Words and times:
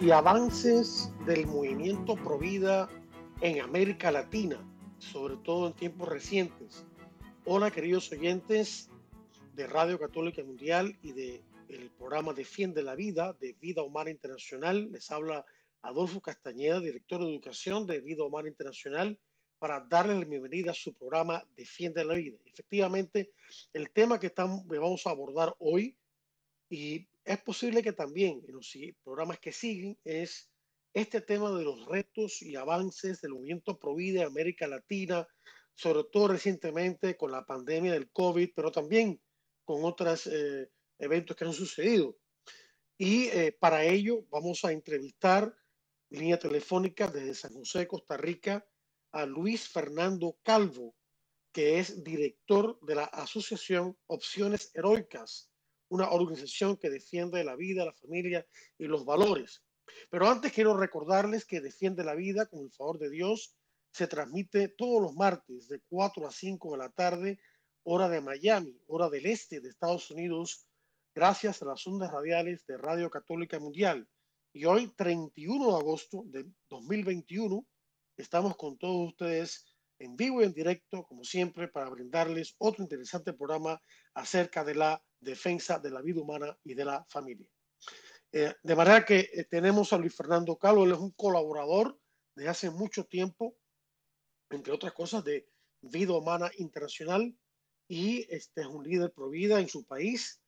Y 0.00 0.10
avances 0.12 1.12
del 1.26 1.46
movimiento 1.46 2.14
Provida 2.14 2.88
en 3.42 3.60
América 3.60 4.10
Latina, 4.10 4.58
sobre 4.96 5.36
todo 5.44 5.66
en 5.66 5.74
tiempos 5.74 6.08
recientes. 6.08 6.86
Hola 7.44 7.70
queridos 7.70 8.10
oyentes 8.10 8.88
de 9.54 9.66
Radio 9.66 9.98
Católica 9.98 10.42
Mundial 10.42 10.98
y 11.02 11.12
de 11.12 11.42
el 11.68 11.90
programa 11.90 12.32
Defiende 12.32 12.82
la 12.82 12.94
Vida 12.94 13.36
de 13.42 13.52
Vida 13.60 13.82
Humana 13.82 14.08
Internacional. 14.08 14.90
Les 14.90 15.10
habla 15.10 15.44
Adolfo 15.82 16.22
Castañeda, 16.22 16.80
director 16.80 17.22
de 17.22 17.30
Educación 17.30 17.86
de 17.86 18.00
Vida 18.00 18.24
Humana 18.24 18.48
Internacional, 18.48 19.18
para 19.58 19.80
darle 19.80 20.18
la 20.18 20.24
bienvenida 20.24 20.70
a 20.70 20.74
su 20.74 20.94
programa 20.94 21.44
Defiende 21.54 22.06
la 22.06 22.14
Vida. 22.14 22.38
Efectivamente, 22.46 23.32
el 23.74 23.90
tema 23.90 24.18
que 24.18 24.28
estamos, 24.28 24.66
vamos 24.66 25.06
a 25.06 25.10
abordar 25.10 25.54
hoy, 25.58 25.94
y 26.70 27.06
es 27.28 27.38
posible 27.42 27.82
que 27.82 27.92
también 27.92 28.42
en 28.48 28.54
los 28.54 28.74
programas 29.04 29.38
que 29.38 29.52
siguen, 29.52 29.98
es 30.02 30.50
este 30.94 31.20
tema 31.20 31.52
de 31.52 31.62
los 31.62 31.84
retos 31.84 32.40
y 32.40 32.56
avances 32.56 33.20
del 33.20 33.32
movimiento 33.32 33.78
Provida 33.78 34.24
América 34.24 34.66
Latina, 34.66 35.28
sobre 35.74 36.04
todo 36.04 36.28
recientemente 36.28 37.18
con 37.18 37.30
la 37.30 37.44
pandemia 37.44 37.92
del 37.92 38.10
COVID, 38.10 38.50
pero 38.56 38.72
también 38.72 39.20
con 39.66 39.84
otras 39.84 40.26
eh, 40.26 40.70
eventos 40.98 41.36
que 41.36 41.44
han 41.44 41.52
sucedido. 41.52 42.16
Y 42.96 43.26
eh, 43.26 43.52
para 43.52 43.84
ello 43.84 44.24
vamos 44.30 44.64
a 44.64 44.72
entrevistar 44.72 45.54
línea 46.08 46.38
telefónica 46.38 47.08
desde 47.08 47.34
San 47.34 47.52
José, 47.52 47.86
Costa 47.86 48.16
Rica, 48.16 48.66
a 49.12 49.26
Luis 49.26 49.68
Fernando 49.68 50.38
Calvo, 50.42 50.96
que 51.52 51.78
es 51.78 52.02
director 52.02 52.78
de 52.80 52.94
la 52.94 53.04
Asociación 53.04 53.98
Opciones 54.06 54.70
Heroicas, 54.74 55.47
una 55.88 56.10
organización 56.10 56.76
que 56.76 56.90
defiende 56.90 57.44
la 57.44 57.56
vida, 57.56 57.84
la 57.84 57.92
familia 57.92 58.46
y 58.78 58.84
los 58.84 59.04
valores. 59.04 59.62
Pero 60.10 60.28
antes 60.28 60.52
quiero 60.52 60.76
recordarles 60.76 61.44
que 61.44 61.60
Defiende 61.60 62.04
la 62.04 62.14
Vida, 62.14 62.46
con 62.46 62.60
el 62.60 62.70
favor 62.72 62.98
de 62.98 63.10
Dios, 63.10 63.56
se 63.92 64.06
transmite 64.06 64.68
todos 64.68 65.02
los 65.02 65.14
martes 65.14 65.68
de 65.68 65.80
4 65.88 66.26
a 66.26 66.30
5 66.30 66.72
de 66.72 66.78
la 66.78 66.90
tarde, 66.90 67.38
hora 67.84 68.08
de 68.08 68.20
Miami, 68.20 68.78
hora 68.86 69.08
del 69.08 69.26
este 69.26 69.60
de 69.60 69.68
Estados 69.68 70.10
Unidos, 70.10 70.66
gracias 71.14 71.62
a 71.62 71.66
las 71.66 71.86
ondas 71.86 72.12
radiales 72.12 72.66
de 72.66 72.76
Radio 72.76 73.08
Católica 73.10 73.58
Mundial. 73.58 74.06
Y 74.52 74.64
hoy, 74.66 74.88
31 74.94 75.70
de 75.72 75.76
agosto 75.78 76.22
de 76.26 76.46
2021, 76.68 77.66
estamos 78.16 78.56
con 78.56 78.76
todos 78.76 79.08
ustedes 79.08 79.64
en 79.98 80.16
vivo 80.16 80.42
y 80.42 80.44
en 80.44 80.52
directo, 80.52 81.04
como 81.04 81.24
siempre, 81.24 81.68
para 81.68 81.88
brindarles 81.88 82.54
otro 82.58 82.82
interesante 82.82 83.32
programa 83.32 83.80
acerca 84.14 84.64
de 84.64 84.74
la 84.74 85.02
defensa 85.20 85.78
de 85.78 85.90
la 85.90 86.02
vida 86.02 86.20
humana 86.20 86.58
y 86.64 86.74
de 86.74 86.84
la 86.84 87.04
familia. 87.08 87.48
Eh, 88.32 88.52
de 88.62 88.76
manera 88.76 89.04
que 89.04 89.30
eh, 89.32 89.44
tenemos 89.44 89.92
a 89.92 89.98
Luis 89.98 90.14
Fernando 90.14 90.56
Calvo, 90.56 90.84
él 90.84 90.92
es 90.92 90.98
un 90.98 91.12
colaborador 91.12 91.98
de 92.34 92.48
hace 92.48 92.70
mucho 92.70 93.04
tiempo, 93.04 93.56
entre 94.50 94.72
otras 94.72 94.92
cosas, 94.92 95.24
de 95.24 95.48
Vida 95.80 96.12
Humana 96.12 96.50
Internacional 96.58 97.34
y 97.88 98.26
este 98.32 98.60
es 98.60 98.66
un 98.66 98.84
líder 98.84 99.12
pro 99.12 99.30
vida 99.30 99.60
en 99.60 99.68
su 99.68 99.84
país 99.84 100.40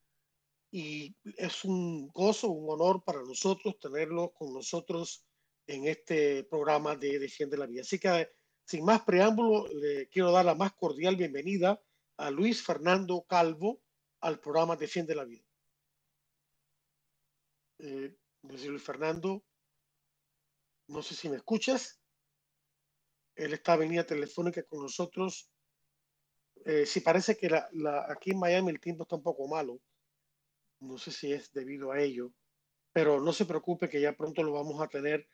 y 0.70 1.16
es 1.36 1.64
un 1.64 2.08
gozo, 2.08 2.50
un 2.50 2.70
honor 2.70 3.02
para 3.02 3.22
nosotros 3.22 3.78
tenerlo 3.80 4.32
con 4.32 4.52
nosotros 4.52 5.24
en 5.66 5.86
este 5.86 6.44
programa 6.44 6.96
de 6.96 7.18
Defiende 7.18 7.56
la 7.56 7.66
Vida. 7.66 7.82
Así 7.82 7.98
que 7.98 8.28
sin 8.64 8.84
más 8.84 9.02
preámbulo, 9.02 9.66
le 9.68 10.08
quiero 10.08 10.30
dar 10.30 10.44
la 10.44 10.54
más 10.54 10.72
cordial 10.74 11.16
bienvenida 11.16 11.80
a 12.18 12.30
Luis 12.30 12.62
Fernando 12.62 13.22
Calvo 13.22 13.80
al 14.20 14.38
programa 14.38 14.76
Defiende 14.76 15.14
la 15.14 15.24
Vida. 15.24 15.44
Eh, 17.78 18.16
Luis 18.42 18.82
Fernando, 18.82 19.44
no 20.88 21.02
sé 21.02 21.14
si 21.14 21.28
me 21.28 21.36
escuchas. 21.36 22.00
Él 23.34 23.54
está 23.54 23.74
en 23.74 23.80
línea 23.80 24.06
telefónica 24.06 24.62
con 24.64 24.82
nosotros. 24.82 25.50
Eh, 26.64 26.84
si 26.84 27.00
parece 27.00 27.36
que 27.36 27.48
aquí 28.08 28.32
en 28.32 28.38
Miami 28.38 28.70
el 28.70 28.80
tiempo 28.80 29.04
está 29.04 29.16
un 29.16 29.22
poco 29.22 29.48
malo. 29.48 29.80
No 30.80 30.98
sé 30.98 31.10
si 31.10 31.32
es 31.32 31.52
debido 31.52 31.92
a 31.92 32.00
ello, 32.00 32.32
pero 32.92 33.20
no 33.20 33.32
se 33.32 33.46
preocupe 33.46 33.88
que 33.88 34.00
ya 34.00 34.14
pronto 34.14 34.42
lo 34.42 34.52
vamos 34.52 34.80
a 34.82 34.88
tener 34.88 35.26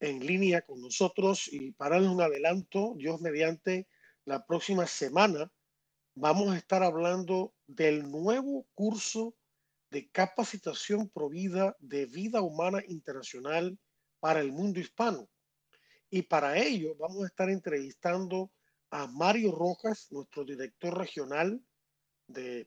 en 0.00 0.24
línea 0.24 0.62
con 0.62 0.80
nosotros 0.80 1.48
y 1.52 1.72
para 1.72 1.98
un 1.98 2.20
adelanto, 2.20 2.94
Dios 2.96 3.20
mediante, 3.20 3.88
la 4.24 4.44
próxima 4.46 4.86
semana 4.86 5.52
vamos 6.20 6.52
a 6.52 6.58
estar 6.58 6.82
hablando 6.82 7.54
del 7.66 8.10
nuevo 8.10 8.66
curso 8.74 9.34
de 9.90 10.10
capacitación 10.10 11.08
provida 11.08 11.76
de 11.80 12.04
vida 12.04 12.42
humana 12.42 12.82
internacional 12.86 13.78
para 14.20 14.40
el 14.40 14.52
mundo 14.52 14.80
hispano. 14.80 15.28
Y 16.10 16.22
para 16.22 16.58
ello 16.58 16.94
vamos 16.96 17.24
a 17.24 17.26
estar 17.26 17.48
entrevistando 17.48 18.52
a 18.90 19.06
Mario 19.06 19.52
Rojas, 19.52 20.08
nuestro 20.10 20.44
director 20.44 20.96
regional 20.96 21.64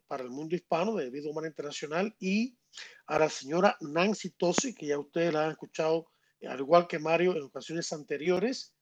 para 0.08 0.24
el 0.24 0.30
mundo 0.30 0.56
hispano 0.56 0.96
de 0.96 1.10
Vida 1.10 1.30
Humana 1.30 1.48
Internacional 1.48 2.14
y 2.20 2.58
a 3.06 3.20
la 3.20 3.30
señora 3.30 3.78
Nancy 3.82 4.32
Tosi, 4.32 4.74
que 4.74 4.88
ya 4.88 5.00
ustedes 5.00 5.32
la 5.32 5.46
han 5.46 5.52
escuchado, 5.52 6.08
al 6.42 6.60
igual 6.60 6.88
que 6.88 7.00
Mario, 7.00 7.36
en 7.36 7.44
ocasiones 7.44 7.94
anteriores. 7.94 8.74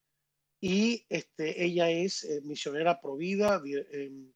Y 0.60 1.04
este, 1.08 1.64
ella 1.64 1.90
es 1.90 2.24
eh, 2.24 2.40
misionera 2.42 3.00
provida, 3.00 3.60
em, 3.64 3.84
em, 3.90 4.32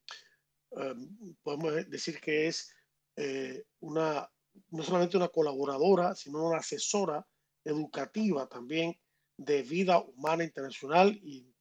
podemos 1.42 1.88
decir 1.88 2.20
que 2.20 2.48
es 2.48 2.74
eh, 3.16 3.64
una, 3.80 4.28
no 4.70 4.82
solamente 4.82 5.16
una 5.16 5.28
colaboradora, 5.28 6.14
sino 6.14 6.46
una 6.46 6.58
asesora 6.58 7.26
educativa 7.64 8.46
también 8.46 8.98
de 9.38 9.62
vida 9.62 9.98
humana 9.98 10.44
internacional 10.44 11.18
y 11.22 11.52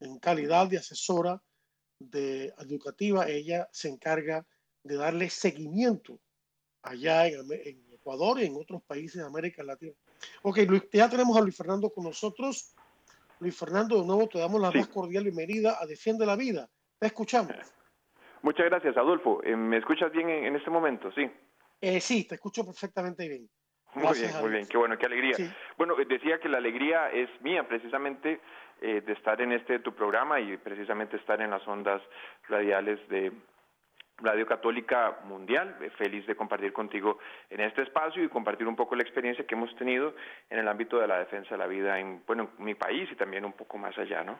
en 0.00 0.18
calidad 0.18 0.68
de 0.68 0.78
asesora 0.78 1.42
de 1.98 2.54
educativa, 2.58 3.28
ella 3.28 3.68
se 3.72 3.88
encarga 3.88 4.46
de 4.82 4.96
darle 4.96 5.28
seguimiento 5.28 6.18
allá 6.82 7.26
en, 7.26 7.90
Ecuador 7.92 8.40
y 8.40 8.46
en 8.46 8.56
otros 8.56 8.82
países 8.84 9.20
de 9.20 9.26
América 9.26 9.62
Latina. 9.62 9.92
Ok, 10.42 10.58
Luis, 10.66 10.84
ya 10.90 11.10
tenemos 11.10 11.36
a 11.36 11.42
Luis 11.42 11.54
Fernando 11.54 11.90
con 11.90 12.04
nosotros. 12.04 12.74
Luis 13.40 13.54
Fernando, 13.54 14.00
de 14.00 14.06
nuevo 14.06 14.26
te 14.26 14.38
damos 14.38 14.58
la 14.60 14.70
más 14.70 14.88
cordial 14.88 15.24
bienvenida 15.24 15.76
a 15.78 15.86
Defiende 15.86 16.24
la 16.24 16.36
Vida. 16.36 16.70
Te 16.98 17.08
escuchamos. 17.08 17.56
Muchas 18.42 18.66
gracias, 18.66 18.96
Adolfo. 18.96 19.40
Eh, 19.44 19.54
¿Me 19.56 19.78
escuchas 19.78 20.10
bien 20.12 20.28
en, 20.28 20.56
este 20.56 20.70
momento? 20.70 21.10
Sí. 21.12 21.30
Eh, 21.80 22.00
sí, 22.00 22.26
te 22.26 22.36
escucho 22.36 22.64
perfectamente 22.64 23.28
bien. 23.28 23.48
muy 23.94 24.18
bien, 24.18 24.30
muy 24.40 24.50
bien, 24.50 24.66
qué 24.66 24.78
bueno, 24.78 24.96
qué 24.96 25.06
alegría. 25.06 25.36
Bueno, 25.76 25.94
decía 26.08 26.38
que 26.38 26.48
la 26.48 26.58
alegría 26.58 27.10
es 27.10 27.28
mía 27.42 27.66
precisamente 27.66 28.40
eh, 28.80 29.02
de 29.02 29.12
estar 29.12 29.40
en 29.40 29.52
este 29.52 29.80
tu 29.80 29.94
programa 29.94 30.40
y 30.40 30.56
precisamente 30.56 31.16
estar 31.16 31.40
en 31.42 31.50
las 31.50 31.66
ondas 31.68 32.00
radiales 32.48 32.98
de 33.08 33.32
Radio 34.18 34.46
Católica 34.46 35.18
Mundial. 35.24 35.76
Eh, 35.82 35.90
feliz 35.90 36.26
de 36.26 36.34
compartir 36.34 36.72
contigo 36.72 37.18
en 37.50 37.60
este 37.60 37.82
espacio 37.82 38.22
y 38.24 38.28
compartir 38.28 38.66
un 38.66 38.76
poco 38.76 38.94
la 38.94 39.02
experiencia 39.02 39.46
que 39.46 39.54
hemos 39.54 39.74
tenido 39.76 40.14
en 40.48 40.58
el 40.58 40.68
ámbito 40.68 40.98
de 40.98 41.08
la 41.08 41.18
defensa 41.18 41.50
de 41.50 41.58
la 41.58 41.66
vida 41.66 41.98
en, 41.98 42.22
bueno, 42.26 42.50
mi 42.58 42.74
país 42.74 43.10
y 43.12 43.16
también 43.16 43.44
un 43.44 43.52
poco 43.52 43.76
más 43.76 43.96
allá, 43.98 44.24
¿no? 44.24 44.38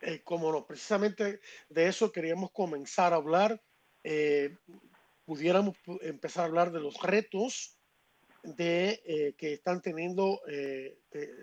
Eh, 0.00 0.22
como 0.22 0.52
no, 0.52 0.66
precisamente 0.66 1.40
de 1.68 1.88
eso 1.88 2.12
queríamos 2.12 2.50
comenzar 2.52 3.12
a 3.12 3.16
hablar. 3.16 3.60
pudiéramos 5.24 5.76
empezar 6.02 6.44
a 6.44 6.46
hablar 6.46 6.70
de 6.70 6.80
los 6.80 7.02
retos 7.02 7.78
de 8.42 9.34
que 9.36 9.54
están 9.54 9.82
teniendo 9.82 10.40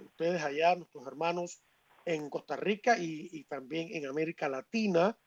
ustedes 0.06 0.42
allá, 0.42 0.76
nuestros 0.76 1.06
hermanos 1.06 1.62
en 2.06 2.30
Costa 2.30 2.56
Rica 2.56 2.98
y, 2.98 3.44
también 3.46 3.90
en 3.92 4.06
América 4.06 4.50
Latina, 4.50 5.18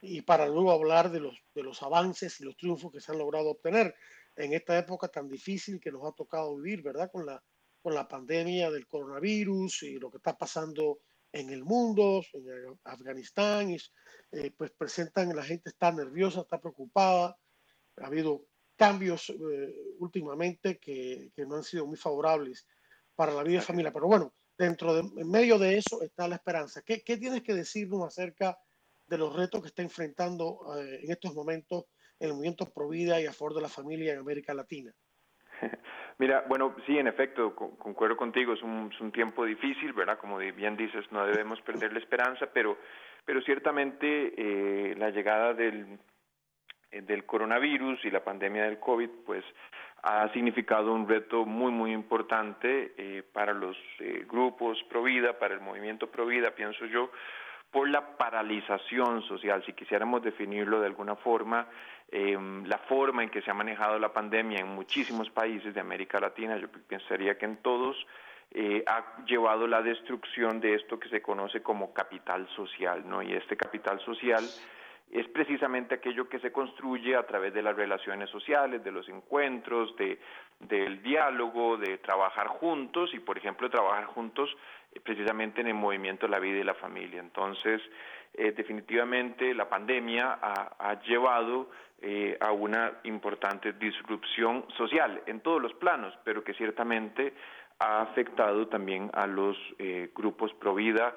y 0.00 0.22
para 0.22 0.46
luego 0.46 0.70
hablar 0.70 1.10
de 1.10 1.20
los, 1.20 1.36
de 1.54 1.62
los 1.62 1.82
avances 1.82 2.40
y 2.40 2.44
los 2.44 2.56
triunfos 2.56 2.92
que 2.92 3.00
se 3.00 3.12
han 3.12 3.18
logrado 3.18 3.50
obtener 3.50 3.94
en 4.36 4.52
esta 4.52 4.78
época 4.78 5.08
tan 5.08 5.28
difícil 5.28 5.80
que 5.80 5.90
nos 5.90 6.06
ha 6.06 6.12
tocado 6.12 6.56
vivir, 6.56 6.82
¿verdad? 6.82 7.10
Con 7.10 7.26
la, 7.26 7.42
con 7.82 7.94
la 7.94 8.06
pandemia 8.06 8.70
del 8.70 8.86
coronavirus 8.86 9.82
y 9.82 9.98
lo 9.98 10.10
que 10.10 10.18
está 10.18 10.36
pasando 10.36 11.00
en 11.32 11.50
el 11.50 11.64
mundo, 11.64 12.22
en 12.32 12.78
Afganistán, 12.84 13.70
y, 13.70 13.76
eh, 14.32 14.50
pues 14.56 14.70
presentan, 14.72 15.34
la 15.34 15.42
gente 15.42 15.70
está 15.70 15.92
nerviosa, 15.92 16.40
está 16.40 16.60
preocupada, 16.60 17.36
ha 17.96 18.06
habido 18.06 18.44
cambios 18.76 19.32
últimamente 19.98 20.78
que, 20.78 21.32
que, 21.34 21.46
no 21.46 21.56
han 21.56 21.64
sido 21.64 21.86
muy 21.86 21.96
favorables 21.96 22.66
para 23.16 23.32
la 23.32 23.42
vida 23.42 23.58
y 23.58 23.62
familia. 23.62 23.92
Pero 23.92 24.06
bueno, 24.06 24.32
dentro 24.56 24.94
de, 24.94 25.00
en 25.00 25.30
medio 25.30 25.58
de 25.58 25.76
eso 25.76 26.00
está 26.02 26.28
la 26.28 26.36
esperanza. 26.36 26.82
¿Qué, 26.82 27.02
qué 27.02 27.16
tienes 27.16 27.42
que 27.42 27.54
decirnos 27.54 28.06
acerca 28.06 28.56
de 29.08 29.18
los 29.18 29.34
retos 29.34 29.62
que 29.62 29.68
está 29.68 29.82
enfrentando 29.82 30.60
en 30.76 31.10
estos 31.10 31.34
momentos 31.34 31.86
el 32.20 32.34
movimiento 32.34 32.70
Pro 32.72 32.88
Vida 32.88 33.20
y 33.20 33.26
a 33.26 33.32
favor 33.32 33.54
de 33.54 33.62
la 33.62 33.68
familia 33.68 34.12
en 34.12 34.20
América 34.20 34.54
Latina? 34.54 34.94
Mira, 36.18 36.44
bueno, 36.48 36.74
sí, 36.86 36.98
en 36.98 37.06
efecto, 37.06 37.54
concuerdo 37.54 38.16
contigo, 38.16 38.52
es 38.52 38.62
un, 38.62 38.90
es 38.92 39.00
un, 39.00 39.12
tiempo 39.12 39.44
difícil, 39.44 39.92
¿verdad? 39.92 40.18
Como 40.18 40.38
bien 40.38 40.76
dices, 40.76 41.04
no 41.12 41.24
debemos 41.26 41.60
perder 41.62 41.92
la 41.92 42.00
esperanza, 42.00 42.46
pero, 42.52 42.76
pero 43.24 43.40
ciertamente 43.42 44.34
eh, 44.36 44.94
la 44.96 45.10
llegada 45.10 45.54
del, 45.54 45.98
eh, 46.90 47.02
del 47.02 47.26
coronavirus 47.26 48.04
y 48.04 48.10
la 48.10 48.24
pandemia 48.24 48.64
del 48.64 48.78
COVID, 48.78 49.10
pues 49.26 49.44
ha 50.02 50.32
significado 50.32 50.92
un 50.92 51.08
reto 51.08 51.44
muy, 51.44 51.70
muy 51.70 51.92
importante 51.92 52.94
eh, 52.96 53.22
para 53.32 53.52
los 53.52 53.76
eh, 53.98 54.24
grupos 54.28 54.82
pro 54.88 55.02
vida, 55.02 55.38
para 55.38 55.54
el 55.54 55.60
movimiento 55.60 56.10
pro 56.10 56.24
vida, 56.24 56.52
pienso 56.52 56.86
yo, 56.86 57.10
por 57.70 57.88
la 57.88 58.16
paralización 58.16 59.22
social, 59.22 59.62
si 59.64 59.72
quisiéramos 59.72 60.22
definirlo 60.22 60.80
de 60.80 60.86
alguna 60.86 61.16
forma, 61.16 61.66
eh, 62.10 62.38
la 62.64 62.78
forma 62.78 63.22
en 63.22 63.30
que 63.30 63.42
se 63.42 63.50
ha 63.50 63.54
manejado 63.54 63.98
la 63.98 64.12
pandemia 64.12 64.60
en 64.60 64.68
muchísimos 64.68 65.28
países 65.30 65.74
de 65.74 65.80
América 65.80 66.18
Latina, 66.18 66.56
yo 66.56 66.68
pensaría 66.88 67.36
que 67.36 67.44
en 67.44 67.58
todos, 67.58 67.96
eh, 68.50 68.82
ha 68.86 69.24
llevado 69.26 69.66
la 69.66 69.82
destrucción 69.82 70.58
de 70.60 70.74
esto 70.74 70.98
que 70.98 71.10
se 71.10 71.20
conoce 71.20 71.62
como 71.62 71.92
capital 71.92 72.48
social, 72.56 73.06
¿no? 73.06 73.22
Y 73.22 73.34
este 73.34 73.58
capital 73.58 74.00
social 74.00 74.42
es 75.10 75.28
precisamente 75.28 75.94
aquello 75.94 76.28
que 76.28 76.38
se 76.38 76.52
construye 76.52 77.16
a 77.16 77.26
través 77.26 77.52
de 77.52 77.62
las 77.62 77.76
relaciones 77.76 78.30
sociales, 78.30 78.82
de 78.84 78.92
los 78.92 79.08
encuentros, 79.08 79.94
de, 79.96 80.18
del 80.60 81.02
diálogo, 81.02 81.76
de 81.76 81.98
trabajar 81.98 82.46
juntos 82.48 83.12
y, 83.14 83.18
por 83.18 83.36
ejemplo, 83.36 83.68
trabajar 83.70 84.06
juntos 84.06 84.54
precisamente 85.04 85.60
en 85.60 85.68
el 85.68 85.74
movimiento 85.74 86.26
de 86.26 86.32
la 86.32 86.38
vida 86.38 86.58
y 86.58 86.64
la 86.64 86.74
familia. 86.74 87.20
Entonces, 87.20 87.80
eh, 88.34 88.52
definitivamente 88.52 89.54
la 89.54 89.68
pandemia 89.68 90.38
ha, 90.40 91.00
llevado 91.02 91.70
eh, 92.00 92.36
a 92.40 92.52
una 92.52 92.92
importante 93.04 93.72
disrupción 93.72 94.64
social 94.76 95.22
en 95.26 95.40
todos 95.40 95.60
los 95.60 95.74
planos, 95.74 96.14
pero 96.24 96.44
que 96.44 96.54
ciertamente 96.54 97.34
ha 97.80 98.02
afectado 98.02 98.68
también 98.68 99.10
a 99.12 99.26
los 99.26 99.56
eh, 99.78 100.10
grupos 100.14 100.52
pro 100.54 100.74
vida 100.74 101.16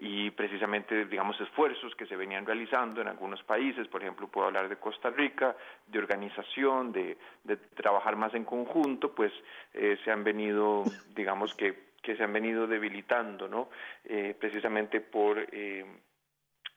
y 0.00 0.30
precisamente, 0.30 1.06
digamos, 1.06 1.40
esfuerzos 1.40 1.92
que 1.96 2.06
se 2.06 2.14
venían 2.14 2.46
realizando 2.46 3.00
en 3.00 3.08
algunos 3.08 3.42
países, 3.42 3.88
por 3.88 4.00
ejemplo, 4.00 4.28
puedo 4.28 4.46
hablar 4.46 4.68
de 4.68 4.76
Costa 4.76 5.10
Rica, 5.10 5.56
de 5.88 5.98
organización, 5.98 6.92
de, 6.92 7.18
de 7.42 7.56
trabajar 7.56 8.14
más 8.14 8.32
en 8.34 8.44
conjunto, 8.44 9.12
pues 9.12 9.32
se 9.72 10.10
han 10.12 10.22
venido, 10.22 10.84
digamos 11.16 11.56
que 11.56 11.87
que 12.02 12.16
se 12.16 12.22
han 12.22 12.32
venido 12.32 12.66
debilitando, 12.66 13.48
¿no? 13.48 13.70
Eh, 14.04 14.34
precisamente 14.38 15.00
por 15.00 15.38
eh, 15.52 15.84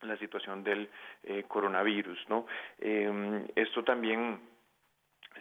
la 0.01 0.17
situación 0.17 0.63
del 0.63 0.89
eh, 1.23 1.43
coronavirus, 1.47 2.17
¿no? 2.27 2.47
esto 3.55 3.83
también 3.83 4.39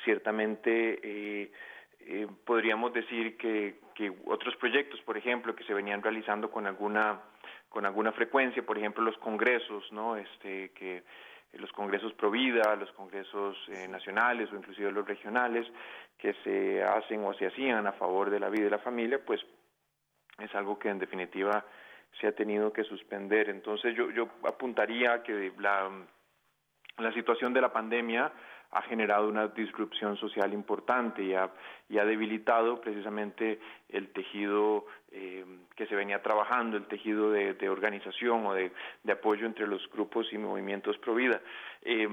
ciertamente 0.04 1.50
podríamos 2.44 2.92
decir 2.92 3.38
que, 3.38 3.80
que 3.94 4.12
otros 4.26 4.54
proyectos, 4.56 5.00
por 5.00 5.16
ejemplo, 5.16 5.56
que 5.56 5.64
se 5.64 5.72
venían 5.72 6.02
realizando 6.02 6.50
con 6.50 6.66
alguna 6.66 7.20
con 7.70 7.86
alguna 7.86 8.12
frecuencia, 8.12 8.62
por 8.62 8.76
ejemplo, 8.76 9.02
los 9.02 9.16
congresos, 9.18 9.90
¿no? 9.92 10.16
Este 10.16 10.70
que 10.72 11.04
los 11.54 11.72
congresos 11.72 12.12
pro 12.12 12.30
vida, 12.30 12.76
los 12.76 12.92
congresos 12.92 13.56
nacionales 13.88 14.52
o 14.52 14.56
inclusive 14.56 14.92
los 14.92 15.06
regionales 15.08 15.66
que 16.18 16.34
se 16.44 16.82
hacen 16.82 17.24
o 17.24 17.32
se 17.32 17.46
hacían 17.46 17.86
a 17.86 17.92
favor 17.92 18.28
de 18.28 18.40
la 18.40 18.50
vida 18.50 18.66
y 18.66 18.70
la 18.70 18.78
familia, 18.78 19.18
pues 19.24 19.40
es 20.42 20.54
algo 20.54 20.78
que 20.78 20.88
en 20.88 20.98
definitiva 20.98 21.64
se 22.20 22.26
ha 22.26 22.32
tenido 22.32 22.72
que 22.72 22.84
suspender. 22.84 23.48
Entonces 23.48 23.94
yo, 23.96 24.10
yo 24.10 24.28
apuntaría 24.44 25.22
que 25.22 25.52
la, 25.58 25.90
la 26.98 27.12
situación 27.12 27.52
de 27.52 27.60
la 27.60 27.72
pandemia 27.72 28.32
ha 28.72 28.82
generado 28.82 29.28
una 29.28 29.48
disrupción 29.48 30.16
social 30.16 30.52
importante 30.52 31.22
y 31.24 31.34
ha, 31.34 31.50
y 31.88 31.98
ha 31.98 32.04
debilitado 32.04 32.80
precisamente 32.80 33.58
el 33.88 34.12
tejido 34.12 34.86
eh, 35.10 35.44
que 35.74 35.86
se 35.86 35.96
venía 35.96 36.22
trabajando, 36.22 36.76
el 36.76 36.86
tejido 36.86 37.32
de, 37.32 37.68
organización 37.68 38.46
o 38.46 38.54
de, 38.54 38.70
de, 39.02 39.12
apoyo 39.12 39.44
entre 39.44 39.66
los 39.66 39.90
grupos 39.90 40.32
y 40.32 40.38
movimientos 40.38 40.96
pro 40.98 41.16
vida. 41.16 41.40
Eh, 41.82 42.08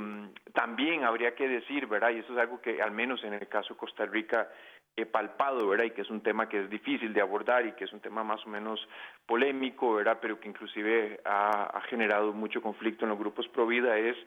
también 0.54 1.04
habría 1.04 1.36
que 1.36 1.48
decir, 1.48 1.86
¿verdad? 1.86 2.10
Y 2.10 2.20
eso 2.20 2.34
es 2.34 2.40
algo 2.40 2.60
que 2.60 2.82
al 2.82 2.92
menos 2.92 3.24
en 3.24 3.34
el 3.34 3.48
caso 3.48 3.76
de 3.76 3.80
Costa 3.80 4.06
Rica 4.06 4.50
he 4.98 5.06
palpado, 5.06 5.68
¿verdad? 5.68 5.86
Y 5.86 5.92
que 5.92 6.02
es 6.02 6.10
un 6.10 6.22
tema 6.22 6.50
que 6.50 6.60
es 6.60 6.70
difícil 6.72 7.14
de 7.14 7.22
abordar 7.22 7.68
y 7.68 7.74
que 7.74 7.86
es 7.86 7.94
un 7.94 8.00
tema 8.00 8.24
más 8.24 8.44
o 8.48 8.50
menos 8.50 8.86
polémico, 9.28 9.94
¿verdad? 9.94 10.18
Pero 10.20 10.40
que 10.40 10.50
inclusive 10.50 11.22
ha, 11.24 11.80
generado 11.88 12.34
mucho 12.34 12.64
conflicto 12.64 13.06
en 13.06 13.10
los 13.10 13.20
grupos 13.20 13.48
pro 13.50 13.68
vida 13.68 13.96
es 13.96 14.18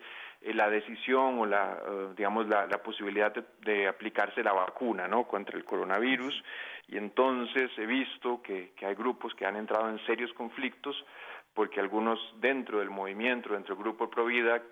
eh, 0.42 0.54
la 0.54 0.70
decisión 0.70 1.40
o 1.40 1.44
la, 1.44 1.76
eh, 1.84 2.08
digamos, 2.16 2.48
la, 2.48 2.68
posibilidad 2.84 3.34
de, 3.34 3.88
aplicarse 3.88 4.44
la 4.44 4.52
vacuna, 4.52 5.08
¿no? 5.08 5.24
Contra 5.24 5.58
el 5.58 5.64
coronavirus. 5.64 6.40
Y 6.86 6.96
entonces 6.96 7.70
he 7.76 7.86
visto 7.86 8.40
que, 8.40 8.70
que 8.76 8.86
hay 8.86 8.94
grupos 8.94 9.34
que 9.34 9.46
han 9.46 9.56
entrado 9.56 9.88
en 9.90 9.98
serios 10.06 10.32
conflictos 10.34 11.04
porque 11.52 11.80
algunos 11.80 12.20
dentro 12.40 12.78
del 12.78 12.90
movimiento, 12.90 13.52
dentro 13.52 13.74
del 13.74 13.82
grupo 13.82 14.08
pro 14.08 14.26
vida, 14.26 14.62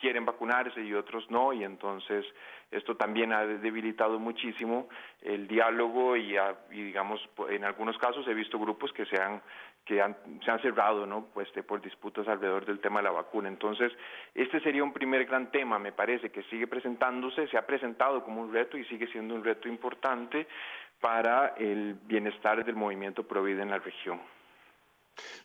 quieren 0.00 0.24
vacunarse 0.24 0.80
y 0.82 0.94
otros 0.94 1.30
no, 1.30 1.52
y 1.52 1.64
entonces 1.64 2.24
esto 2.70 2.96
también 2.96 3.32
ha 3.32 3.46
debilitado 3.46 4.18
muchísimo 4.18 4.88
el 5.22 5.48
diálogo 5.48 6.16
y, 6.16 6.36
digamos, 6.70 7.20
en 7.48 7.64
algunos 7.64 7.96
casos 7.98 8.26
he 8.28 8.34
visto 8.34 8.58
grupos 8.58 8.92
que 8.92 9.06
se 9.06 9.20
han 9.20 9.42
que 9.84 10.02
han, 10.02 10.14
se 10.44 10.50
han 10.50 10.60
cerrado, 10.60 11.06
¿no? 11.06 11.28
Pues 11.32 11.48
por 11.66 11.80
disputas 11.80 12.28
alrededor 12.28 12.66
del 12.66 12.78
tema 12.78 13.00
de 13.00 13.04
la 13.04 13.10
vacuna. 13.10 13.48
Entonces, 13.48 13.90
este 14.34 14.60
sería 14.60 14.84
un 14.84 14.92
primer 14.92 15.24
gran 15.24 15.50
tema, 15.50 15.78
me 15.78 15.92
parece, 15.92 16.30
que 16.30 16.42
sigue 16.44 16.66
presentándose, 16.66 17.48
se 17.48 17.56
ha 17.56 17.66
presentado 17.66 18.22
como 18.22 18.42
un 18.42 18.52
reto 18.52 18.76
y 18.76 18.84
sigue 18.84 19.06
siendo 19.06 19.34
un 19.34 19.42
reto 19.42 19.66
importante 19.66 20.46
para 21.00 21.54
el 21.56 21.94
bienestar 22.04 22.62
del 22.66 22.76
movimiento 22.76 23.26
Provida 23.26 23.62
en 23.62 23.70
la 23.70 23.78
región. 23.78 24.20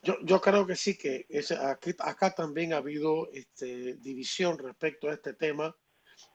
Yo, 0.01 0.17
yo 0.23 0.41
creo 0.41 0.65
que 0.65 0.75
sí, 0.75 0.97
que 0.97 1.25
es, 1.29 1.51
aquí, 1.51 1.93
acá 1.99 2.33
también 2.33 2.73
ha 2.73 2.77
habido 2.77 3.31
este, 3.31 3.95
división 3.95 4.57
respecto 4.57 5.09
a 5.09 5.13
este 5.13 5.33
tema. 5.33 5.75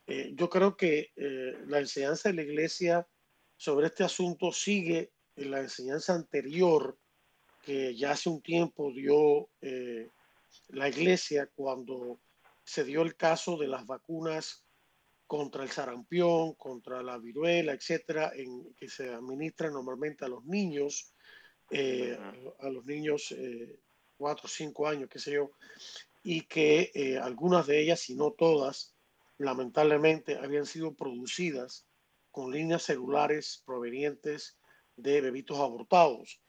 Eh, 0.07 0.33
yo 0.35 0.49
creo 0.49 0.77
que 0.77 1.13
eh, 1.17 1.59
la 1.67 1.79
enseñanza 1.79 2.29
de 2.29 2.35
la 2.37 2.43
iglesia 2.43 3.07
sobre 3.57 3.89
este 3.89 4.05
asunto 4.05 4.53
sigue 4.53 5.13
en 5.37 5.51
la 5.51 5.61
enseñanza 5.61 6.15
anterior 6.15 6.99
que 7.63 7.95
ya 7.95 8.13
hace 8.13 8.29
un 8.29 8.41
tiempo 8.41 8.93
dio 8.93 9.51
eh, 9.61 10.09
la 10.69 10.89
iglesia 10.89 11.51
cuando 11.55 12.21
se 12.65 12.85
dio 12.85 13.03
el 13.03 13.17
caso 13.17 13.57
de 13.57 13.69
las 13.69 13.87
vacunas 13.87 14.65
contra 15.27 15.63
el 15.63 15.71
sarampión, 15.71 16.55
contra 16.55 17.03
la 17.03 17.19
viruela, 17.19 17.73
etcétera, 17.73 18.33
en, 18.35 18.73
que 18.75 18.89
se 18.89 19.13
administran 19.13 19.75
normalmente 19.75 20.25
a 20.25 20.29
los 20.29 20.45
niños 20.45 21.13
eh, 21.71 22.19
a 22.61 22.69
los 22.71 22.85
niños 22.87 23.31
eh, 23.33 23.79
cuatro 24.17 24.47
o 24.47 24.49
cinco 24.49 24.89
años, 24.89 25.09
qué 25.11 25.19
sé 25.19 25.33
yo, 25.33 25.51
y 26.23 26.43
que 26.43 26.91
eh, 26.95 27.19
algunas 27.19 27.67
de 27.67 27.81
ellas, 27.81 28.01
si 28.01 28.15
no 28.15 28.31
todas, 28.33 28.95
lamentablemente 29.37 30.39
habían 30.39 30.67
sido 30.67 30.95
producidas 30.95 31.87
con 32.31 32.51
líneas 32.51 32.83
celulares 32.85 33.63
provenientes 33.65 34.57
de 34.97 35.21
bebitos 35.21 35.59
abortados. 35.59 36.41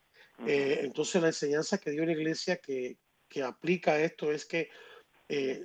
entonces 0.46 1.22
la 1.22 1.28
enseñanza 1.28 1.78
que 1.78 1.92
dio 1.92 2.06
la 2.06 2.14
iglesia 2.14 2.58
que, 2.58 2.98
que 3.28 3.44
aplica 3.44 4.00
esto 4.00 4.32
es 4.32 4.46
que 4.46 4.70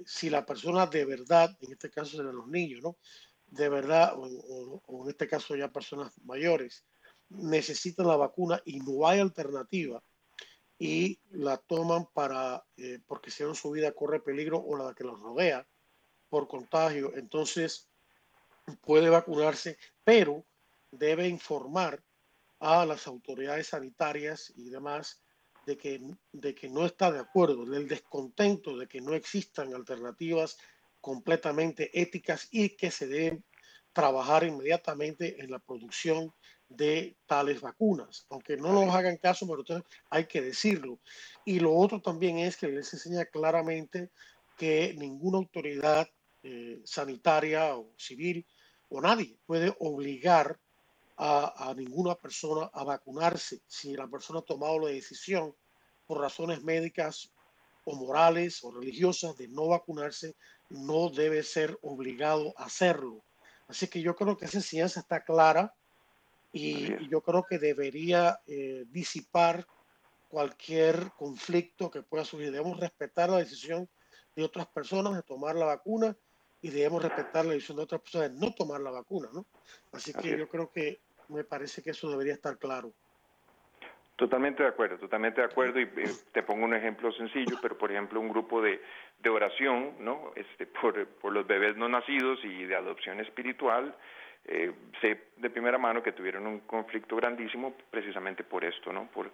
si 0.05 0.29
la 0.29 0.45
persona 0.45 0.87
de 0.87 1.05
verdad, 1.05 1.57
en 1.61 1.73
este 1.73 1.91
caso 1.91 2.17
serán 2.17 2.37
los 2.37 2.49
niños, 2.49 2.83
¿no? 2.83 2.99
De 3.47 3.69
verdad, 3.71 4.15
o 4.17 5.05
en 5.05 5.11
este 5.11 5.27
caso 5.27 5.57
ya 5.57 5.73
personas 5.73 6.13
mayores, 6.25 6.85
necesitan 7.29 8.07
la 8.07 8.17
vacuna 8.17 8.61
y 8.65 8.81
no 8.81 9.07
hay 9.07 9.21
alternativa 9.21 10.03
y 10.79 11.19
la 11.31 11.57
toman 11.57 12.07
para, 12.13 12.65
eh, 12.77 12.99
porque 13.07 13.31
si 13.31 13.43
no 13.43 13.55
su 13.55 13.71
vida 13.71 13.93
corre 13.93 14.21
peligro 14.21 14.59
o 14.59 14.77
la 14.77 14.95
que 14.95 15.05
los 15.05 15.21
rodea 15.21 15.67
por 16.29 16.49
contagio, 16.49 17.13
entonces 17.17 17.89
puede 18.81 19.09
vacunarse, 19.09 19.79
pero 20.03 20.45
debe 20.91 21.29
informar 21.29 22.03
a 22.61 22.85
las 22.87 23.07
autoridades 23.07 23.69
sanitarias 23.69 24.53
y 24.57 24.71
demás 24.71 25.23
de 25.67 25.77
que, 25.77 26.01
de 26.33 26.55
que 26.55 26.69
no 26.69 26.85
está 26.85 27.11
de 27.11 27.21
acuerdo, 27.21 27.65
del 27.65 27.89
descontento 27.89 28.77
de 28.77 28.87
que 28.87 29.01
no 29.01 29.15
existan 29.15 29.75
alternativas 29.75 30.59
completamente 31.01 31.91
éticas 32.01 32.49
y 32.51 32.71
que 32.71 32.91
se 32.91 33.07
deben 33.07 33.45
trabajar 33.93 34.45
inmediatamente 34.45 35.41
en 35.43 35.51
la 35.51 35.59
producción 35.59 36.33
de 36.69 37.17
tales 37.27 37.61
vacunas, 37.61 38.27
aunque 38.31 38.57
no 38.57 38.73
nos 38.73 38.95
hagan 38.95 39.17
caso, 39.19 39.47
pero 39.47 39.85
hay 40.11 40.27
que 40.27 40.41
decirlo. 40.41 40.99
Y 41.45 41.61
lo 41.61 41.75
otro 41.75 42.01
también 42.01 42.39
es 42.39 42.57
que 42.57 42.69
les 42.69 42.93
enseña 42.93 43.27
claramente 43.27 44.11
que 44.57 44.95
ninguna 44.99 45.39
autoridad 45.39 46.09
eh, 46.43 46.81
sanitaria 46.85 47.77
o 47.77 47.93
civil 47.97 48.47
o 48.89 49.01
nadie 49.01 49.39
puede 49.47 49.75
obligar 49.79 50.59
a, 51.17 51.71
a, 51.71 51.75
ninguna 51.75 52.15
persona 52.17 52.71
a 52.73 52.85
vacunarse 52.85 53.63
si 53.67 53.95
la 53.95 54.09
persona 54.09 54.41
ha 54.41 54.43
tomado 54.43 54.81
la 54.81 54.89
decisión 54.89 55.55
por 56.07 56.21
razones 56.21 56.63
médicas 56.63 57.33
o 57.85 57.95
morales 57.95 58.63
o 58.65 58.73
religiosas 58.73 59.37
de 59.37 59.49
no 59.49 59.69
vacunarse, 59.69 60.37
no 60.71 61.11
debe 61.11 61.43
ser 61.43 61.79
obligado 61.83 62.55
a 62.57 62.65
hacerlo. 62.65 63.25
Así 63.69 63.87
que 63.89 64.01
yo 64.01 64.15
creo 64.17 64.37
que 64.37 64.47
esa 64.47 64.61
ciencia 64.61 65.01
está 65.01 65.23
clara 65.25 65.75
y, 66.55 67.09
yo 67.09 67.21
creo 67.21 67.43
que 67.43 67.59
debería 67.59 68.39
eh, 68.47 68.85
disipar 68.89 69.67
cualquier 70.29 71.11
conflicto 71.17 71.91
que 71.91 72.03
pueda 72.03 72.25
surgir. 72.25 72.53
Debemos 72.53 72.79
respetar 72.79 73.29
la 73.29 73.39
decisión 73.39 73.89
de 74.37 74.45
otras 74.45 74.67
personas 74.67 75.15
de 75.15 75.23
tomar 75.23 75.57
la 75.57 75.67
vacuna 75.67 76.17
y 76.63 76.71
debemos 76.71 77.03
respetar 77.03 77.45
la 77.45 77.53
decisión 77.53 77.77
de 77.79 77.83
otras 77.83 78.01
personas 78.01 78.33
de 78.33 78.39
no 78.39 78.55
tomar 78.55 78.81
la 78.81 78.91
vacuna, 78.91 79.29
¿no? 79.33 79.47
Así 79.93 80.13
que 80.13 80.39
yo 80.39 80.49
creo 80.49 80.71
que 80.71 81.01
me 81.29 81.45
parece 81.45 81.83
que 81.83 81.91
eso 81.91 82.09
debería 82.09 82.35
estar 82.35 82.57
claro. 82.57 82.93
Totalmente 84.17 84.63
de 84.63 84.69
acuerdo, 84.69 84.97
totalmente 84.99 85.41
de 85.41 85.49
acuerdo. 85.49 85.81
Y 85.81 85.85
eh, 85.85 86.11
te 86.33 86.45
pongo 86.45 86.65
un 86.65 86.75
ejemplo 86.75 87.11
sencillo, 87.13 87.59
pero 87.61 87.77
por 87.77 87.91
ejemplo 87.91 88.21
un 88.21 88.29
grupo 88.29 88.63
de, 88.63 88.81
de 89.19 89.29
oración, 89.29 89.97
¿no? 89.99 90.33
Este, 90.37 90.67
por, 90.67 91.05
por 91.21 91.33
los 91.33 91.47
bebés 91.49 91.77
no 91.77 91.89
nacidos 91.89 92.39
y 92.45 92.65
de 92.65 92.77
adopción 92.77 93.19
espiritual, 93.21 93.97
eh, 94.47 94.73
sé 95.01 95.29
de 95.37 95.51
primera 95.51 95.79
mano 95.79 96.03
que 96.03 96.13
tuvieron 96.13 96.47
un 96.47 96.61
conflicto 96.61 97.17
grandísimo 97.17 97.75
precisamente 97.91 98.45
por 98.45 98.65
esto, 98.65 98.93
¿no? 98.93 99.09
Por, 99.09 99.31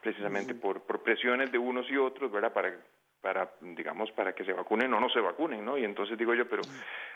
precisamente 0.00 0.54
por, 0.54 0.82
por 0.82 1.02
presiones 1.02 1.50
de 1.50 1.58
unos 1.58 1.90
y 1.90 1.96
otros, 1.96 2.30
¿verdad? 2.30 2.52
Para, 2.52 2.74
para, 3.20 3.50
digamos, 3.60 4.10
para 4.12 4.34
que 4.34 4.44
se 4.44 4.52
vacunen 4.52 4.92
o 4.94 5.00
no 5.00 5.08
se 5.10 5.20
vacunen, 5.20 5.64
¿no? 5.64 5.76
Y 5.76 5.84
entonces 5.84 6.16
digo 6.18 6.34
yo, 6.34 6.48
pero 6.48 6.62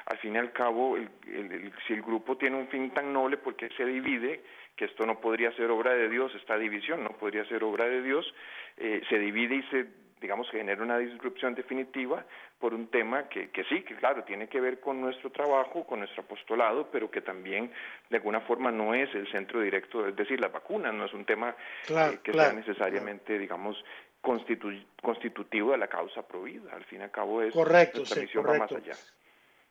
al 0.06 0.18
fin 0.18 0.34
y 0.34 0.38
al 0.38 0.52
cabo, 0.52 0.96
el, 0.96 1.72
si 1.86 1.94
el 1.94 2.02
grupo 2.02 2.36
tiene 2.36 2.56
un 2.56 2.68
fin 2.68 2.90
tan 2.90 3.12
noble, 3.12 3.38
¿por 3.38 3.56
qué 3.56 3.68
se 3.76 3.84
divide? 3.84 4.42
Que 4.76 4.86
esto 4.86 5.06
no 5.06 5.20
podría 5.20 5.52
ser 5.52 5.70
obra 5.70 5.94
de 5.94 6.08
Dios, 6.08 6.34
esta 6.34 6.58
división 6.58 7.04
no 7.04 7.10
podría 7.10 7.44
ser 7.46 7.62
obra 7.64 7.86
de 7.86 8.02
Dios, 8.02 8.34
eh, 8.76 9.02
se 9.08 9.18
divide 9.18 9.56
y 9.56 9.62
se 9.64 9.86
digamos, 10.24 10.48
genera 10.50 10.82
una 10.82 10.96
disrupción 10.96 11.54
definitiva 11.54 12.24
por 12.58 12.72
un 12.72 12.86
tema 12.86 13.28
que, 13.28 13.50
que 13.50 13.62
sí, 13.64 13.82
que 13.82 13.94
claro, 13.94 14.24
tiene 14.24 14.48
que 14.48 14.58
ver 14.58 14.80
con 14.80 14.98
nuestro 14.98 15.30
trabajo, 15.30 15.86
con 15.86 15.98
nuestro 15.98 16.22
apostolado, 16.22 16.88
pero 16.90 17.10
que 17.10 17.20
también 17.20 17.70
de 18.08 18.16
alguna 18.16 18.40
forma 18.40 18.72
no 18.72 18.94
es 18.94 19.14
el 19.14 19.30
centro 19.30 19.60
directo, 19.60 20.08
es 20.08 20.16
decir, 20.16 20.40
la 20.40 20.48
vacuna 20.48 20.90
no 20.92 21.04
es 21.04 21.12
un 21.12 21.26
tema 21.26 21.54
eh, 21.90 22.18
que 22.22 22.32
sea 22.32 22.54
necesariamente, 22.54 23.38
digamos, 23.38 23.76
constitutivo 24.22 25.72
de 25.72 25.76
la 25.76 25.88
causa 25.88 26.26
provida. 26.26 26.72
Al 26.72 26.84
fin 26.84 27.00
y 27.00 27.02
al 27.02 27.10
cabo 27.10 27.42
es 27.42 27.52
correcto, 27.52 28.06
sí, 28.06 28.26
correcto. 28.28 28.58
más 28.58 28.72
allá. 28.72 28.96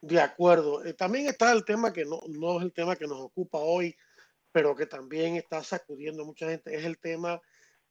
De 0.01 0.21
acuerdo. 0.21 0.85
Eh, 0.85 0.93
también 0.93 1.25
está 1.25 1.51
el 1.51 1.65
tema 1.65 1.91
que 1.91 2.05
no, 2.05 2.21
no 2.29 2.59
es 2.59 2.63
el 2.63 2.73
tema 2.73 2.95
que 2.95 3.07
nos 3.07 3.19
ocupa 3.19 3.57
hoy, 3.57 3.95
pero 4.51 4.75
que 4.75 4.85
también 4.85 5.35
está 5.35 5.63
sacudiendo 5.63 6.21
a 6.21 6.25
mucha 6.27 6.47
gente, 6.47 6.75
es 6.75 6.85
el 6.85 6.99
tema 6.99 7.41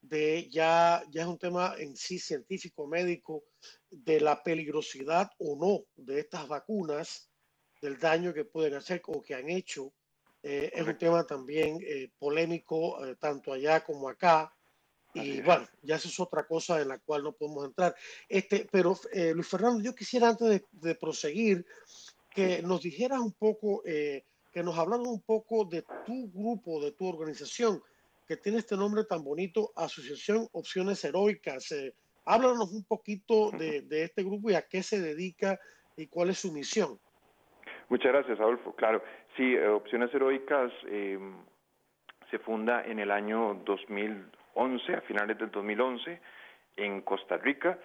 de 0.03 0.49
ya, 0.49 1.03
ya 1.09 1.21
es 1.21 1.27
un 1.27 1.37
tema 1.37 1.75
en 1.77 1.95
sí 1.95 2.19
científico, 2.19 2.85
médico, 2.87 3.45
de 3.89 4.19
la 4.19 4.43
peligrosidad 4.43 5.31
o 5.39 5.55
no 5.55 5.85
de 5.95 6.19
estas 6.19 6.47
vacunas, 6.47 7.29
del 7.81 7.97
daño 7.97 8.33
que 8.33 8.45
pueden 8.45 8.75
hacer 8.75 9.01
o 9.07 9.21
que 9.21 9.33
han 9.33 9.49
hecho. 9.49 9.93
Eh, 10.41 10.71
es 10.73 10.85
un 10.85 10.97
tema 10.97 11.25
también 11.25 11.79
eh, 11.81 12.09
polémico, 12.19 13.03
eh, 13.05 13.15
tanto 13.17 13.53
allá 13.53 13.83
como 13.83 14.09
acá. 14.09 14.53
Y 15.13 15.41
bueno, 15.41 15.67
ya 15.81 15.95
eso 15.97 16.09
es 16.09 16.19
otra 16.19 16.45
cosa 16.47 16.81
en 16.81 16.87
la 16.87 16.99
cual 16.99 17.23
no 17.23 17.33
podemos 17.33 17.65
entrar. 17.65 17.95
Este, 18.27 18.67
pero 18.71 18.97
Luis 19.13 19.47
Fernando, 19.47 19.79
yo 19.81 19.93
quisiera 19.93 20.29
antes 20.29 20.49
de, 20.49 20.65
de 20.71 20.95
proseguir 20.95 21.65
que 22.31 22.63
nos 22.63 22.81
dijeras 22.81 23.19
un 23.19 23.31
poco, 23.33 23.83
que 23.83 24.63
nos 24.63 24.75
hablaras 24.75 25.05
un 25.05 25.21
poco 25.21 25.65
de 25.65 25.83
tu 26.03 26.31
grupo, 26.31 26.83
de 26.83 26.93
tu 26.93 27.07
organización 27.07 27.83
que 28.27 28.37
tiene 28.37 28.59
este 28.59 28.75
nombre 28.75 29.03
tan 29.03 29.23
bonito, 29.23 29.71
Asociación 29.75 30.47
Opciones 30.53 31.03
Heroicas. 31.03 31.71
Eh, 31.71 31.93
háblanos 32.25 32.71
un 32.71 32.85
poquito 32.85 33.51
de, 33.51 33.85
este 33.89 34.23
grupo 34.23 34.49
y 34.49 34.55
a 34.55 34.67
qué 34.67 34.83
se 34.83 35.01
dedica 35.01 35.59
y 35.97 36.07
cuál 36.07 36.29
es 36.29 36.39
su 36.39 36.51
misión. 36.51 36.99
Muchas 37.89 38.11
gracias, 38.11 38.39
Adolfo. 38.39 38.75
Claro, 38.75 39.03
sí, 39.35 39.53
eh, 39.53 39.67
Opciones 39.67 40.13
Heroicas 40.13 40.71
eh, 40.87 41.19
se 42.31 42.39
funda 42.39 42.83
en 42.85 42.99
el 42.99 43.11
año 43.11 43.61
2011, 43.65 44.93
a 44.93 45.01
finales 45.01 45.37
del 45.37 45.51
2011, 45.51 46.21
en 46.77 47.01
Costa 47.01 47.37
Rica, 47.37 47.77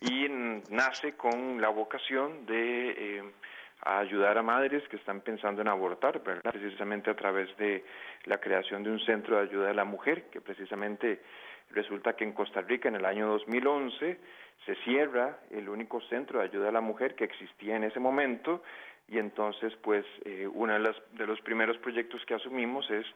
y 0.00 0.28
nace 0.70 1.16
con 1.16 1.60
la 1.60 1.68
vocación 1.68 2.46
de 2.46 3.20
a 3.84 3.98
ayudar 3.98 4.38
a 4.38 4.42
madres 4.42 4.86
que 4.88 4.96
están 4.96 5.20
pensando 5.20 5.60
en 5.60 5.68
abortar, 5.68 6.22
precisamente 6.22 7.10
a 7.10 7.14
través 7.14 7.54
de 7.56 7.84
la 8.24 8.38
creación 8.38 8.82
de 8.82 8.90
un 8.90 9.00
centro 9.00 9.36
de 9.36 9.42
ayuda 9.42 9.70
a 9.70 9.74
la 9.74 9.84
mujer, 9.84 10.24
que 10.30 10.40
precisamente 10.40 11.20
resulta 11.70 12.14
que 12.14 12.24
en 12.24 12.32
Costa 12.32 12.60
Rica 12.62 12.88
en 12.88 12.96
el 12.96 13.04
año 13.04 13.28
2011 13.28 14.18
se 14.64 14.74
cierra 14.84 15.38
el 15.50 15.68
único 15.68 16.00
centro 16.02 16.38
de 16.38 16.46
ayuda 16.46 16.68
a 16.68 16.72
la 16.72 16.80
mujer 16.80 17.14
que 17.14 17.24
existía 17.24 17.76
en 17.76 17.84
ese 17.84 18.00
momento 18.00 18.62
y 19.08 19.18
entonces 19.18 19.74
pues 19.82 20.04
eh, 20.24 20.48
uno 20.52 20.78
de, 20.78 20.94
de 21.12 21.26
los 21.26 21.40
primeros 21.42 21.76
proyectos 21.78 22.24
que 22.24 22.34
asumimos 22.34 22.90
es 22.90 23.06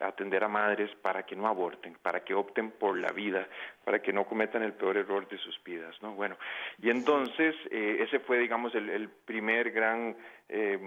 atender 0.00 0.44
a 0.44 0.48
madres 0.48 0.90
para 1.02 1.24
que 1.24 1.36
no 1.36 1.46
aborten, 1.46 1.96
para 2.02 2.22
que 2.22 2.34
opten 2.34 2.70
por 2.72 2.98
la 2.98 3.12
vida, 3.12 3.46
para 3.84 4.00
que 4.00 4.12
no 4.12 4.24
cometan 4.24 4.62
el 4.62 4.74
peor 4.74 4.96
error 4.96 5.28
de 5.28 5.38
sus 5.38 5.62
vidas, 5.64 5.94
¿no? 6.02 6.12
Bueno, 6.14 6.36
y 6.82 6.90
entonces 6.90 7.54
eh, 7.70 7.98
ese 8.00 8.20
fue, 8.20 8.38
digamos, 8.38 8.74
el, 8.74 9.08
primer 9.08 9.70
gran 9.70 10.16
eh, 10.48 10.78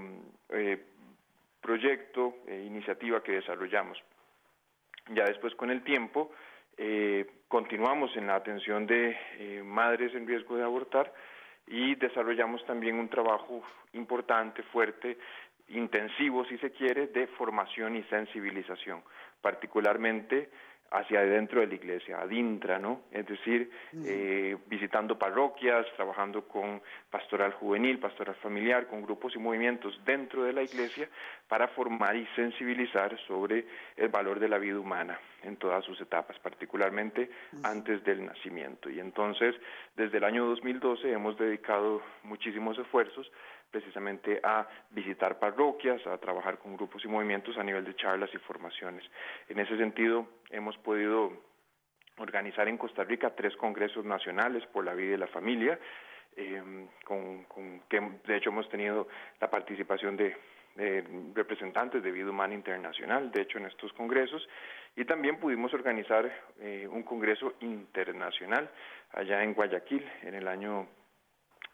eh, 0.49 0.83
proyecto, 1.61 2.35
iniciativa 2.47 3.23
que 3.23 3.33
desarrollamos. 3.33 4.01
Ya 5.09 5.25
después, 5.25 5.55
con 5.55 5.71
el 5.71 5.83
tiempo, 5.83 6.31
continuamos 7.47 8.15
en 8.15 8.27
la 8.27 8.35
atención 8.35 8.85
de 8.85 9.17
madres 9.65 10.13
en 10.15 10.25
riesgo 10.25 10.55
de 10.55 10.63
abortar 10.63 11.11
y 11.69 11.95
desarrollamos 11.95 12.65
también 12.65 12.95
un 12.95 13.09
trabajo 13.09 13.63
importante, 13.93 14.63
fuerte, 14.63 15.17
intensivo, 15.69 16.43
si 16.45 16.57
se 16.57 16.71
quiere, 16.71 17.07
de 17.07 17.27
formación 17.27 17.95
y 17.95 18.03
sensibilización, 18.03 19.03
particularmente 19.41 20.49
hacia 20.91 21.19
adentro 21.19 21.61
de 21.61 21.67
la 21.67 21.75
iglesia, 21.75 22.19
adintra, 22.19 22.79
¿no? 22.79 23.01
Es 23.11 23.25
decir, 23.27 23.69
eh, 24.05 24.57
visitando 24.67 25.17
parroquias, 25.17 25.85
trabajando 25.95 26.47
con 26.47 26.81
pastoral 27.09 27.53
juvenil, 27.53 27.99
pastoral 27.99 28.35
familiar, 28.35 28.87
con 28.87 29.01
grupos 29.03 29.35
y 29.35 29.39
movimientos 29.39 29.99
dentro 30.05 30.43
de 30.43 30.53
la 30.53 30.63
iglesia 30.63 31.07
para 31.47 31.67
formar 31.69 32.15
y 32.15 32.25
sensibilizar 32.35 33.17
sobre 33.27 33.65
el 33.97 34.09
valor 34.09 34.39
de 34.39 34.49
la 34.49 34.57
vida 34.57 34.79
humana 34.79 35.19
en 35.43 35.57
todas 35.57 35.85
sus 35.85 35.99
etapas, 36.01 36.37
particularmente 36.39 37.29
antes 37.63 38.03
del 38.03 38.25
nacimiento. 38.25 38.89
Y 38.89 38.99
entonces, 38.99 39.55
desde 39.95 40.17
el 40.17 40.23
año 40.23 40.45
2012 40.45 41.11
hemos 41.11 41.37
dedicado 41.37 42.01
muchísimos 42.23 42.77
esfuerzos 42.77 43.31
precisamente 43.71 44.39
a 44.43 44.67
visitar 44.91 45.39
parroquias, 45.39 46.05
a 46.07 46.17
trabajar 46.17 46.57
con 46.57 46.75
grupos 46.75 47.03
y 47.05 47.07
movimientos 47.07 47.57
a 47.57 47.63
nivel 47.63 47.85
de 47.85 47.95
charlas 47.95 48.29
y 48.33 48.37
formaciones. 48.39 49.03
En 49.47 49.59
ese 49.59 49.77
sentido, 49.77 50.27
hemos 50.49 50.77
podido 50.77 51.31
organizar 52.17 52.67
en 52.67 52.77
Costa 52.77 53.03
Rica 53.03 53.35
tres 53.35 53.55
congresos 53.55 54.05
nacionales 54.05 54.65
por 54.67 54.83
la 54.85 54.93
vida 54.93 55.15
y 55.15 55.17
la 55.17 55.27
familia, 55.27 55.79
eh, 56.35 56.61
con, 57.05 57.45
que 57.89 58.01
de 58.25 58.37
hecho 58.37 58.49
hemos 58.49 58.69
tenido 58.69 59.07
la 59.39 59.49
participación 59.49 60.17
de, 60.17 60.35
representantes 61.33 62.01
de 62.01 62.11
Vida 62.11 62.29
Humana 62.29 62.53
Internacional, 62.53 63.31
de 63.31 63.41
hecho 63.41 63.57
en 63.57 63.65
estos 63.65 63.91
congresos, 63.93 64.47
y 64.95 65.03
también 65.03 65.37
pudimos 65.37 65.73
organizar 65.73 66.31
eh, 66.59 66.87
un 66.89 67.03
congreso 67.03 67.55
internacional 67.59 68.69
allá 69.11 69.43
en 69.43 69.53
Guayaquil 69.53 70.09
en 70.23 70.35
el 70.35 70.47
año 70.47 70.87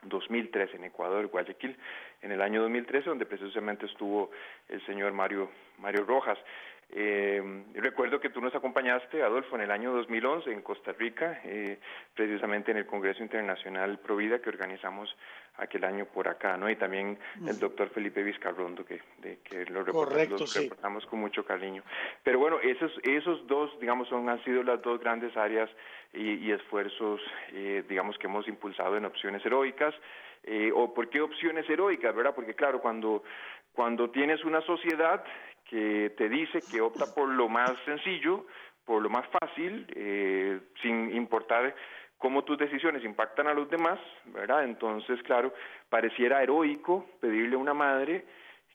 2013 0.05 0.77
en 0.77 0.85
Ecuador, 0.85 1.27
Guayaquil, 1.27 1.77
en 2.21 2.31
el 2.31 2.41
año 2.41 2.61
2013, 2.61 3.09
donde 3.09 3.25
precisamente 3.25 3.85
estuvo 3.85 4.31
el 4.69 4.85
señor 4.85 5.13
Mario, 5.13 5.49
Mario 5.79 6.05
Rojas. 6.05 6.37
Eh, 6.91 7.41
recuerdo 7.73 8.19
que 8.19 8.29
tú 8.29 8.39
nos 8.39 8.53
acompañaste, 8.53 9.23
Adolfo, 9.23 9.55
en 9.55 9.63
el 9.63 9.71
año 9.71 9.91
2011 9.91 10.51
en 10.51 10.61
Costa 10.61 10.91
Rica, 10.93 11.41
eh, 11.43 11.79
precisamente 12.13 12.71
en 12.71 12.77
el 12.77 12.85
Congreso 12.85 13.23
Internacional 13.23 13.97
Provida 13.99 14.39
que 14.39 14.49
organizamos 14.49 15.13
aquel 15.57 15.83
año 15.83 16.05
por 16.05 16.27
acá, 16.27 16.57
¿no? 16.57 16.69
Y 16.69 16.75
también 16.75 17.17
el 17.47 17.57
doctor 17.59 17.89
Felipe 17.89 18.21
Vizcarrondo, 18.23 18.85
que, 18.85 19.01
de, 19.19 19.39
que 19.39 19.65
lo, 19.65 19.83
reportamos, 19.83 21.05
con 21.07 21.19
mucho 21.19 21.45
cariño. 21.45 21.81
Pero 22.23 22.39
bueno, 22.39 22.59
esos, 22.59 22.91
esos 23.03 23.45
dos, 23.47 23.77
digamos, 23.79 24.07
son, 24.09 24.27
han 24.29 24.43
sido 24.43 24.63
las 24.63 24.81
dos 24.81 24.99
grandes 24.99 25.35
áreas 25.37 25.69
y, 26.15 26.51
esfuerzos, 26.51 27.21
eh, 27.51 27.83
digamos, 27.87 28.17
que 28.17 28.27
hemos 28.27 28.47
impulsado 28.47 28.97
en 28.97 29.05
opciones 29.05 29.45
heroicas. 29.45 29.93
Eh, 30.43 30.71
¿O 30.73 30.93
por 30.93 31.09
qué 31.09 31.21
opciones 31.21 31.69
heroicas, 31.69 32.15
verdad? 32.15 32.35
Porque 32.35 32.53
claro, 32.53 32.79
cuando, 32.79 33.23
cuando 33.73 34.09
tienes 34.11 34.43
una 34.43 34.61
sociedad 34.61 35.23
que 35.65 36.13
te 36.17 36.29
dice 36.29 36.59
que 36.71 36.81
opta 36.81 37.13
por 37.13 37.27
lo 37.27 37.49
más 37.49 37.73
sencillo, 37.85 38.45
por 38.85 39.01
lo 39.01 39.09
más 39.09 39.25
fácil, 39.27 39.87
eh, 39.95 40.59
sin 40.81 41.15
importar 41.15 41.75
cómo 42.17 42.43
tus 42.43 42.57
decisiones 42.57 43.03
impactan 43.03 43.47
a 43.47 43.53
los 43.53 43.69
demás, 43.69 43.99
¿verdad? 44.25 44.63
Entonces, 44.63 45.21
claro, 45.23 45.53
pareciera 45.89 46.43
heroico 46.43 47.07
pedirle 47.19 47.55
a 47.55 47.59
una 47.59 47.73
madre 47.73 48.25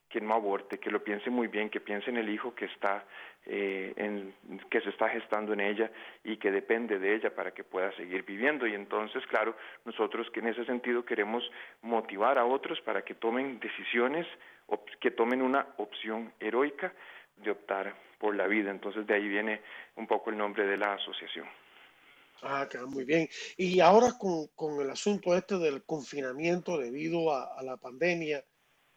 que 0.08 0.20
no 0.20 0.34
aborte, 0.34 0.78
que 0.78 0.90
lo 0.90 1.02
piense 1.02 1.30
muy 1.30 1.46
bien, 1.46 1.70
que 1.70 1.80
piense 1.80 2.10
en 2.10 2.16
el 2.16 2.28
hijo 2.28 2.54
que 2.54 2.64
está 2.64 3.04
eh, 3.46 3.92
en, 3.96 4.34
que 4.70 4.80
se 4.80 4.90
está 4.90 5.08
gestando 5.08 5.52
en 5.52 5.60
ella 5.60 5.90
y 6.24 6.36
que 6.36 6.50
depende 6.50 6.98
de 6.98 7.14
ella 7.14 7.34
para 7.34 7.52
que 7.52 7.64
pueda 7.64 7.94
seguir 7.96 8.24
viviendo. 8.24 8.66
Y 8.66 8.74
entonces, 8.74 9.26
claro, 9.26 9.56
nosotros 9.84 10.28
que 10.30 10.40
en 10.40 10.48
ese 10.48 10.64
sentido 10.64 11.04
queremos 11.04 11.42
motivar 11.82 12.38
a 12.38 12.44
otros 12.44 12.80
para 12.82 13.02
que 13.02 13.14
tomen 13.14 13.58
decisiones, 13.60 14.26
que 15.00 15.10
tomen 15.10 15.42
una 15.42 15.66
opción 15.78 16.32
heroica 16.38 16.92
de 17.36 17.50
optar 17.50 17.94
por 18.18 18.36
la 18.36 18.46
vida. 18.46 18.70
Entonces, 18.70 19.06
de 19.06 19.14
ahí 19.14 19.28
viene 19.28 19.62
un 19.96 20.06
poco 20.06 20.30
el 20.30 20.36
nombre 20.36 20.66
de 20.66 20.76
la 20.76 20.94
asociación. 20.94 21.46
Ah, 22.42 22.66
queda 22.70 22.86
muy 22.86 23.04
bien. 23.04 23.28
Y 23.56 23.80
ahora 23.80 24.12
con, 24.18 24.46
con, 24.54 24.80
el 24.80 24.90
asunto 24.90 25.34
este 25.36 25.58
del 25.58 25.84
confinamiento 25.84 26.78
debido 26.78 27.34
a 27.34 27.62
la 27.62 27.76
pandemia, 27.76 28.42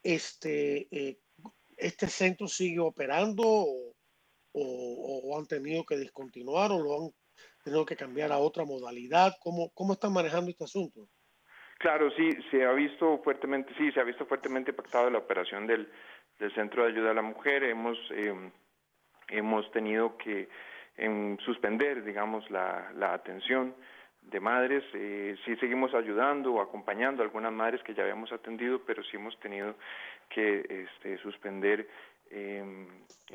este, 0.04 0.86
eh, 0.90 1.18
este 1.76 2.06
centro 2.06 2.46
sigue 2.46 2.78
operando 2.78 3.42
o, 3.44 3.93
o, 4.54 5.36
han 5.38 5.46
tenido 5.46 5.84
que 5.84 5.96
discontinuar 5.96 6.70
o 6.72 6.80
lo 6.80 6.94
han 6.96 7.10
tenido 7.64 7.84
que 7.84 7.96
cambiar 7.96 8.32
a 8.32 8.38
otra 8.38 8.64
modalidad? 8.64 9.34
¿Cómo, 9.42 9.70
cómo 9.74 9.94
están 9.94 10.12
manejando 10.12 10.50
este 10.50 10.64
asunto? 10.64 11.08
Claro, 11.78 12.10
sí, 12.12 12.30
se 12.50 12.64
ha 12.64 12.72
visto 12.72 13.20
fuertemente, 13.22 13.72
sí, 13.76 13.90
se 13.92 14.00
ha 14.00 14.04
visto 14.04 14.26
fuertemente 14.26 14.70
impactado 14.70 15.10
la 15.10 15.18
operación 15.18 15.66
del, 15.66 15.90
del 16.38 16.54
Centro 16.54 16.84
de 16.84 16.92
Ayuda 16.92 17.10
a 17.10 17.14
la 17.14 17.22
Mujer. 17.22 17.64
Hemos, 17.64 17.98
em, 18.10 18.50
hemos 19.28 19.70
tenido 19.72 20.16
que 20.16 20.48
em, 20.96 21.36
suspender, 21.38 22.04
digamos, 22.04 22.48
la, 22.50 22.92
la 22.96 23.12
atención 23.12 23.74
de 24.22 24.40
madres. 24.40 24.84
Eh, 24.94 25.36
sí 25.44 25.56
seguimos 25.56 25.94
ayudando 25.94 26.54
o 26.54 26.60
acompañando 26.60 27.22
a 27.22 27.26
algunas 27.26 27.52
madres 27.52 27.82
que 27.82 27.94
ya 27.94 28.02
habíamos 28.02 28.32
atendido, 28.32 28.80
pero 28.86 29.02
sí 29.04 29.16
hemos 29.16 29.38
tenido 29.40 29.74
que 30.30 30.64
este, 30.68 31.18
suspender 31.18 31.88
eh, 32.30 32.64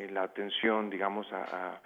la 0.10 0.24
atención, 0.24 0.90
digamos, 0.90 1.28
a, 1.32 1.82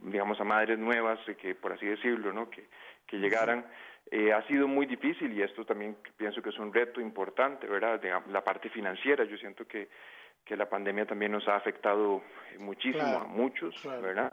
digamos, 0.00 0.40
a 0.40 0.44
madres 0.44 0.78
nuevas, 0.78 1.18
que 1.40 1.54
por 1.54 1.72
así 1.72 1.86
decirlo, 1.86 2.32
¿no? 2.32 2.50
que, 2.50 2.66
que 3.06 3.18
llegaran. 3.18 3.64
Eh, 4.10 4.32
ha 4.32 4.46
sido 4.46 4.68
muy 4.68 4.86
difícil 4.86 5.32
y 5.32 5.42
esto 5.42 5.64
también 5.64 5.96
pienso 6.16 6.42
que 6.42 6.50
es 6.50 6.58
un 6.58 6.72
reto 6.72 7.00
importante, 7.00 7.66
¿verdad? 7.66 8.00
la 8.28 8.44
parte 8.44 8.68
financiera, 8.68 9.24
yo 9.24 9.36
siento 9.38 9.66
que, 9.66 9.88
que 10.44 10.56
la 10.56 10.68
pandemia 10.68 11.06
también 11.06 11.32
nos 11.32 11.48
ha 11.48 11.56
afectado 11.56 12.22
muchísimo 12.58 13.18
a 13.18 13.24
muchos, 13.24 13.74
¿verdad? 14.02 14.30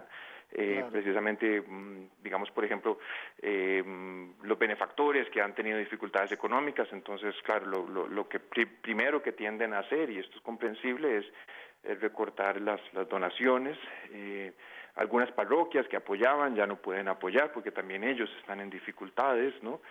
Eh, 0.53 0.83
precisamente, 0.91 1.61
mm, 1.61 2.09
digamos, 2.21 2.51
por 2.51 2.65
ejemplo, 2.65 2.99
eh, 3.41 3.81
mm, 3.85 4.43
los 4.43 4.59
benefactores 4.59 5.29
que 5.29 5.41
han 5.41 5.55
tenido 5.55 5.77
dificultades 5.77 6.31
económicas, 6.31 6.87
entonces, 6.91 7.33
claro, 7.43 7.65
lo, 7.65 8.07
lo, 8.07 8.27
que 8.27 8.39
primero 8.39 9.21
que 9.21 9.31
tienden 9.31 9.73
a 9.73 9.79
hacer, 9.79 10.09
y 10.09 10.19
esto 10.19 10.37
es 10.37 10.43
comprensible, 10.43 11.19
es, 11.19 11.25
recortar 11.99 12.61
las, 12.61 12.79
las 12.93 13.09
donaciones. 13.09 13.77
Eh, 14.11 14.53
algunas 14.95 15.31
parroquias 15.31 15.87
que 15.87 15.97
apoyaban 15.97 16.55
ya 16.55 16.67
no 16.67 16.75
pueden 16.77 17.07
apoyar 17.07 17.51
porque 17.51 17.71
también 17.71 18.03
ellos 18.03 18.29
están 18.39 18.59
en 18.59 18.69
dificultades, 18.69 19.53
¿no? 19.63 19.81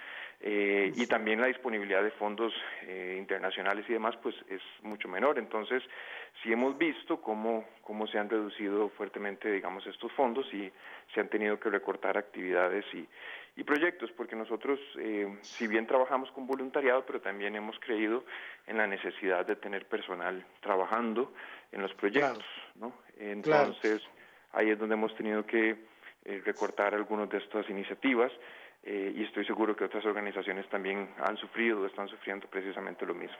Eh, 0.42 0.90
y 0.96 1.06
también 1.06 1.38
la 1.38 1.48
disponibilidad 1.48 2.02
de 2.02 2.12
fondos 2.12 2.54
eh, 2.82 3.16
internacionales 3.18 3.84
y 3.88 3.92
demás 3.92 4.16
pues 4.22 4.34
es 4.48 4.62
mucho 4.82 5.06
menor. 5.06 5.38
Entonces, 5.38 5.82
sí 6.42 6.50
hemos 6.50 6.78
visto 6.78 7.20
cómo, 7.20 7.66
cómo 7.82 8.06
se 8.06 8.18
han 8.18 8.30
reducido 8.30 8.88
fuertemente, 8.90 9.52
digamos, 9.52 9.86
estos 9.86 10.10
fondos 10.12 10.46
y 10.54 10.72
se 11.12 11.20
han 11.20 11.28
tenido 11.28 11.60
que 11.60 11.68
recortar 11.68 12.16
actividades 12.16 12.86
y, 12.94 13.06
y 13.56 13.64
proyectos, 13.64 14.10
porque 14.12 14.34
nosotros, 14.34 14.80
eh, 14.98 15.28
si 15.42 15.66
bien 15.66 15.86
trabajamos 15.86 16.30
con 16.32 16.46
voluntariado, 16.46 17.04
pero 17.04 17.20
también 17.20 17.54
hemos 17.54 17.78
creído 17.78 18.24
en 18.66 18.78
la 18.78 18.86
necesidad 18.86 19.44
de 19.44 19.56
tener 19.56 19.86
personal 19.86 20.42
trabajando 20.60 21.34
en 21.70 21.82
los 21.82 21.92
proyectos, 21.94 22.44
¿no? 22.76 22.94
Entonces, 23.18 24.00
ahí 24.52 24.70
es 24.70 24.78
donde 24.78 24.94
hemos 24.94 25.14
tenido 25.16 25.44
que 25.46 25.88
recortar 26.44 26.94
algunas 26.94 27.30
de 27.30 27.38
estas 27.38 27.68
iniciativas 27.70 28.30
eh, 28.82 29.12
y 29.14 29.24
estoy 29.24 29.44
seguro 29.44 29.76
que 29.76 29.84
otras 29.84 30.04
organizaciones 30.06 30.68
también 30.70 31.14
han 31.18 31.36
sufrido 31.36 31.80
o 31.80 31.86
están 31.86 32.08
sufriendo 32.08 32.48
precisamente 32.48 33.04
lo 33.04 33.14
mismo. 33.14 33.36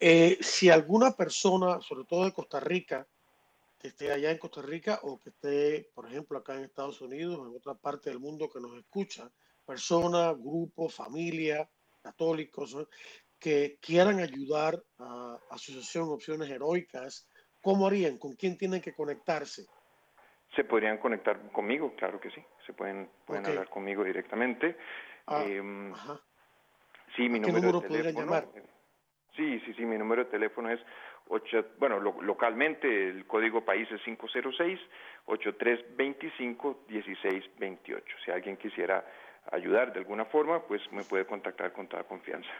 Eh, 0.00 0.38
si 0.40 0.70
alguna 0.70 1.12
persona, 1.12 1.80
sobre 1.80 2.04
todo 2.04 2.24
de 2.24 2.32
Costa 2.32 2.60
Rica, 2.60 3.06
que 3.78 3.88
esté 3.88 4.12
allá 4.12 4.30
en 4.30 4.38
Costa 4.38 4.62
Rica 4.62 5.00
o 5.02 5.18
que 5.18 5.28
esté, 5.28 5.90
por 5.94 6.06
ejemplo, 6.06 6.38
acá 6.38 6.54
en 6.54 6.64
Estados 6.64 7.00
Unidos 7.02 7.38
o 7.38 7.46
en 7.46 7.56
otra 7.56 7.74
parte 7.74 8.08
del 8.08 8.18
mundo 8.18 8.48
que 8.48 8.60
nos 8.60 8.76
escucha, 8.78 9.30
persona, 9.66 10.32
grupo, 10.32 10.88
familia, 10.88 11.68
católicos, 12.02 12.76
que 13.38 13.78
quieran 13.80 14.20
ayudar 14.20 14.82
a 14.98 15.38
Asociación 15.50 16.08
Opciones 16.08 16.48
Heroicas, 16.48 17.28
¿cómo 17.60 17.86
harían? 17.86 18.16
¿Con 18.16 18.36
quién 18.36 18.56
tienen 18.56 18.80
que 18.80 18.94
conectarse? 18.94 19.66
Se 20.56 20.64
podrían 20.64 20.98
conectar 20.98 21.50
conmigo, 21.52 21.94
claro 21.96 22.20
que 22.20 22.30
sí. 22.30 22.42
Se 22.66 22.72
pueden, 22.72 23.10
pueden 23.26 23.46
hablar 23.46 23.68
conmigo 23.68 24.04
directamente. 24.04 24.76
Ah, 25.26 25.44
em, 25.46 25.92
sí, 27.16 27.28
mi 27.28 27.40
número, 27.40 27.80
de 27.80 27.88
teléfono. 27.88 28.52
Sí, 29.36 29.60
sí, 29.60 29.74
sí, 29.74 29.84
mi 29.84 29.98
número 29.98 30.24
de 30.24 30.30
teléfono 30.30 30.70
es 30.70 30.80
8, 31.28 31.74
bueno, 31.78 31.98
localmente 31.98 33.08
el 33.08 33.26
código 33.26 33.64
país 33.64 33.88
es 33.90 34.00
506 34.02 34.78
8325 35.26 36.84
1628. 36.88 38.16
Si 38.24 38.30
alguien 38.30 38.56
quisiera 38.56 39.04
ayudar 39.50 39.92
de 39.92 40.00
alguna 40.00 40.24
forma, 40.26 40.66
pues 40.66 40.80
me 40.92 41.02
puede 41.02 41.26
contactar 41.26 41.72
con 41.72 41.88
toda 41.88 42.04
confianza. 42.04 42.50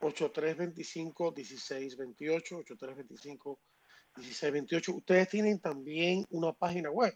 8325 0.00 1.32
1628 1.32 2.56
8325 2.58 3.58
1628. 4.16 4.94
Ustedes 4.94 5.28
tienen 5.28 5.60
también 5.60 6.24
una 6.30 6.52
página 6.52 6.90
web. 6.90 7.14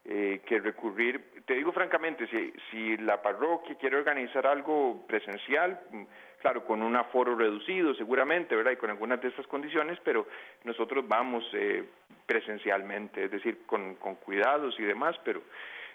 eh, 0.05 0.39
que 0.45 0.59
recurrir, 0.59 1.43
te 1.45 1.55
digo 1.55 1.73
francamente, 1.73 2.25
si, 2.27 2.53
si 2.71 2.97
la 2.97 3.21
parroquia 3.21 3.75
quiere 3.75 3.97
organizar 3.97 4.47
algo 4.47 5.05
presencial, 5.07 5.77
mm, 5.91 6.03
claro, 6.39 6.63
con 6.63 6.81
un 6.81 6.95
aforo 6.95 7.35
reducido 7.35 7.93
seguramente, 7.95 8.55
¿verdad? 8.55 8.71
Y 8.71 8.77
con 8.77 8.89
algunas 8.89 9.21
de 9.21 9.27
estas 9.27 9.45
condiciones, 9.47 9.99
pero 10.05 10.25
nosotros 10.63 11.05
vamos 11.05 11.43
eh, 11.51 11.83
presencialmente, 12.25 13.25
es 13.25 13.31
decir, 13.31 13.65
con, 13.65 13.95
con 13.95 14.15
cuidados 14.15 14.79
y 14.79 14.83
demás, 14.83 15.15
pero 15.25 15.41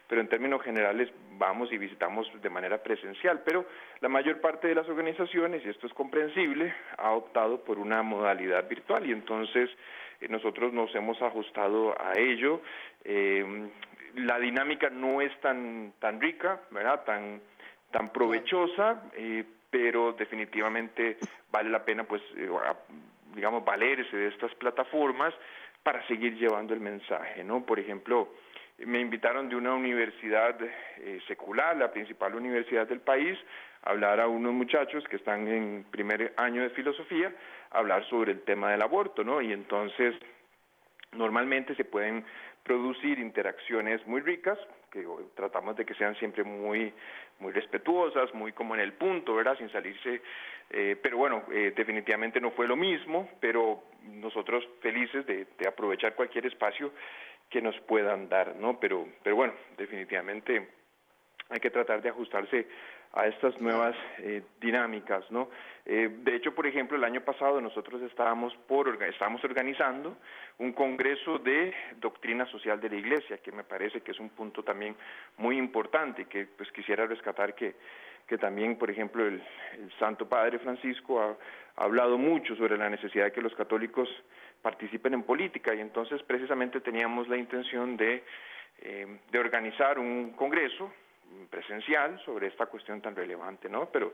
pero 0.08 0.20
en 0.20 0.28
términos 0.28 0.62
generales 0.62 1.10
vamos 1.32 1.72
y 1.72 1.78
visitamos 1.78 2.30
de 2.40 2.50
manera 2.50 2.78
presencial, 2.82 3.42
pero 3.44 3.66
la 4.00 4.08
mayor 4.08 4.40
parte 4.40 4.68
de 4.68 4.74
las 4.74 4.88
organizaciones, 4.88 5.64
y 5.64 5.68
esto 5.68 5.86
es 5.86 5.92
comprensible, 5.94 6.72
ha 6.96 7.10
optado 7.10 7.64
por 7.64 7.78
una 7.78 8.02
modalidad 8.02 8.68
virtual. 8.68 9.04
Y 9.06 9.12
entonces 9.12 9.68
nosotros 10.28 10.72
nos 10.72 10.94
hemos 10.94 11.20
ajustado 11.22 11.94
a 12.00 12.18
ello. 12.18 12.60
Eh, 13.04 13.68
la 14.14 14.38
dinámica 14.38 14.90
no 14.90 15.20
es 15.20 15.38
tan, 15.40 15.92
tan 15.98 16.20
rica, 16.20 16.60
¿verdad? 16.70 17.04
Tan, 17.04 17.40
tan 17.90 18.12
provechosa, 18.12 19.02
eh, 19.14 19.44
pero 19.70 20.12
definitivamente 20.12 21.18
vale 21.50 21.70
la 21.70 21.84
pena, 21.84 22.04
pues, 22.04 22.22
digamos, 23.34 23.64
valerse 23.64 24.16
de 24.16 24.28
estas 24.28 24.54
plataformas 24.54 25.34
para 25.82 26.04
seguir 26.06 26.36
llevando 26.36 26.74
el 26.74 26.80
mensaje, 26.80 27.44
¿no? 27.44 27.64
Por 27.64 27.78
ejemplo, 27.78 28.28
me 28.78 29.00
invitaron 29.00 29.48
de 29.48 29.56
una 29.56 29.74
universidad 29.74 30.56
eh, 30.98 31.20
secular, 31.26 31.76
la 31.76 31.90
principal 31.90 32.34
universidad 32.34 32.86
del 32.86 33.00
país, 33.00 33.38
a 33.82 33.90
hablar 33.90 34.20
a 34.20 34.28
unos 34.28 34.52
muchachos 34.52 35.04
que 35.08 35.16
están 35.16 35.48
en 35.48 35.86
primer 35.90 36.34
año 36.36 36.62
de 36.62 36.70
filosofía, 36.70 37.32
hablar 37.70 38.04
sobre 38.08 38.32
el 38.32 38.42
tema 38.42 38.70
del 38.70 38.82
aborto, 38.82 39.24
¿no? 39.24 39.40
Y 39.40 39.52
entonces, 39.52 40.14
normalmente 41.12 41.74
se 41.74 41.84
pueden 41.84 42.24
producir 42.62 43.18
interacciones 43.18 44.04
muy 44.06 44.20
ricas, 44.20 44.58
que 44.90 45.06
tratamos 45.34 45.76
de 45.76 45.84
que 45.84 45.94
sean 45.94 46.16
siempre 46.16 46.42
muy, 46.42 46.92
muy 47.38 47.52
respetuosas, 47.52 48.32
muy 48.34 48.52
como 48.52 48.74
en 48.74 48.80
el 48.80 48.94
punto, 48.94 49.34
¿verdad? 49.34 49.56
Sin 49.58 49.70
salirse, 49.70 50.20
eh, 50.70 50.96
pero 51.00 51.16
bueno, 51.16 51.44
eh, 51.52 51.72
definitivamente 51.76 52.40
no 52.40 52.50
fue 52.50 52.66
lo 52.66 52.76
mismo, 52.76 53.28
pero 53.40 53.84
nosotros 54.02 54.66
felices 54.80 55.24
de, 55.26 55.46
de 55.58 55.68
aprovechar 55.68 56.14
cualquier 56.14 56.46
espacio 56.46 56.92
que 57.50 57.62
nos 57.62 57.78
puedan 57.82 58.28
dar, 58.28 58.56
¿no? 58.56 58.80
Pero, 58.80 59.06
pero 59.22 59.36
bueno, 59.36 59.54
definitivamente 59.76 60.68
hay 61.48 61.60
que 61.60 61.70
tratar 61.70 62.02
de 62.02 62.08
ajustarse 62.08 62.66
a 63.16 63.26
estas 63.26 63.58
nuevas 63.60 63.96
eh, 64.18 64.42
dinámicas, 64.60 65.28
¿no? 65.30 65.48
Eh, 65.86 66.08
de 66.22 66.36
hecho, 66.36 66.54
por 66.54 66.66
ejemplo, 66.66 66.96
el 66.96 67.04
año 67.04 67.22
pasado 67.22 67.60
nosotros 67.60 68.02
estábamos 68.02 68.54
por 68.68 69.02
estábamos 69.04 69.42
organizando 69.42 70.16
un 70.58 70.72
congreso 70.72 71.38
de 71.38 71.72
doctrina 71.98 72.44
social 72.46 72.80
de 72.80 72.90
la 72.90 72.96
Iglesia, 72.96 73.38
que 73.38 73.52
me 73.52 73.64
parece 73.64 74.02
que 74.02 74.10
es 74.10 74.20
un 74.20 74.28
punto 74.30 74.62
también 74.62 74.94
muy 75.38 75.56
importante 75.56 76.26
que 76.26 76.46
pues 76.46 76.70
quisiera 76.72 77.06
rescatar 77.06 77.54
que 77.54 77.74
que 78.26 78.38
también, 78.38 78.76
por 78.76 78.90
ejemplo, 78.90 79.24
el, 79.24 79.40
Santo 80.00 80.28
Padre 80.28 80.58
Francisco 80.58 81.22
ha, 81.22 81.36
ha 81.76 81.84
hablado 81.84 82.18
mucho 82.18 82.56
sobre 82.56 82.76
la 82.76 82.90
necesidad 82.90 83.26
de 83.26 83.32
que 83.32 83.40
los 83.40 83.54
católicos 83.54 84.08
participen 84.62 85.14
en 85.14 85.22
política 85.22 85.74
y 85.74 85.80
entonces 85.80 86.22
precisamente 86.24 86.80
teníamos 86.80 87.28
la 87.28 87.36
intención 87.36 87.96
de, 87.96 88.24
eh, 88.80 89.20
de 89.30 89.38
organizar 89.38 89.98
un 89.98 90.32
congreso 90.32 90.92
presencial 91.50 92.20
sobre 92.24 92.48
esta 92.48 92.66
cuestión 92.66 93.00
tan 93.00 93.14
relevante, 93.14 93.68
¿no? 93.68 93.86
Pero, 93.90 94.12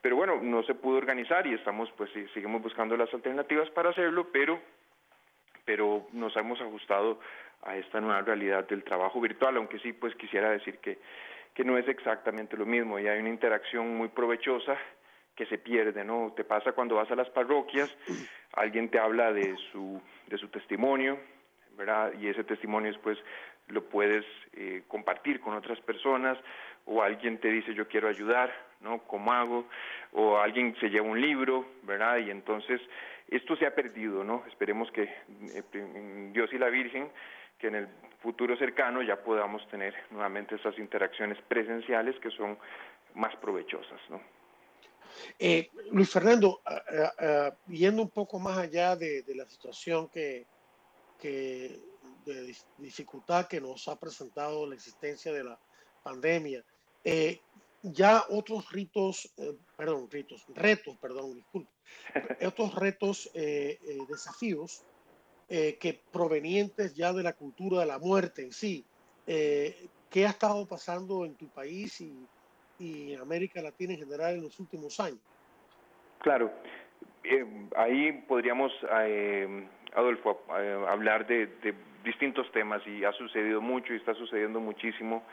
pero 0.00 0.16
bueno, 0.16 0.40
no 0.42 0.62
se 0.62 0.74
pudo 0.74 0.98
organizar 0.98 1.46
y 1.46 1.54
estamos, 1.54 1.90
pues, 1.96 2.10
seguimos 2.32 2.62
buscando 2.62 2.96
las 2.96 3.12
alternativas 3.12 3.70
para 3.70 3.90
hacerlo, 3.90 4.28
pero, 4.32 4.60
pero 5.64 6.06
nos 6.12 6.36
hemos 6.36 6.60
ajustado 6.60 7.20
a 7.62 7.76
esta 7.76 8.00
nueva 8.00 8.20
realidad 8.20 8.66
del 8.68 8.84
trabajo 8.84 9.20
virtual, 9.20 9.56
aunque 9.56 9.78
sí, 9.78 9.92
pues, 9.92 10.14
quisiera 10.16 10.50
decir 10.50 10.78
que, 10.78 10.98
que 11.54 11.64
no 11.64 11.78
es 11.78 11.88
exactamente 11.88 12.56
lo 12.56 12.66
mismo 12.66 12.98
y 12.98 13.06
hay 13.06 13.20
una 13.20 13.30
interacción 13.30 13.96
muy 13.96 14.08
provechosa 14.08 14.76
que 15.34 15.46
se 15.46 15.58
pierde, 15.58 16.04
¿no? 16.04 16.32
Te 16.36 16.44
pasa 16.44 16.72
cuando 16.72 16.96
vas 16.96 17.10
a 17.10 17.16
las 17.16 17.28
parroquias, 17.30 17.90
alguien 18.52 18.88
te 18.88 18.98
habla 18.98 19.32
de 19.32 19.56
su, 19.72 20.00
de 20.26 20.38
su 20.38 20.48
testimonio, 20.48 21.18
¿verdad? 21.76 22.12
Y 22.20 22.28
ese 22.28 22.44
testimonio 22.44 22.92
después 22.92 23.18
lo 23.68 23.84
puedes 23.84 24.24
eh, 24.54 24.82
compartir 24.88 25.40
con 25.40 25.54
otras 25.54 25.80
personas, 25.80 26.38
o 26.86 27.02
alguien 27.02 27.38
te 27.38 27.48
dice 27.48 27.74
yo 27.74 27.88
quiero 27.88 28.08
ayudar, 28.08 28.52
¿no? 28.80 28.98
¿Cómo 29.04 29.32
hago? 29.32 29.66
O 30.12 30.38
alguien 30.38 30.76
se 30.80 30.90
lleva 30.90 31.06
un 31.06 31.20
libro, 31.20 31.66
¿verdad? 31.82 32.18
Y 32.18 32.30
entonces 32.30 32.80
esto 33.28 33.56
se 33.56 33.66
ha 33.66 33.74
perdido, 33.74 34.22
¿no? 34.22 34.44
Esperemos 34.48 34.90
que 34.90 35.02
eh, 35.02 36.30
Dios 36.32 36.52
y 36.52 36.58
la 36.58 36.68
Virgen, 36.68 37.10
que 37.58 37.68
en 37.68 37.76
el 37.76 37.88
futuro 38.20 38.56
cercano 38.56 39.02
ya 39.02 39.22
podamos 39.22 39.66
tener 39.68 39.94
nuevamente 40.10 40.56
esas 40.56 40.78
interacciones 40.78 41.38
presenciales 41.48 42.18
que 42.20 42.30
son 42.30 42.58
más 43.14 43.34
provechosas, 43.36 44.00
¿no? 44.10 44.20
Eh, 45.38 45.70
Luis 45.92 46.10
Fernando, 46.10 46.60
yendo 47.68 48.02
un 48.02 48.10
poco 48.10 48.38
más 48.40 48.58
allá 48.58 48.96
de, 48.96 49.24
la 49.34 49.46
situación 49.46 50.08
que, 50.08 50.46
que, 51.20 51.78
de 52.24 52.54
dificultad 52.78 53.46
que 53.46 53.60
nos 53.60 53.88
ha 53.88 53.98
presentado 53.98 54.66
la 54.66 54.74
existencia 54.74 55.32
de 55.32 55.44
la 55.44 55.58
pandemia, 56.02 56.64
eh, 57.04 57.40
ya 57.82 58.24
otros 58.30 58.70
ritos, 58.72 59.32
eh, 59.36 59.54
perdón, 59.76 60.10
ritos, 60.10 60.44
retos, 60.54 60.96
perdón, 60.98 61.34
disculpe, 61.34 61.70
otros 62.46 62.74
retos, 62.74 63.30
desafíos 64.08 64.84
que 65.48 66.00
provenientes 66.10 66.94
ya 66.94 67.12
de 67.12 67.22
la 67.22 67.34
cultura 67.34 67.80
de 67.80 67.86
la 67.86 67.98
muerte 67.98 68.42
en 68.42 68.52
sí, 68.52 68.84
¿qué 69.26 70.26
ha 70.26 70.30
estado 70.30 70.66
pasando 70.66 71.26
en 71.26 71.34
tu 71.34 71.48
país 71.48 72.00
y 72.00 72.26
y 72.78 73.14
en 73.14 73.20
América 73.20 73.62
Latina 73.62 73.94
en 73.94 74.00
general 74.00 74.34
en 74.34 74.42
los 74.42 74.58
últimos 74.58 74.98
años. 75.00 75.20
Claro, 76.20 76.50
eh, 77.22 77.44
ahí 77.76 78.12
podríamos, 78.28 78.72
eh, 78.90 79.66
Adolfo, 79.94 80.42
eh, 80.58 80.84
hablar 80.88 81.26
de, 81.26 81.46
distintos 82.04 82.50
temas 82.52 82.86
y 82.86 83.04
ha 83.04 83.12
sucedido 83.12 83.60
mucho 83.60 83.92
y 83.92 83.96
está 83.96 84.14
sucediendo 84.14 84.60
muchísimo 84.60 85.24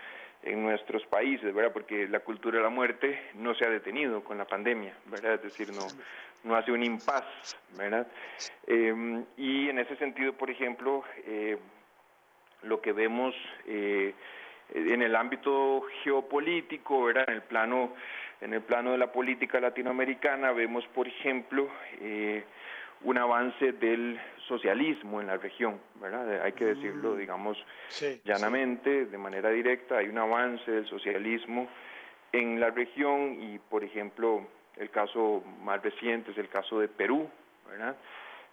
en 0.41 0.63
nuestros 0.63 1.05
países, 1.05 1.53
¿verdad? 1.53 1.71
Porque 1.71 2.07
la 2.07 2.21
cultura 2.21 2.57
de 2.57 2.63
la 2.63 2.69
muerte 2.69 3.21
no 3.35 3.53
se 3.53 3.65
ha 3.65 3.69
detenido 3.69 4.23
con 4.23 4.39
la 4.39 4.45
pandemia, 4.45 4.95
¿verdad? 5.05 5.35
Es 5.35 5.43
decir, 5.43 5.69
no, 5.71 5.85
no 6.43 6.55
hace 6.55 6.71
un 6.71 6.83
impas, 6.83 7.23
¿verdad? 7.77 8.07
y 9.37 9.69
en 9.69 9.77
ese 9.77 9.95
sentido, 9.97 10.33
por 10.33 10.49
ejemplo, 10.49 11.03
lo 12.63 12.81
que 12.81 12.91
vemos 12.91 13.35
en 14.73 15.01
el 15.01 15.15
ámbito 15.15 15.83
geopolítico, 16.03 17.03
¿verdad? 17.03 17.25
En 17.27 17.35
el 17.35 17.41
plano, 17.41 17.93
en 18.39 18.53
el 18.53 18.61
plano 18.61 18.91
de 18.91 18.97
la 18.97 19.11
política 19.11 19.59
latinoamericana 19.59 20.51
vemos, 20.51 20.85
por 20.87 21.07
ejemplo, 21.07 21.69
eh, 21.99 22.43
un 23.03 23.17
avance 23.17 23.73
del 23.73 24.19
socialismo 24.51 25.21
en 25.21 25.27
la 25.27 25.37
región, 25.37 25.79
¿verdad? 25.95 26.41
Hay 26.43 26.51
que 26.51 26.65
decirlo, 26.65 27.13
mm. 27.13 27.17
digamos, 27.17 27.57
llanamente, 28.25 29.05
de 29.05 29.17
manera 29.17 29.49
directa, 29.49 29.97
hay 29.97 30.07
un 30.07 30.17
avance 30.17 30.69
del 30.69 30.85
socialismo 30.87 31.69
en 32.33 32.59
la 32.59 32.69
región 32.69 33.41
y, 33.41 33.59
por 33.59 33.83
ejemplo, 33.83 34.45
el 34.75 34.89
caso 34.89 35.43
más 35.61 35.81
reciente 35.81 36.31
es 36.31 36.37
el 36.37 36.49
caso 36.49 36.79
de 36.79 36.89
Perú, 36.89 37.29
¿verdad? 37.69 37.95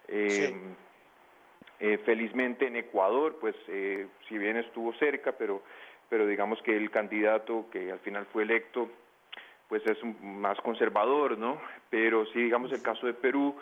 Eh, 0.07 0.53
eh, 1.79 1.97
felizmente 2.05 2.67
en 2.67 2.77
Ecuador, 2.77 3.37
pues 3.41 3.55
si 4.27 4.37
bien 4.37 4.57
estuvo 4.57 4.93
cerca, 4.93 5.33
pero 5.33 5.61
pero 6.09 6.25
digamos 6.25 6.59
que 6.63 6.75
el 6.75 6.89
candidato 6.89 7.67
que 7.71 7.91
al 7.91 7.99
final 7.99 8.25
fue 8.33 8.41
electo 8.41 8.89
pues 9.69 9.85
es 9.85 9.97
más 10.21 10.59
conservador, 10.61 11.37
¿no? 11.37 11.61
Pero 11.91 12.25
sí, 12.33 12.41
digamos, 12.41 12.71
el 12.71 12.81
caso 12.81 13.05
de 13.05 13.13
Perú 13.13 13.55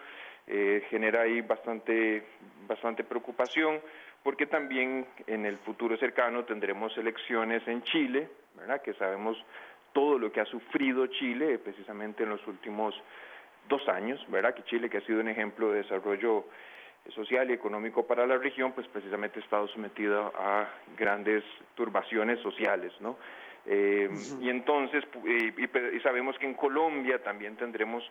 eh, 0.47 0.85
genera 0.89 1.21
ahí 1.21 1.41
bastante, 1.41 2.23
bastante 2.67 3.03
preocupación, 3.03 3.81
porque 4.23 4.45
también 4.45 5.05
en 5.27 5.45
el 5.45 5.57
futuro 5.57 5.97
cercano 5.97 6.45
tendremos 6.45 6.97
elecciones 6.97 7.67
en 7.67 7.83
Chile, 7.83 8.29
¿verdad? 8.55 8.81
Que 8.81 8.93
sabemos 8.93 9.37
todo 9.93 10.17
lo 10.17 10.31
que 10.31 10.41
ha 10.41 10.45
sufrido 10.45 11.07
Chile 11.07 11.59
precisamente 11.59 12.23
en 12.23 12.29
los 12.29 12.45
últimos 12.47 12.95
dos 13.67 13.87
años, 13.89 14.23
¿verdad? 14.29 14.53
Que 14.53 14.63
Chile, 14.63 14.89
que 14.89 14.97
ha 14.97 15.01
sido 15.01 15.19
un 15.19 15.27
ejemplo 15.27 15.71
de 15.71 15.83
desarrollo 15.83 16.45
social 17.13 17.49
y 17.49 17.53
económico 17.53 18.05
para 18.05 18.25
la 18.25 18.37
región, 18.37 18.73
pues 18.73 18.87
precisamente 18.87 19.39
ha 19.39 19.43
estado 19.43 19.67
sometido 19.67 20.31
a 20.37 20.67
grandes 20.97 21.43
turbaciones 21.75 22.39
sociales, 22.41 22.93
¿no? 22.99 23.17
Eh, 23.69 24.09
y 24.41 24.49
entonces, 24.49 25.03
y, 25.25 25.99
sabemos 25.99 26.37
que 26.39 26.45
en 26.45 26.53
Colombia 26.53 27.21
también 27.21 27.55
tendremos 27.57 28.03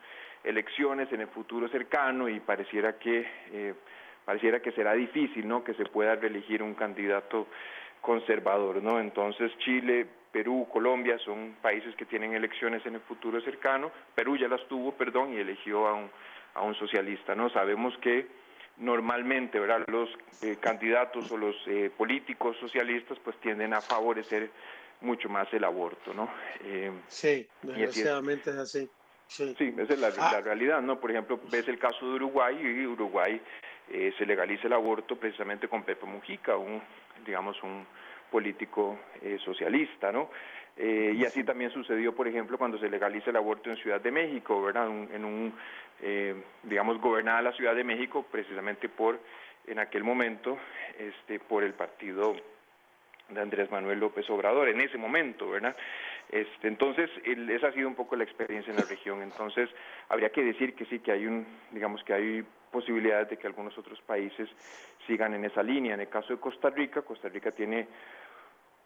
elecciones 0.45 1.11
en 1.13 1.23
el 1.23 1.29
futuro 1.29 1.69
cercano 1.69 2.29
y 2.29 2.41
pareciera 2.41 2.99
que 2.99 3.27
eh, 3.53 3.75
pareciera 4.25 4.61
que 4.61 4.73
será 4.73 4.93
difícil, 4.93 5.49
¿no? 5.49 5.65
Que 5.65 5.75
se 5.75 5.87
pueda 5.87 6.15
reelegir 6.15 6.63
un 6.63 6.75
candidato 6.75 7.47
conservador, 8.01 8.83
¿no? 8.83 9.01
Entonces 9.01 9.57
Chile, 9.59 10.07
Perú, 10.31 10.69
Colombia 10.71 11.19
son 11.19 11.57
países 11.63 11.97
que 11.97 12.05
tienen 12.05 12.35
elecciones 12.35 12.85
en 12.85 12.97
el 12.97 13.01
futuro 13.01 13.41
cercano. 13.41 13.91
Perú 14.15 14.37
ya 14.37 14.49
las 14.49 14.67
tuvo, 14.69 14.93
perdón, 14.93 15.33
y 15.33 15.39
eligió 15.39 15.87
a 15.87 15.95
un 15.95 16.11
a 16.57 16.63
un 16.63 16.75
socialista, 16.75 17.35
¿no? 17.35 17.51
Sabemos 17.51 17.97
que 17.99 18.27
normalmente 18.79 19.61
¿verdad? 19.61 19.85
los 19.89 20.09
eh, 20.43 20.57
candidatos 20.61 21.31
o 21.31 21.37
los 21.37 21.57
eh, 21.67 21.91
políticos 21.97 22.57
socialistas 22.59 23.19
pues 23.21 23.37
tienden 23.39 23.75
a 23.75 23.81
favorecer 23.81 24.51
mucho 25.01 25.29
más 25.29 25.53
el 25.53 25.65
aborto, 25.65 26.15
¿no? 26.15 26.29
Eh, 26.65 26.91
sí, 27.09 27.47
desgraciadamente 27.63 28.51
es, 28.51 28.57
así. 28.57 28.91
Sí. 29.29 29.75
esa 29.77 29.93
es 29.93 29.99
la, 29.99 30.09
ah. 30.19 30.41
realidad, 30.41 30.81
¿no? 30.83 31.01
Por 31.01 31.11
ejemplo, 31.11 31.41
ves 31.51 31.67
el 31.69 31.79
caso 31.79 32.07
de 32.07 32.15
Uruguay 32.15 32.57
y 32.61 32.87
Uruguay 32.87 33.41
se 33.89 34.27
legaliza 34.27 34.67
el 34.67 34.73
aborto 34.73 35.17
precisamente 35.17 35.69
con 35.69 35.85
Pepe 35.85 36.07
Mujica, 36.07 36.57
un, 36.57 36.83
digamos, 37.25 37.61
un, 37.63 37.87
político 38.31 38.99
eh, 39.23 39.39
socialista, 39.45 40.13
¿no? 40.13 40.31
Eh, 40.77 41.15
y 41.17 41.25
así 41.25 41.43
también 41.43 41.71
sucedió, 41.71 42.15
por 42.15 42.29
ejemplo, 42.29 42.59
cuando 42.59 42.79
se 42.79 42.91
legaliza 42.91 43.31
el 43.31 43.37
aborto 43.37 43.71
en 43.71 43.77
Ciudad 43.77 44.01
de 44.01 44.11
México, 44.11 44.63
¿verdad? 44.63 44.89
En 44.89 45.25
un, 45.25 45.55
eh, 46.03 46.35
digamos, 46.65 47.01
gobernada 47.01 47.41
la 47.41 47.53
Ciudad 47.53 47.75
de 47.75 47.85
México 47.85 48.27
precisamente 48.31 48.89
por, 48.89 49.19
en 49.67 49.79
aquel 49.79 50.05
momento, 50.05 50.59
este, 50.99 51.39
por 51.41 51.65
el 51.65 51.73
partido 51.73 52.37
de 53.29 53.41
Andrés 53.41 53.71
Manuel 53.71 54.01
López 54.01 54.29
Obrador, 54.31 54.69
en 54.69 54.81
ese 54.81 54.99
momento, 54.99 55.51
¿verdad? 55.51 55.77
Este, 56.31 56.69
entonces, 56.69 57.11
esa 57.25 57.69
ha 57.69 57.73
sido 57.73 57.89
un 57.89 57.95
poco 57.95 58.17
la 58.17 58.25
experiencia 58.25 58.71
en 58.71 58.77
la 58.77 58.85
región. 58.85 59.23
Entonces, 59.23 59.69
habría 60.09 60.31
que 60.31 60.43
decir 60.43 60.75
que 60.75 60.85
sí, 60.87 60.99
que 61.01 61.13
hay 61.13 61.27
un, 61.27 61.47
digamos, 61.71 62.03
que 62.05 62.13
hay 62.13 62.45
posibilidades 62.71 63.31
de 63.31 63.37
que 63.37 63.47
algunos 63.47 63.77
otros 63.79 64.01
países 64.03 64.49
sigan 65.07 65.35
en 65.35 65.45
esa 65.45 65.63
línea. 65.63 65.95
En 65.95 66.01
el 66.01 66.09
caso 66.09 66.35
de 66.35 66.41
Costa 66.41 66.71
Rica, 66.71 67.03
Costa 67.03 67.29
Rica 67.29 67.51
tiene 67.53 67.87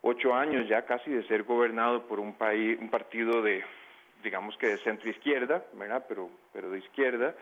ocho 0.03 0.35
años 0.35 0.69
ya 0.69 0.85
casi 0.85 1.11
de 1.11 1.23
ser 1.25 1.43
gobernado 1.43 2.07
por 2.07 2.21
un 2.21 2.35
país, 2.35 2.79
un 2.81 2.91
partido 2.91 3.43
de, 3.43 3.65
digamos 4.23 4.57
que 4.57 4.69
de 4.69 4.79
centro 4.79 5.09
izquierda, 5.11 5.65
¿verdad? 5.75 6.05
Pero, 6.09 6.31
pero 6.53 6.71
de 6.71 6.79
izquierda, 6.79 7.35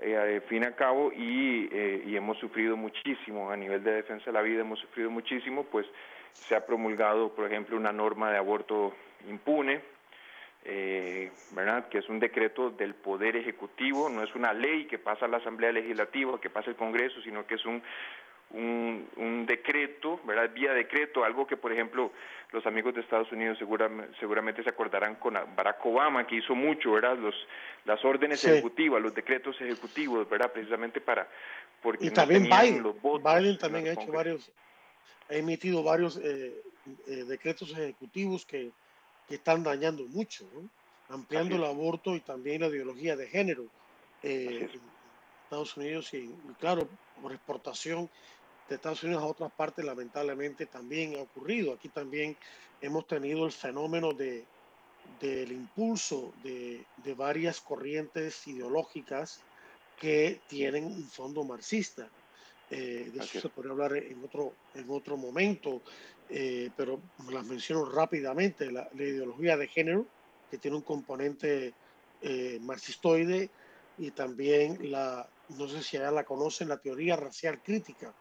eh, 0.00 0.42
fin 0.48 0.64
a 0.64 0.74
cabo, 0.74 1.12
y, 1.12 1.68
eh, 1.70 2.02
y 2.06 2.16
hemos 2.16 2.38
sufrido 2.38 2.76
muchísimo 2.76 3.50
a 3.50 3.56
nivel 3.56 3.82
de 3.84 3.92
defensa 3.92 4.26
de 4.26 4.32
la 4.32 4.42
vida, 4.42 4.62
hemos 4.62 4.80
sufrido 4.80 5.10
muchísimo, 5.10 5.64
pues 5.64 5.86
se 6.34 6.54
ha 6.54 6.66
promulgado, 6.66 7.34
por 7.34 7.46
ejemplo, 7.46 7.76
una 7.76 7.92
norma 7.92 8.30
de 8.30 8.38
aborto 8.38 8.92
impune, 9.28 9.80
eh, 10.64 11.30
¿verdad? 11.52 11.88
que 11.88 11.98
es 11.98 12.08
un 12.08 12.18
decreto 12.18 12.70
del 12.70 12.94
Poder 12.94 13.36
Ejecutivo, 13.36 14.08
no 14.08 14.22
es 14.22 14.34
una 14.34 14.52
ley 14.52 14.86
que 14.86 14.98
pasa 14.98 15.26
a 15.26 15.28
la 15.28 15.38
Asamblea 15.38 15.72
Legislativa, 15.72 16.40
que 16.40 16.50
pasa 16.50 16.70
al 16.70 16.76
Congreso, 16.76 17.20
sino 17.22 17.46
que 17.46 17.54
es 17.54 17.64
un, 17.66 17.82
un, 18.50 19.46
decreto, 19.46 20.20
¿verdad? 20.24 20.50
Vía 20.54 20.72
decreto, 20.72 21.24
algo 21.24 21.46
que, 21.46 21.56
por 21.56 21.72
ejemplo, 21.72 22.12
los 22.52 22.64
amigos 22.66 22.94
de 22.94 23.02
Estados 23.02 23.30
Unidos 23.32 23.58
seguramente, 23.58 24.16
seguramente 24.18 24.62
se 24.62 24.70
acordarán 24.70 25.16
con 25.16 25.34
Barack 25.54 25.84
Obama, 25.84 26.26
que 26.26 26.36
hizo 26.36 26.54
mucho, 26.54 26.92
¿verdad? 26.92 27.18
Los, 27.18 27.34
las 27.84 28.02
órdenes 28.04 28.44
ejecutivas, 28.44 29.02
los 29.02 29.14
decretos 29.14 29.60
ejecutivos, 29.60 30.28
¿verdad? 30.28 30.50
Precisamente 30.52 31.00
para... 31.00 31.28
Porque 31.82 32.06
y 32.06 32.10
también 32.10 32.44
Biden, 32.44 32.82
los 32.82 32.94
Biden 33.02 33.58
también 33.58 33.88
ha 33.88 33.92
hecho 33.92 34.10
varios, 34.10 34.50
ha 35.28 35.34
emitido 35.34 35.82
varios 35.82 36.16
eh, 36.16 36.62
eh, 37.06 37.24
decretos 37.24 37.70
ejecutivos 37.70 38.44
que, 38.44 38.72
que, 39.28 39.36
están 39.36 39.62
dañando 39.62 40.04
mucho, 40.06 40.46
ampliando 41.08 41.56
el 41.56 41.64
aborto 41.64 42.14
y 42.14 42.20
también 42.20 42.60
la 42.60 42.68
ideología 42.68 43.16
de 43.16 43.26
género. 43.28 43.66
Eh, 44.22 44.70
en 44.72 44.80
Estados 45.44 45.76
Unidos 45.76 46.14
y, 46.14 46.18
y, 46.18 46.54
claro, 46.58 46.88
por 47.20 47.32
exportación 47.32 48.08
de 48.68 48.76
Estados 48.76 49.02
Unidos 49.02 49.22
a 49.22 49.26
otras 49.26 49.52
partes, 49.52 49.84
lamentablemente 49.84 50.66
también 50.66 51.16
ha 51.16 51.22
ocurrido. 51.22 51.74
Aquí 51.74 51.88
también 51.88 52.36
hemos 52.80 53.06
tenido 53.06 53.44
el 53.44 53.52
fenómeno 53.52 54.12
de, 54.12 54.44
del 55.20 55.52
impulso 55.52 56.32
de, 56.42 56.84
de 56.96 57.14
varias 57.14 57.60
corrientes 57.60 58.46
ideológicas 58.46 59.42
que 60.00 60.40
tienen 60.48 60.86
un 60.86 61.04
fondo 61.04 61.44
marxista. 61.44 62.08
Eh, 62.76 63.10
de 63.12 63.20
eso 63.20 63.40
se 63.40 63.48
podría 63.50 63.72
hablar 63.72 63.96
en 63.96 64.24
otro, 64.24 64.52
en 64.74 64.90
otro 64.90 65.16
momento, 65.16 65.80
eh, 66.28 66.70
pero 66.76 67.00
las 67.30 67.46
menciono 67.46 67.84
rápidamente. 67.84 68.70
La, 68.72 68.88
ideología 68.94 69.56
de 69.56 69.68
género, 69.68 70.06
que 70.50 70.58
tiene 70.58 70.76
un 70.76 70.82
componente 70.82 71.72
eh, 72.20 72.58
marxistoide, 72.62 73.48
y 73.96 74.10
también 74.10 74.90
la, 74.90 75.28
no 75.50 75.68
sé 75.68 75.84
si 75.84 75.98
ya 75.98 76.10
la 76.10 76.24
conocen, 76.24 76.68
la 76.68 76.78
teoría 76.78 77.14
racial 77.14 77.62
crítica, 77.62 78.12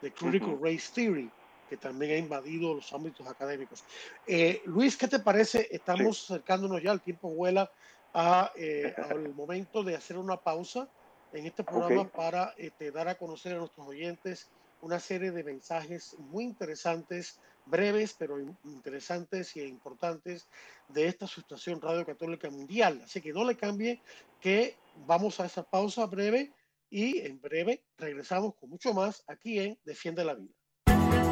de 0.00 0.10
Critical 0.12 0.58
Race 0.62 0.90
Theory, 0.94 1.30
que 1.68 1.76
también 1.76 2.12
ha 2.12 2.16
invadido 2.16 2.72
los 2.74 2.90
ámbitos 2.94 3.26
académicos. 3.26 3.84
Eh, 4.26 4.62
Luis, 4.64 4.96
¿qué 4.96 5.06
te 5.06 5.18
parece? 5.18 5.68
Estamos 5.70 6.30
acercándonos 6.30 6.82
ya, 6.82 6.92
el 6.92 7.02
tiempo 7.02 7.28
vuela 7.28 7.70
a, 8.14 8.52
eh, 8.56 8.94
al 9.10 9.34
momento 9.34 9.82
de 9.82 9.96
hacer 9.96 10.16
una 10.16 10.38
pausa 10.38 10.88
en 11.32 11.46
este 11.46 11.64
programa 11.64 12.08
para 12.08 12.54
este, 12.56 12.90
dar 12.90 13.08
a 13.08 13.16
conocer 13.16 13.54
a 13.54 13.58
nuestros 13.58 13.86
oyentes 13.86 14.48
una 14.80 15.00
serie 15.00 15.30
de 15.30 15.42
mensajes 15.42 16.16
muy 16.18 16.44
interesantes, 16.44 17.40
breves, 17.66 18.14
pero 18.18 18.38
interesantes 18.64 19.56
e 19.56 19.66
importantes 19.66 20.46
de 20.88 21.06
esta 21.06 21.26
situación 21.26 21.80
Radio 21.80 22.06
Católica 22.06 22.48
Mundial. 22.48 23.00
Así 23.04 23.20
que 23.20 23.32
no 23.32 23.44
le 23.44 23.56
cambie 23.56 24.00
que 24.40 24.76
vamos 25.06 25.40
a 25.40 25.46
esa 25.46 25.62
pausa 25.62 26.06
breve 26.06 26.52
y 26.90 27.18
en 27.20 27.40
breve 27.40 27.82
regresamos 27.98 28.54
con 28.54 28.70
mucho 28.70 28.94
más 28.94 29.22
aquí 29.26 29.58
en 29.58 29.78
Defiende 29.84 30.24
la 30.24 30.34
Vida. 30.34 30.54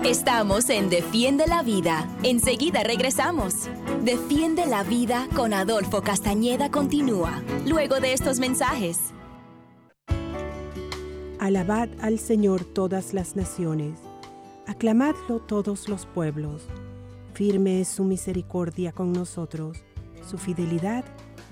Estamos 0.05 0.71
en 0.71 0.89
Defiende 0.89 1.47
la 1.49 1.63
Vida. 1.63 2.09
Enseguida 2.23 2.85
regresamos. 2.85 3.69
Defiende 4.03 4.67
la 4.67 4.85
Vida 4.85 5.27
con 5.35 5.53
Adolfo 5.53 6.03
Castañeda 6.03 6.71
continúa, 6.71 7.43
luego 7.65 7.99
de 7.99 8.13
estos 8.13 8.39
mensajes. 8.39 9.16
Alabad 11.39 11.89
al 12.01 12.19
Señor 12.19 12.65
todas 12.65 13.13
las 13.13 13.37
naciones, 13.37 13.99
aclamadlo 14.67 15.41
todos 15.41 15.89
los 15.89 16.07
pueblos. 16.07 16.67
Firme 17.35 17.81
es 17.81 17.89
su 17.89 18.05
misericordia 18.05 18.93
con 18.93 19.13
nosotros, 19.13 19.79
su 20.29 20.39
fidelidad 20.39 21.05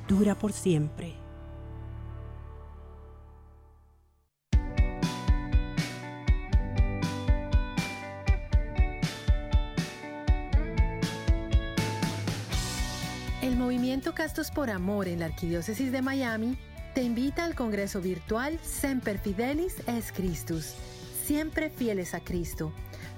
dura 0.09 0.35
por 0.35 0.53
siempre. 0.53 1.25
Castos 14.15 14.51
por 14.51 14.71
Amor 14.71 15.09
en 15.09 15.21
la 15.21 15.27
Arquidiócesis 15.27 15.91
de 15.91 16.01
Miami 16.01 16.57
te 16.95 17.03
invita 17.03 17.45
al 17.45 17.57
Congreso 17.57 18.01
Virtual 18.01 18.57
Semper 18.63 19.19
Fidelis 19.19 19.75
es 19.89 20.13
Christus, 20.13 20.75
siempre 21.25 21.69
fieles 21.69 22.15
a 22.15 22.21
Cristo, 22.21 22.73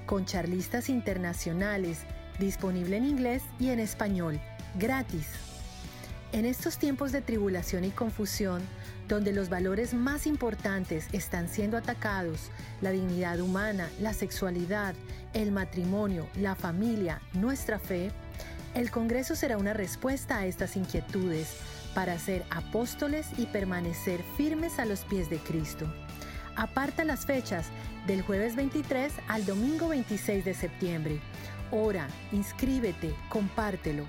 con 0.06 0.24
charlistas 0.24 0.88
internacionales, 0.88 2.00
disponible 2.38 2.96
en 2.96 3.04
inglés 3.04 3.42
y 3.58 3.68
en 3.68 3.78
español, 3.78 4.40
gratis. 4.78 5.26
En 6.32 6.46
estos 6.46 6.78
tiempos 6.78 7.12
de 7.12 7.20
tribulación 7.20 7.84
y 7.84 7.90
confusión, 7.90 8.62
donde 9.08 9.32
los 9.34 9.50
valores 9.50 9.92
más 9.92 10.26
importantes 10.26 11.08
están 11.12 11.46
siendo 11.46 11.76
atacados, 11.76 12.50
la 12.80 12.92
dignidad 12.92 13.40
humana, 13.40 13.90
la 14.00 14.14
sexualidad, 14.14 14.94
el 15.34 15.52
matrimonio, 15.52 16.26
la 16.36 16.54
familia, 16.54 17.20
nuestra 17.34 17.78
fe, 17.78 18.10
el 18.74 18.90
Congreso 18.90 19.36
será 19.36 19.58
una 19.58 19.74
respuesta 19.74 20.38
a 20.38 20.46
estas 20.46 20.76
inquietudes 20.76 21.48
para 21.96 22.16
ser 22.18 22.44
apóstoles 22.50 23.26
y 23.38 23.46
permanecer 23.46 24.22
firmes 24.36 24.78
a 24.78 24.84
los 24.84 25.06
pies 25.06 25.30
de 25.30 25.38
Cristo. 25.38 25.90
Aparta 26.54 27.04
las 27.04 27.24
fechas 27.24 27.68
del 28.06 28.20
jueves 28.20 28.54
23 28.54 29.14
al 29.28 29.46
domingo 29.46 29.88
26 29.88 30.44
de 30.44 30.52
septiembre. 30.52 31.22
Ora, 31.70 32.08
inscríbete, 32.32 33.14
compártelo. 33.30 34.04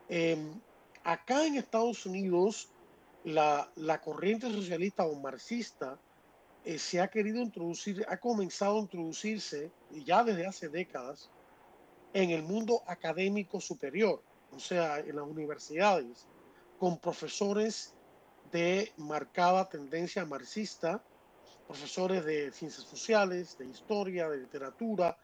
Em, 0.10 0.62
acá 1.04 1.46
en 1.46 1.56
Estados 1.56 2.06
Unidos, 2.06 2.70
la, 3.24 4.02
corriente 4.04 4.52
socialista 4.52 5.06
o 5.06 5.16
marxista 5.16 5.98
eh, 6.66 6.78
se 6.78 7.00
ha 7.00 7.08
querido 7.08 7.40
introducir, 7.42 8.06
ha 8.10 8.18
comenzado 8.18 8.78
a 8.78 8.82
introducirse 8.82 9.72
ya 9.92 10.24
desde 10.24 10.46
hace 10.46 10.70
décadas 10.70 11.30
en 12.14 12.30
el 12.30 12.44
mundo 12.44 12.84
académico 12.86 13.60
superior, 13.60 14.22
o 14.52 14.60
sea, 14.60 15.00
en 15.00 15.16
las 15.16 15.26
universidades, 15.26 16.28
con 16.80 17.00
profesores 17.00 17.94
de 18.52 18.92
marcada 18.98 19.68
tendencia 19.68 20.26
marxista, 20.26 21.04
profesores 21.66 22.24
de 22.26 22.52
ciencias 22.52 22.86
sociales, 22.86 23.58
de 23.58 23.66
historia, 23.66 24.30
de 24.30 24.38
literatura, 24.38 25.18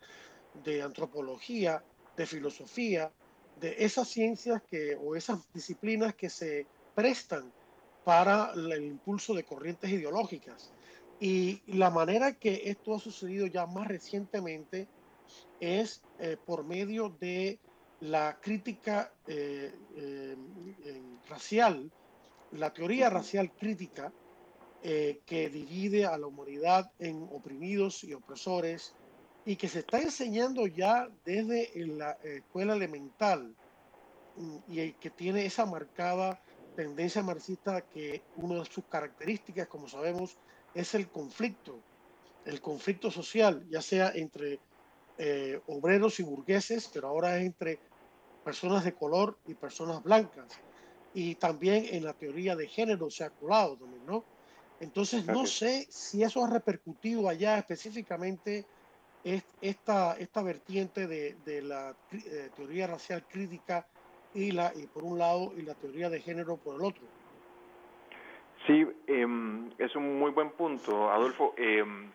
de 0.64 0.82
antropología, 0.82 1.84
de 2.18 2.26
filosofía, 2.26 3.12
de 3.60 3.76
esas 3.80 4.08
ciencias 4.08 4.62
que, 4.70 4.96
o 4.96 5.16
esas 5.16 5.40
disciplinas 5.54 6.16
que 6.16 6.30
se 6.30 6.66
prestan 6.96 7.52
para 8.04 8.52
el 8.56 8.84
impulso 8.84 9.34
de 9.34 9.44
corrientes 9.44 9.90
ideológicas. 9.90 10.72
Y 11.20 11.62
la 11.68 11.90
manera 11.90 12.34
que 12.34 12.62
esto 12.66 12.96
ha 12.96 13.00
sucedido 13.00 13.46
ya 13.48 13.66
más 13.66 13.88
recientemente 13.88 14.88
es 15.60 16.02
eh, 16.20 16.38
por 16.44 16.64
medio 16.64 17.10
de 17.20 17.60
la 18.00 18.40
crítica 18.42 19.14
eh, 19.28 19.74
eh, 19.98 20.36
racial, 21.28 21.92
la 22.54 22.74
teoría 22.74 23.10
racial 23.10 23.52
crítica 23.52 24.12
que 24.82 25.50
divide 25.50 26.06
a 26.06 26.18
la 26.18 26.28
humanidad 26.28 26.90
en 27.00 27.28
oprimidos 27.34 28.02
y 28.06 28.14
opresores, 28.14 28.96
y 29.46 29.56
que 29.56 29.68
se 29.68 29.80
está 29.80 30.00
enseñando 30.00 30.68
ya 30.68 31.08
desde 31.26 31.72
la 31.88 32.12
escuela 32.24 32.76
elemental 32.76 33.56
y 34.68 34.92
que 34.94 35.10
tiene 35.10 35.46
esa 35.46 35.66
marcada 35.66 36.40
tendencia 36.76 37.22
marxista 37.22 37.82
que 37.82 38.22
una 38.38 38.60
de 38.60 38.66
sus 38.66 38.86
características, 38.86 39.68
como 39.68 39.88
sabemos, 39.88 40.38
es 40.74 40.94
el 40.96 41.10
conflicto, 41.10 41.82
el 42.46 42.62
conflicto 42.62 43.12
social, 43.12 43.68
ya 43.70 43.82
sea 43.82 44.12
entre 44.16 44.60
eh, 45.18 45.60
obreros 45.68 46.20
y 46.20 46.24
burgueses, 46.24 46.90
pero 46.94 47.10
ahora 47.10 47.38
es 47.38 47.46
entre 47.46 47.80
personas 48.46 48.86
de 48.86 48.94
color 48.94 49.38
y 49.46 49.56
personas 49.56 50.02
blancas. 50.04 50.48
Y 51.14 51.36
también 51.36 51.86
en 51.90 52.06
la 52.06 52.14
teoría 52.14 52.56
de 52.56 52.68
género 52.68 53.10
se 53.10 53.26
ha 53.26 53.30
colado 53.30 53.76
también, 53.78 54.06
¿no? 54.06 54.24
Entonces, 54.80 55.26
no 55.26 55.46
sé 55.46 55.86
si 55.90 56.24
eso 56.24 56.46
ha 56.46 56.50
repercutido 56.50 57.28
allá 57.28 57.58
específicamente 57.58 58.66
esta, 59.24 60.16
esta 60.18 60.44
vertiente 60.44 61.08
de, 61.08 61.36
de 61.46 61.62
la 61.62 61.94
eh, 62.12 62.50
teoría 62.56 62.88
racial 62.88 63.24
crítica 63.28 63.86
y, 64.34 64.52
la, 64.52 64.72
y 64.76 64.88
por 64.88 65.04
un 65.04 65.18
lado 65.18 65.54
y 65.58 65.64
la 65.64 65.76
teoría 65.76 66.10
de 66.10 66.22
género 66.22 66.58
por 66.58 66.76
el 66.76 66.82
otro. 66.82 67.04
Sí, 68.68 68.86
em, 69.08 69.72
es 69.78 69.96
un 69.96 70.20
muy 70.20 70.32
buen 70.32 70.52
punto, 70.52 71.10
Adolfo. 71.12 71.54
Em, 71.58 72.12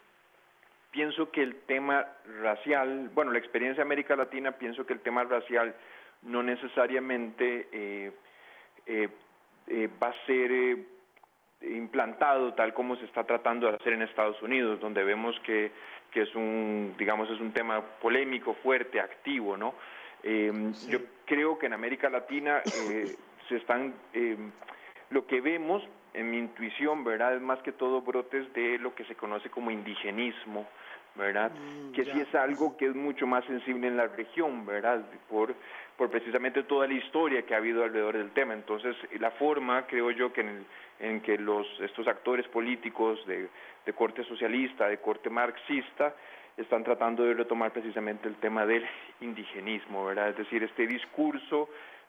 pienso 0.91 1.31
que 1.31 1.43
el 1.43 1.57
tema 1.63 2.07
racial, 2.43 3.11
bueno, 3.15 3.33
la 3.33 3.39
experiencia 3.39 3.83
de 3.83 3.87
América 3.87 4.15
Latina, 4.15 4.53
pienso 4.53 4.87
que 4.87 4.93
el 4.93 5.01
tema 5.01 5.25
racial 5.25 5.75
no 6.23 6.43
necesariamente 6.43 7.69
eh, 7.73 8.13
eh, 8.87 9.89
va 10.03 10.09
a 10.09 10.27
ser 10.27 10.79
implantado 11.63 12.53
tal 12.55 12.75
como 12.75 12.97
se 12.97 13.05
está 13.07 13.25
tratando 13.25 13.69
de 13.69 13.77
hacer 13.77 13.95
en 13.95 14.03
Estados 14.03 14.41
Unidos, 14.43 14.81
donde 14.81 15.03
vemos 15.03 15.35
que, 15.41 15.73
que 16.15 16.23
es 16.23 16.35
un, 16.37 16.95
digamos, 16.97 17.29
es 17.29 17.41
un 17.41 17.53
tema 17.53 17.83
polémico, 18.01 18.55
fuerte, 18.55 19.01
activo, 19.01 19.57
¿no? 19.57 19.75
Em, 20.23 20.73
yo 20.89 21.01
creo 21.27 21.59
que 21.59 21.67
en 21.67 21.73
América 21.73 22.09
Latina 22.09 22.63
eh, 22.89 23.17
se 23.49 23.57
están, 23.57 23.93
em, 24.13 24.53
lo 25.11 25.27
que 25.27 25.41
vemos 25.41 25.83
en 26.15 26.31
mi 26.31 26.39
intuición, 26.39 27.03
¿verdad? 27.03 27.35
Es 27.35 27.43
más 27.43 27.59
que 27.63 27.73
todo 27.73 28.01
brotes 28.01 28.51
de 28.55 28.79
lo 28.79 28.95
que 28.95 29.05
se 29.07 29.17
conoce 29.17 29.51
como 29.51 29.73
indigenismo, 29.73 30.69
¿verdad? 31.17 31.51
Mm, 31.51 31.91
que 31.93 32.05
sí 32.05 32.21
es 32.21 32.33
algo 32.37 32.77
que 32.77 32.87
es 32.87 32.95
mucho 32.95 33.27
más 33.27 33.45
sensible 33.47 33.89
en 33.89 33.97
la 33.97 34.07
región, 34.07 34.65
¿verdad? 34.65 35.05
Por, 35.29 35.53
por 35.97 36.11
precisamente 36.11 36.63
toda 36.63 36.87
la 36.87 36.95
historia 36.95 37.43
que 37.43 37.55
ha 37.55 37.59
habido 37.59 37.83
alrededor 37.83 38.17
del 38.17 38.31
tema. 38.31 38.55
Entonces, 38.55 38.95
la 39.19 39.33
forma, 39.33 39.85
creo 39.89 40.13
yo, 40.13 40.33
que 40.33 40.43
en, 40.43 40.65
en 41.05 41.21
que 41.21 41.39
los, 41.39 41.67
estos 41.81 42.07
actores 42.09 42.47
políticos 42.49 43.25
de, 43.27 43.49
de 43.85 43.93
corte 43.93 44.25
socialista, 44.25 44.89
de 44.89 44.99
corte 44.99 45.31
marxista, 45.31 46.15
están 46.57 46.85
tratando 46.85 47.25
de 47.25 47.35
retomar 47.35 47.73
precisamente 47.73 48.29
el 48.29 48.37
tema 48.37 48.65
del 48.65 48.85
indigenismo, 49.21 50.07
¿verdad? 50.07 50.31
Es 50.31 50.37
decir, 50.37 50.63
este 50.63 50.87
discurso 50.87 51.69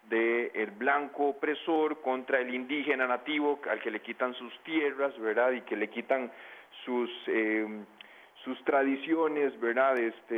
de 0.09 0.51
el 0.53 0.71
blanco 0.71 1.29
opresor 1.29 2.01
contra 2.01 2.39
el 2.39 2.53
indígena 2.53 3.07
nativo 3.07 3.59
al 3.69 3.81
que 3.81 3.89
le 3.89 4.01
quitan 4.01 4.33
sus 4.35 4.57
tierras, 4.59 5.17
¿verdad? 5.19 5.51
Y 5.51 5.61
que 5.61 5.75
le 5.75 5.89
quitan 5.89 6.31
sus 6.85 7.09
eh, 7.27 7.67
sus 8.43 8.63
tradiciones, 8.63 9.59
¿verdad? 9.59 9.97
Este, 9.97 10.35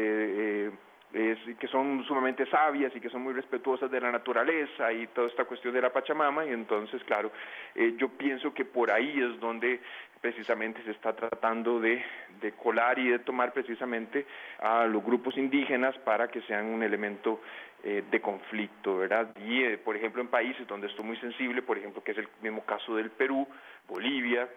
eh, 0.67 0.71
que 1.11 1.67
son 1.67 2.03
sumamente 2.03 2.45
sabias 2.47 2.93
y 2.95 2.99
que 2.99 3.09
son 3.09 3.21
muy 3.21 3.33
respetuosas 3.33 3.89
de 3.89 4.01
la 4.01 4.11
naturaleza 4.11 4.91
y 4.91 5.07
toda 5.07 5.27
esta 5.27 5.45
cuestión 5.45 5.73
de 5.73 5.81
la 5.81 5.91
Pachamama 5.91 6.45
y 6.45 6.49
entonces 6.49 7.01
claro 7.05 7.31
eh, 7.75 7.95
yo 7.97 8.09
pienso 8.09 8.53
que 8.53 8.65
por 8.65 8.91
ahí 8.91 9.17
es 9.21 9.39
donde 9.39 9.79
precisamente 10.19 10.83
se 10.83 10.91
está 10.91 11.15
tratando 11.15 11.79
de, 11.79 12.03
de, 12.41 12.51
colar 12.53 12.99
y 12.99 13.09
de 13.09 13.19
tomar 13.19 13.53
precisamente 13.53 14.25
a 14.59 14.85
los 14.85 15.03
grupos 15.03 15.37
indígenas 15.37 15.97
para 15.99 16.27
que 16.27 16.41
sean 16.41 16.65
un 16.65 16.83
elemento 16.83 17.39
eh, 17.83 18.03
de 18.09 18.19
conflicto, 18.19 18.97
¿verdad? 18.97 19.29
Y 19.37 19.77
por 19.77 19.95
ejemplo 19.95 20.21
en 20.21 20.27
países 20.27 20.67
donde 20.67 20.87
esto 20.87 21.03
es 21.03 21.07
muy 21.07 21.17
sensible, 21.17 21.61
por 21.61 21.77
ejemplo 21.77 22.03
que 22.03 22.11
es 22.11 22.17
el 22.17 22.27
mismo 22.41 22.65
caso 22.65 22.95
del 22.95 23.11
Perú, 23.11 23.47
Bolivia, 23.87 24.49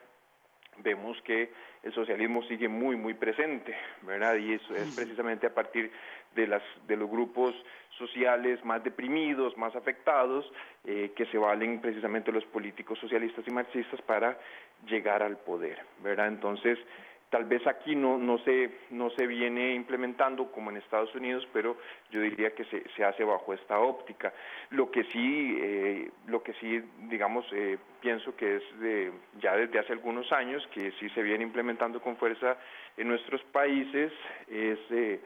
vemos 0.82 1.20
que 1.22 1.50
el 1.82 1.92
socialismo 1.92 2.42
sigue 2.44 2.68
muy, 2.68 2.96
muy 2.96 3.14
presente, 3.14 3.74
¿verdad? 4.02 4.36
Y 4.36 4.54
eso 4.54 4.74
es 4.74 4.94
precisamente 4.94 5.46
a 5.46 5.54
partir 5.54 5.90
de, 6.34 6.46
las, 6.46 6.62
de 6.86 6.96
los 6.96 7.10
grupos 7.10 7.54
sociales 7.98 8.64
más 8.64 8.82
deprimidos, 8.82 9.56
más 9.56 9.74
afectados, 9.76 10.50
eh, 10.84 11.12
que 11.14 11.26
se 11.26 11.38
valen 11.38 11.80
precisamente 11.80 12.32
los 12.32 12.44
políticos 12.46 12.98
socialistas 12.98 13.46
y 13.46 13.50
marxistas 13.50 14.00
para 14.02 14.38
llegar 14.86 15.22
al 15.22 15.36
poder, 15.38 15.78
¿verdad? 16.02 16.28
Entonces, 16.28 16.78
Tal 17.30 17.44
vez 17.44 17.64
aquí 17.68 17.94
no, 17.94 18.18
no, 18.18 18.38
se, 18.38 18.70
no 18.90 19.08
se 19.10 19.24
viene 19.28 19.72
implementando 19.74 20.50
como 20.50 20.70
en 20.70 20.78
Estados 20.78 21.14
Unidos, 21.14 21.46
pero 21.52 21.76
yo 22.10 22.20
diría 22.20 22.56
que 22.56 22.64
se, 22.64 22.82
se 22.96 23.04
hace 23.04 23.22
bajo 23.22 23.54
esta 23.54 23.78
óptica. 23.78 24.32
Lo 24.70 24.90
que 24.90 25.04
sí, 25.04 25.56
eh, 25.60 26.10
lo 26.26 26.42
que 26.42 26.54
sí 26.54 26.82
digamos, 27.08 27.46
eh, 27.52 27.78
pienso 28.00 28.34
que 28.34 28.56
es 28.56 28.80
de, 28.80 29.12
ya 29.40 29.54
desde 29.54 29.78
hace 29.78 29.92
algunos 29.92 30.32
años, 30.32 30.66
que 30.74 30.90
sí 30.98 31.08
se 31.10 31.22
viene 31.22 31.44
implementando 31.44 32.00
con 32.00 32.16
fuerza 32.16 32.56
en 32.96 33.06
nuestros 33.06 33.40
países, 33.44 34.12
es 34.48 34.80
eh, 34.90 35.20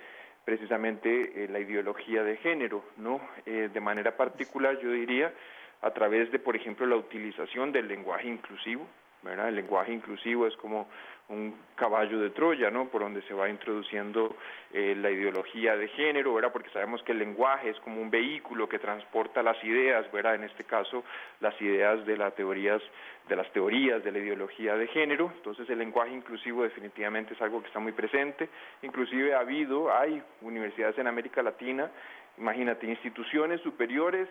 precisamente 0.44 1.48
la 1.50 1.58
ideología 1.58 2.22
de 2.22 2.36
género, 2.36 2.84
¿no? 2.98 3.18
de 3.46 3.80
manera 3.80 4.14
particular, 4.14 4.78
yo 4.78 4.90
diría, 4.90 5.32
a 5.80 5.90
través 5.92 6.30
de, 6.32 6.38
por 6.38 6.54
ejemplo, 6.54 6.84
la 6.86 6.96
utilización 6.96 7.72
del 7.72 7.88
lenguaje 7.88 8.28
inclusivo, 8.28 8.86
¿verdad? 9.24 9.48
El 9.48 9.56
lenguaje 9.56 9.92
inclusivo 9.92 10.46
es 10.46 10.54
como 10.56 10.86
un 11.28 11.54
caballo 11.74 12.20
de 12.20 12.30
Troya, 12.30 12.70
¿no? 12.70 12.88
Por 12.88 13.00
donde 13.00 13.22
se 13.22 13.32
va 13.32 13.48
introduciendo 13.48 14.36
eh, 14.72 14.94
la 14.94 15.10
ideología 15.10 15.74
de 15.74 15.88
género, 15.88 16.34
¿verdad? 16.34 16.52
Porque 16.52 16.68
sabemos 16.70 17.02
que 17.02 17.12
el 17.12 17.18
lenguaje 17.18 17.70
es 17.70 17.80
como 17.80 18.00
un 18.00 18.10
vehículo 18.10 18.68
que 18.68 18.78
transporta 18.78 19.42
las 19.42 19.62
ideas, 19.64 20.10
¿verdad? 20.12 20.34
En 20.34 20.44
este 20.44 20.64
caso, 20.64 21.02
las 21.40 21.58
ideas 21.62 22.04
de 22.04 22.18
las 22.18 22.34
teorías, 22.34 22.82
de 23.28 23.36
las 23.36 23.50
teorías 23.52 24.04
de 24.04 24.12
la 24.12 24.18
ideología 24.18 24.76
de 24.76 24.86
género. 24.88 25.32
Entonces, 25.34 25.68
el 25.70 25.78
lenguaje 25.78 26.12
inclusivo 26.12 26.62
definitivamente 26.62 27.32
es 27.32 27.40
algo 27.40 27.62
que 27.62 27.68
está 27.68 27.80
muy 27.80 27.92
presente. 27.92 28.50
Inclusive 28.82 29.34
ha 29.34 29.40
habido, 29.40 29.94
hay 29.96 30.22
universidades 30.42 30.98
en 30.98 31.06
América 31.06 31.42
Latina, 31.42 31.90
imagínate, 32.36 32.86
instituciones 32.86 33.62
superiores 33.62 34.28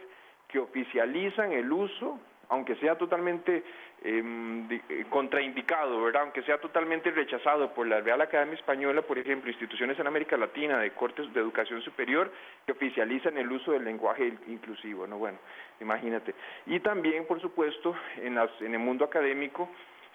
que 0.48 0.60
oficializan 0.60 1.52
el 1.54 1.72
uso 1.72 2.20
aunque 2.50 2.76
sea 2.76 2.98
totalmente 2.98 3.64
eh, 4.06 5.06
contraindicado, 5.10 6.04
¿verdad? 6.04 6.24
aunque 6.24 6.44
sea 6.44 6.58
totalmente 6.58 7.10
rechazado 7.12 7.74
por 7.74 7.88
la 7.88 8.02
Real 8.02 8.20
Academia 8.20 8.56
Española, 8.56 9.02
por 9.02 9.18
ejemplo, 9.18 9.50
instituciones 9.50 9.98
en 9.98 10.08
América 10.08 10.36
Latina 10.36 10.78
de 10.78 10.92
cortes 10.92 11.34
de 11.34 11.40
educación 11.40 11.82
superior 11.82 12.30
que 12.66 12.74
oficializan 12.74 13.38
el 13.38 13.50
uso 13.50 13.72
del 13.72 13.86
lenguaje 13.86 14.34
inclusivo, 14.48 15.08
¿no? 15.08 15.18
Bueno, 15.18 15.38
imagínate. 15.80 16.36
Y 16.66 16.82
también, 16.82 17.26
por 17.26 17.40
supuesto, 17.40 17.96
en, 18.18 18.36
las, 18.36 18.50
en 18.62 18.74
el 18.74 18.80
mundo 18.80 19.06
académico 19.06 19.70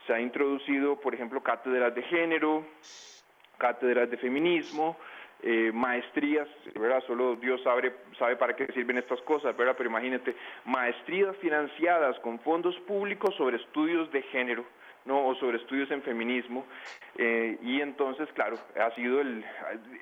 se 0.06 0.12
ha 0.12 0.20
introducido, 0.20 1.00
por 1.00 1.14
ejemplo, 1.14 1.42
cátedras 1.42 1.94
de 1.94 2.02
género, 2.02 2.66
cátedras 3.56 4.10
de 4.10 4.18
feminismo, 4.18 4.98
eh, 5.42 5.70
maestrías, 5.72 6.48
¿verdad? 6.74 7.02
Solo 7.06 7.36
Dios 7.36 7.62
sabe, 7.62 7.92
sabe 8.18 8.36
para 8.36 8.56
qué 8.56 8.66
sirven 8.72 8.98
estas 8.98 9.20
cosas, 9.22 9.56
¿verdad? 9.56 9.74
Pero 9.76 9.88
imagínate, 9.88 10.34
maestrías 10.64 11.36
financiadas 11.36 12.18
con 12.20 12.40
fondos 12.40 12.76
públicos 12.80 13.34
sobre 13.36 13.56
estudios 13.56 14.10
de 14.10 14.22
género, 14.22 14.64
¿no? 15.04 15.26
O 15.26 15.34
sobre 15.36 15.58
estudios 15.58 15.90
en 15.92 16.02
feminismo. 16.02 16.66
Eh, 17.16 17.56
y 17.62 17.80
entonces, 17.80 18.28
claro, 18.34 18.56
ha 18.80 18.90
sido 18.96 19.20
el, 19.20 19.44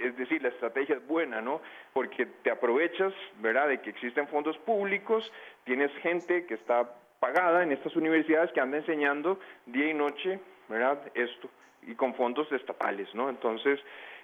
es 0.01 0.17
decir, 0.17 0.43
la 0.43 0.49
estrategia 0.49 0.97
es 0.97 1.07
buena, 1.07 1.43
¿no? 1.43 1.61
Porque 1.93 2.27
te 2.43 2.51
aprovechas, 2.51 3.13
¿verdad? 3.41 3.69
De 3.69 3.81
que 3.81 3.91
existen 3.91 4.29
fondos 4.29 4.57
públicos, 4.59 5.31
tienes 5.65 5.93
gente 5.99 6.47
que 6.47 6.55
está 6.55 6.95
pagada 7.21 7.63
en 7.63 7.73
estas 7.73 7.95
universidades 7.97 8.53
que 8.53 8.61
anda 8.61 8.79
enseñando 8.79 9.39
día 9.67 9.91
y 9.91 9.95
noche, 9.95 10.41
¿verdad? 10.69 11.01
Esto, 11.15 11.51
y 11.83 11.95
con 11.95 12.15
fondos 12.15 12.51
estatales, 12.53 13.15
¿no? 13.15 13.29
Entonces, 13.29 13.81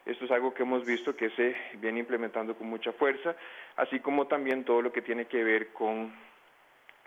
esto 0.06 0.24
es 0.24 0.30
algo 0.30 0.52
que 0.52 0.62
hemos 0.62 0.84
visto 0.84 1.14
que 1.14 1.30
se 1.30 1.54
viene 1.74 2.00
implementando 2.00 2.54
con 2.54 2.68
mucha 2.68 2.92
fuerza, 2.92 3.36
así 3.76 4.00
como 4.00 4.26
también 4.26 4.64
todo 4.64 4.82
lo 4.82 4.92
que 4.92 5.02
tiene 5.02 5.26
que 5.26 5.44
ver 5.44 5.68
con 5.68 6.12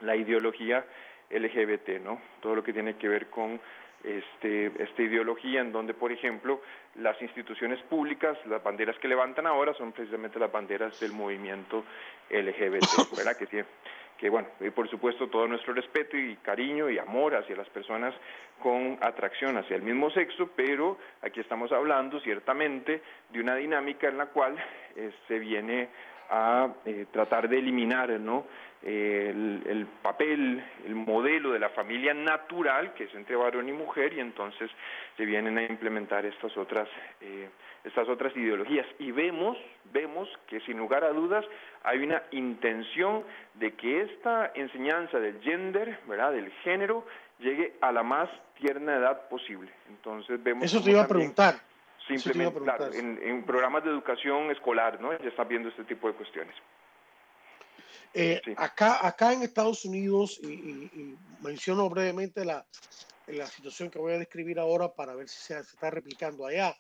la 0.01 0.15
ideología 0.15 0.85
LGBT, 1.29 2.01
¿no? 2.03 2.21
Todo 2.41 2.55
lo 2.55 2.63
que 2.63 2.73
tiene 2.73 2.95
que 2.95 3.07
ver 3.07 3.27
con 3.27 3.59
este, 4.03 4.71
esta 4.81 5.01
ideología 5.01 5.61
en 5.61 5.71
donde, 5.71 5.93
por 5.93 6.11
ejemplo, 6.11 6.61
las 6.95 7.19
instituciones 7.21 7.81
públicas, 7.83 8.37
las 8.45 8.63
banderas 8.63 8.97
que 8.99 9.07
levantan 9.07 9.47
ahora 9.47 9.73
son 9.73 9.91
precisamente 9.91 10.39
las 10.39 10.51
banderas 10.51 10.99
del 10.99 11.11
movimiento 11.11 11.83
LGBT, 12.29 13.17
¿verdad? 13.17 13.37
Que 13.37 13.47
tiene, 13.47 13.65
que 14.18 14.30
bueno, 14.30 14.47
y 14.59 14.70
por 14.70 14.89
supuesto 14.89 15.28
todo 15.28 15.47
nuestro 15.47 15.74
respeto 15.74 16.18
y 16.18 16.36
cariño 16.38 16.89
y 16.89 16.97
amor 16.97 17.36
hacia 17.36 17.55
las 17.55 17.70
personas 17.70 18.13
con 18.61 18.97
atracción 19.01 19.57
hacia 19.57 19.76
el 19.76 19.82
mismo 19.82 20.09
sexo, 20.09 20.49
pero 20.55 20.97
aquí 21.22 21.41
estamos 21.41 21.72
hablando 21.72 22.20
ciertamente 22.22 23.01
de 23.30 23.39
una 23.39 23.55
dinámica 23.55 24.07
en 24.07 24.18
la 24.18 24.28
cual 24.28 24.55
eh, 24.95 25.11
se 25.28 25.39
viene 25.39 25.89
a 26.30 26.69
eh, 26.86 27.05
tratar 27.11 27.49
de 27.49 27.59
eliminar 27.59 28.09
¿no? 28.19 28.45
el, 28.86 29.88
papel, 30.01 30.63
el 30.86 30.95
modelo 30.95 31.51
de 31.51 31.59
la 31.59 31.69
familia 31.69 32.13
natural, 32.13 32.93
que 32.93 33.05
es 33.05 33.15
entre 33.15 33.36
varón 33.36 33.67
y 33.67 33.71
mujer, 33.71 34.13
y 34.13 34.19
entonces 34.19 34.69
se 35.17 35.26
vienen 35.26 35.57
a 35.57 35.63
implementar 35.63 36.26
estas 36.26 36.55
otras, 36.55 36.88
eh, 37.21 37.49
estas 37.84 38.07
otras 38.07 38.36
ideologías. 38.36 38.86
Y 38.99 39.11
vemos, 39.11 39.57
vemos 39.91 40.30
que 40.47 40.59
sin 40.61 40.78
lugar 40.78 41.03
a 41.03 41.09
dudas 41.09 41.45
hay 41.84 41.99
una 41.99 42.21
intención 42.32 43.23
de 43.55 43.73
que 43.73 44.01
esta 44.01 44.51
enseñanza 44.53 45.19
del 45.19 45.41
gender, 45.41 45.99
¿verdad? 46.07 46.32
del 46.32 46.51
género, 46.63 47.05
llegue 47.39 47.73
a 47.82 47.91
la 47.91 48.03
más 48.03 48.30
tierna 48.59 48.95
edad 48.97 49.28
posible. 49.30 49.71
Entonces 49.89 50.41
vemos... 50.43 50.63
Eso 50.63 50.84
te 50.84 50.91
iba 50.91 51.01
a 51.01 51.07
preguntar. 51.07 51.55
Simplemente, 52.08 52.60
claro, 52.60 52.93
en, 52.93 53.43
programas 53.45 53.84
de 53.84 53.89
educación 53.89 54.51
escolar, 54.51 55.01
¿no? 55.01 55.18
Ya 55.18 55.30
están 55.30 55.47
viendo 55.47 55.70
este 55.70 55.84
tipo 55.86 56.08
de 56.08 56.14
cuestiones. 56.14 56.56
Eh, 58.14 58.41
acá, 58.58 59.06
acá 59.06 59.34
en 59.34 59.41
Estados 59.41 59.86
Unidos, 59.86 60.39
y, 60.43 61.18
menciono 61.41 61.89
brevemente 61.89 62.45
la, 62.45 62.66
la, 63.28 63.47
situación 63.47 63.89
que 63.89 63.99
voy 63.99 64.14
a 64.14 64.20
describir 64.20 64.60
ahora 64.60 64.93
para 64.93 65.16
ver 65.16 65.28
si 65.28 65.41
se, 65.41 65.60
está 65.60 65.89
replicando 65.89 66.45
allá. 66.45 66.76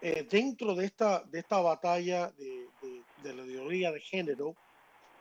Eh, 0.00 0.26
dentro 0.30 0.74
de 0.74 0.86
esta, 0.86 1.22
de 1.24 1.40
esta 1.40 1.60
batalla 1.60 2.30
de, 2.30 2.68
de, 3.22 3.34
la 3.34 3.42
ideología 3.42 3.90
de 3.90 4.00
género, 4.00 4.54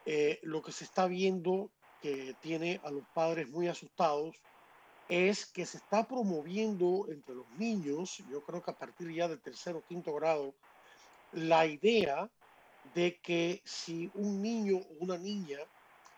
eh, 0.05 0.39
lo 0.43 0.61
que 0.61 0.71
se 0.71 0.83
está 0.83 1.07
viendo 1.07 1.71
que 2.01 2.35
tiene 2.41 2.79
a 2.83 2.91
los 2.91 3.07
padres 3.13 3.49
muy 3.49 3.67
asustados 3.67 4.35
es 5.13 5.45
que 5.45 5.67
se 5.67 5.77
está 5.77 6.07
promoviendo 6.07 7.05
entre 7.07 7.35
los 7.35 7.47
niños, 7.59 8.17
yo 8.31 8.41
creo 8.41 8.63
que 8.63 8.71
a 8.71 8.75
partir 8.75 9.13
ya 9.13 9.27
del 9.27 9.39
tercer 9.39 9.75
o 9.75 9.85
quinto 9.85 10.11
grado, 10.15 10.55
la 11.33 11.67
idea 11.67 12.27
de 12.95 13.19
que 13.21 13.61
si 13.63 14.09
un 14.15 14.41
niño 14.41 14.77
o 14.77 14.85
una 15.01 15.19
niña 15.19 15.59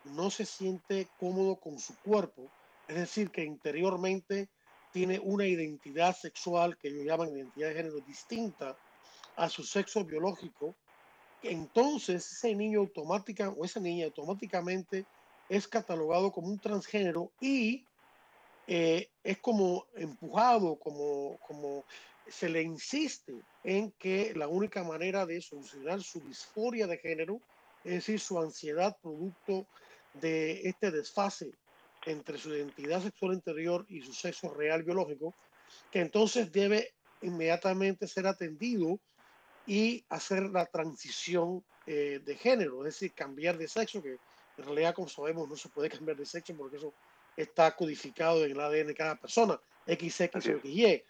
no 0.05 0.29
se 0.29 0.45
siente 0.45 1.09
cómodo 1.19 1.57
con 1.57 1.77
su 1.77 1.93
cuerpo, 2.03 2.49
es 2.87 2.95
decir, 2.95 3.31
que 3.31 3.43
interiormente 3.43 4.47
tiene 4.93 5.19
una 5.19 5.45
identidad 5.45 6.15
sexual 6.15 6.77
que 6.77 6.87
ellos 6.87 7.03
llaman 7.05 7.35
identidad 7.35 7.67
de 7.67 7.75
género 7.75 7.99
distinta 7.99 8.77
a 9.35 9.49
su 9.49 9.63
sexo 9.63 10.05
biológico, 10.05 10.73
entonces 11.43 12.31
ese 12.31 12.55
niño 12.55 12.79
automática 12.79 13.49
o 13.49 13.65
esa 13.65 13.81
niña 13.81 14.05
automáticamente 14.05 15.05
es 15.49 15.67
catalogado 15.67 16.31
como 16.31 16.47
un 16.47 16.59
transgénero 16.59 17.29
y 17.41 17.83
eh, 18.67 19.09
es 19.23 19.37
como 19.39 19.85
empujado, 19.95 20.77
como, 20.77 21.37
como 21.47 21.85
se 22.27 22.49
le 22.49 22.61
insiste 22.63 23.33
en 23.63 23.91
que 23.91 24.33
la 24.35 24.47
única 24.47 24.83
manera 24.83 25.25
de 25.25 25.41
solucionar 25.41 26.01
su 26.01 26.19
disforia 26.21 26.87
de 26.87 26.97
género, 26.97 27.41
es 27.83 27.93
decir, 27.93 28.19
su 28.19 28.39
ansiedad 28.39 28.97
producto 29.01 29.67
de 30.13 30.61
este 30.67 30.91
desfase 30.91 31.51
entre 32.05 32.37
su 32.37 32.49
identidad 32.49 33.01
sexual 33.01 33.33
interior 33.33 33.85
y 33.89 34.01
su 34.01 34.13
sexo 34.13 34.53
real 34.53 34.83
biológico, 34.83 35.33
que 35.91 35.99
entonces 35.99 36.51
debe 36.51 36.93
inmediatamente 37.21 38.07
ser 38.07 38.27
atendido 38.27 38.99
y 39.65 40.05
hacer 40.09 40.43
la 40.43 40.65
transición 40.65 41.63
eh, 41.87 42.19
de 42.23 42.35
género, 42.35 42.85
es 42.85 42.95
decir, 42.95 43.13
cambiar 43.13 43.57
de 43.57 43.67
sexo, 43.67 44.01
que 44.01 44.17
en 44.57 44.63
realidad, 44.63 44.93
como 44.93 45.07
sabemos, 45.07 45.49
no 45.49 45.55
se 45.55 45.69
puede 45.69 45.89
cambiar 45.97 46.17
de 46.17 46.25
sexo 46.25 46.55
porque 46.55 46.77
eso 46.77 46.93
está 47.35 47.75
codificado 47.75 48.45
en 48.45 48.51
el 48.51 48.59
ADN 48.59 48.87
de 48.87 48.95
cada 48.95 49.15
persona, 49.15 49.59
XX 49.87 50.21
o 50.35 50.41
XY. 50.41 51.03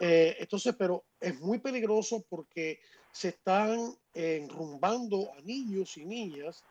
Eh, 0.00 0.36
entonces, 0.38 0.74
pero 0.78 1.04
es 1.20 1.38
muy 1.40 1.58
peligroso 1.58 2.24
porque 2.28 2.80
se 3.10 3.28
están 3.28 3.96
enrumbando 4.14 5.32
a 5.36 5.40
niños 5.42 5.96
y 5.96 6.04
niñas 6.04 6.64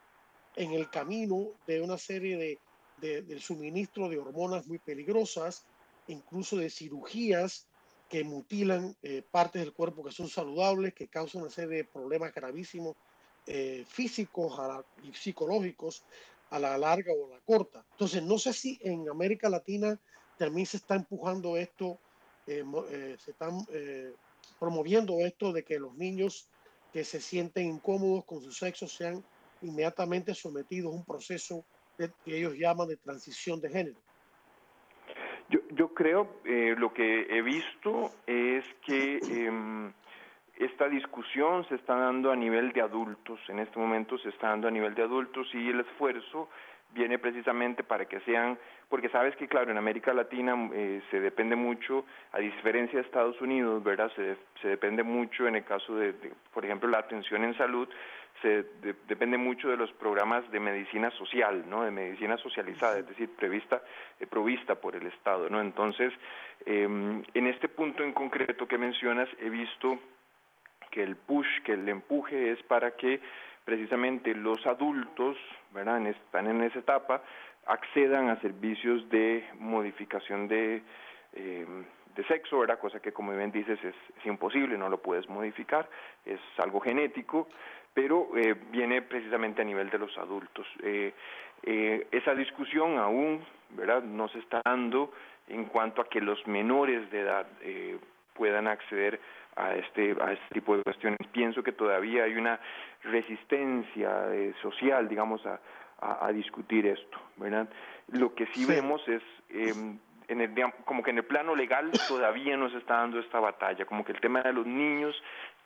en 0.55 0.72
el 0.72 0.89
camino 0.89 1.51
de 1.66 1.82
una 1.82 1.97
serie 1.97 2.38
de, 2.38 2.60
de, 3.01 3.22
del 3.22 3.41
suministro 3.41 4.10
de 4.10 4.18
hormonas 4.18 4.68
muy 4.68 4.80
peligrosas, 4.80 5.66
incluso 6.08 6.58
de 6.58 6.70
cirugías 6.70 7.68
que 8.10 8.24
mutilan 8.24 8.95
eh, 9.03 9.22
partes 9.30 9.62
del 9.62 9.74
cuerpo 9.74 10.03
que 10.03 10.12
son 10.12 10.30
saludables, 10.30 10.93
que 10.93 11.08
causan 11.08 11.41
una 11.41 11.51
serie 11.51 11.78
de 11.78 11.84
problemas 11.84 12.34
gravísimos 12.34 12.95
eh, 13.45 13.86
físicos 13.88 14.60
y 15.03 15.14
psicológicos 15.14 16.03
a 16.50 16.60
la 16.60 16.78
larga 16.78 17.12
o 17.14 17.28
a 17.28 17.36
la 17.36 17.41
corta. 17.41 17.86
Entonces, 17.91 18.24
no 18.24 18.38
sé 18.38 18.54
si 18.54 18.80
en 18.82 19.10
América 19.10 19.50
Latina 19.50 20.00
también 20.38 20.66
se 20.66 20.78
está 20.78 20.95
empujando 20.95 21.58
esto 21.58 22.00
se 22.45 23.32
están 23.32 23.66
promoviendo 24.60 25.20
esto 25.20 25.52
de 25.52 25.64
que 25.64 25.80
los 25.80 25.93
niños 25.95 26.50
que 26.93 27.04
se 27.04 27.20
sienten 27.20 27.66
incómodos 27.66 28.26
con 28.26 28.41
su 28.41 28.52
sexo 28.52 28.88
sean 28.88 29.24
inmediatamente 29.62 30.34
sometidos 30.34 30.93
a 30.93 30.95
un 30.95 31.06
proceso 31.06 31.66
que 31.98 32.12
ellos 32.26 32.54
llaman 32.56 32.88
de 32.88 32.98
transición 32.98 33.60
de 33.60 33.70
género. 33.70 34.00
Yo, 35.50 35.93
creo, 35.93 36.41
eh, 36.45 36.76
lo 36.78 36.93
que 36.93 37.22
he 37.22 37.41
visto 37.41 38.12
es 38.26 38.66
que 38.86 39.18
em, 39.18 39.93
esta 40.58 40.89
discusión 40.89 41.68
se 41.70 41.76
está 41.76 41.95
dando 41.95 42.32
a 42.32 42.36
nivel 42.36 42.72
de 42.72 42.82
adultos, 42.82 43.39
en 43.47 43.60
este 43.60 43.78
momento 43.80 44.18
se 44.18 44.30
está 44.30 44.49
dando 44.49 44.68
a 44.68 44.72
nivel 44.72 44.95
de 44.95 45.03
adultos 45.03 45.47
y 45.53 45.70
el 45.70 45.82
esfuerzo 45.82 46.49
viene 46.93 47.20
precisamente 47.20 47.84
para 47.84 48.05
que 48.05 48.20
sean, 48.22 48.58
porque 48.89 49.10
sabes 49.10 49.36
que 49.36 49.47
claro, 49.47 49.72
en 49.72 49.78
América 49.78 50.14
Latina 50.14 50.55
eh, 50.74 51.01
se 51.12 51.20
depende 51.20 51.55
mucho, 51.55 52.05
a 52.32 52.39
diferencia 52.39 52.99
de 52.99 53.05
Estados 53.05 53.39
Unidos, 53.41 53.84
¿verdad? 53.84 54.12
Se, 54.16 54.38
se 54.62 54.70
depende 54.70 55.03
mucho 55.03 55.47
en 55.47 55.58
el 55.58 55.64
caso 55.64 55.95
de, 55.95 56.14
por 56.53 56.66
ejemplo, 56.66 56.89
la 56.89 56.99
atención 56.99 57.43
en 57.43 57.55
salud, 57.58 57.88
se 58.41 58.66
depende 59.08 59.38
mucho 59.38 59.68
de 59.68 59.78
los 59.78 59.91
programas 59.93 60.49
de 60.51 60.60
medicina 60.60 61.10
social, 61.12 61.66
¿no? 61.68 61.84
De 61.84 61.91
medicina 61.91 62.38
socializada, 62.38 62.99
es 62.99 63.08
decir, 63.08 63.30
prevista, 63.36 63.82
eh, 64.20 64.28
provista 64.28 64.76
por 64.76 64.95
el 64.95 65.08
Estado, 65.08 65.49
¿no? 65.49 65.60
Entonces, 65.60 66.14
em, 66.66 67.24
en 67.34 67.47
este 67.47 67.68
punto 67.68 68.03
en 68.03 68.14
concreto 68.14 68.68
que 68.68 68.78
mencionas, 68.78 69.28
he 69.39 69.49
visto 69.49 69.99
que 70.92 71.04
el 71.04 71.16
push, 71.16 71.62
que 71.64 71.74
el 71.74 71.88
empuje 71.88 72.52
es 72.52 72.62
para 72.64 72.92
que 72.92 73.20
precisamente 73.66 74.34
los 74.34 74.66
adultos, 74.66 75.38
¿verdad? 75.74 76.06
están 76.08 76.48
en 76.48 76.64
esa 76.64 76.80
etapa, 76.80 77.22
accedan 77.66 78.30
a 78.30 78.40
servicios 78.40 79.10
de 79.10 79.46
modificación 79.60 80.48
de, 80.48 80.82
em, 81.34 81.84
de 82.16 82.24
sexo, 82.26 82.60
¿verdad? 82.60 82.80
Cosa 82.80 83.00
que 83.00 83.12
como 83.12 83.36
bien 83.36 83.52
dices 83.52 83.78
es, 83.84 83.96
imposible, 84.26 84.78
no 84.78 84.90
lo 84.90 85.02
puedes 85.02 85.30
modificar, 85.30 85.88
es 86.26 86.40
algo 86.58 86.80
genético, 86.80 87.48
pero 87.94 88.30
eh, 88.36 88.56
viene 88.72 89.02
precisamente 89.02 89.62
a 89.62 89.66
nivel 89.66 89.90
de 89.90 90.00
los 90.00 90.18
adultos. 90.18 90.68
Eh, 90.84 91.14
eh, 91.64 92.08
esa 92.12 92.34
discusión 92.36 92.98
aún, 92.98 93.44
¿verdad? 93.72 94.02
No 94.02 94.28
se 94.30 94.40
está 94.40 94.62
dando 94.66 95.14
en 95.48 95.66
cuanto 95.66 96.02
a 96.02 96.10
que 96.10 96.22
los 96.22 96.46
menores 96.48 97.10
de 97.12 97.22
edad 97.22 97.48
puedan 98.34 98.68
acceder 98.68 99.20
a 99.58 99.76
este, 99.76 100.16
a 100.22 100.34
este 100.34 100.53
tipo 100.53 100.78
de 100.78 100.84
cuestiones. 100.84 101.18
Pienso 101.32 101.64
que 101.64 101.72
todavía 101.72 102.24
hay 102.24 102.36
una 102.36 102.60
resistencia 103.03 104.34
eh, 104.34 104.53
social, 104.62 105.08
digamos, 105.08 105.45
a, 105.45 105.60
a, 105.99 106.32
discutir 106.32 106.86
esto, 106.86 107.18
¿verdad? 107.38 107.68
Lo 108.12 108.36
que 108.36 108.45
sí, 108.47 108.66
vemos 108.66 109.01
es, 109.08 109.24
em, 109.49 109.97
en 110.28 110.41
el, 110.41 110.51
como 110.86 111.01
que 111.01 111.12
en 111.12 111.18
el 111.18 111.26
plano 111.26 111.55
legal 111.55 111.91
todavía 112.08 112.55
no 112.55 112.70
se 112.70 112.78
está 112.78 112.97
dando 112.97 113.20
esta 113.20 113.39
batalla, 113.39 113.86
como 113.86 114.05
que 114.05 114.12
el 114.12 114.20
tema 114.20 114.41
de 114.41 114.53
los 114.53 114.66
niños 114.66 115.16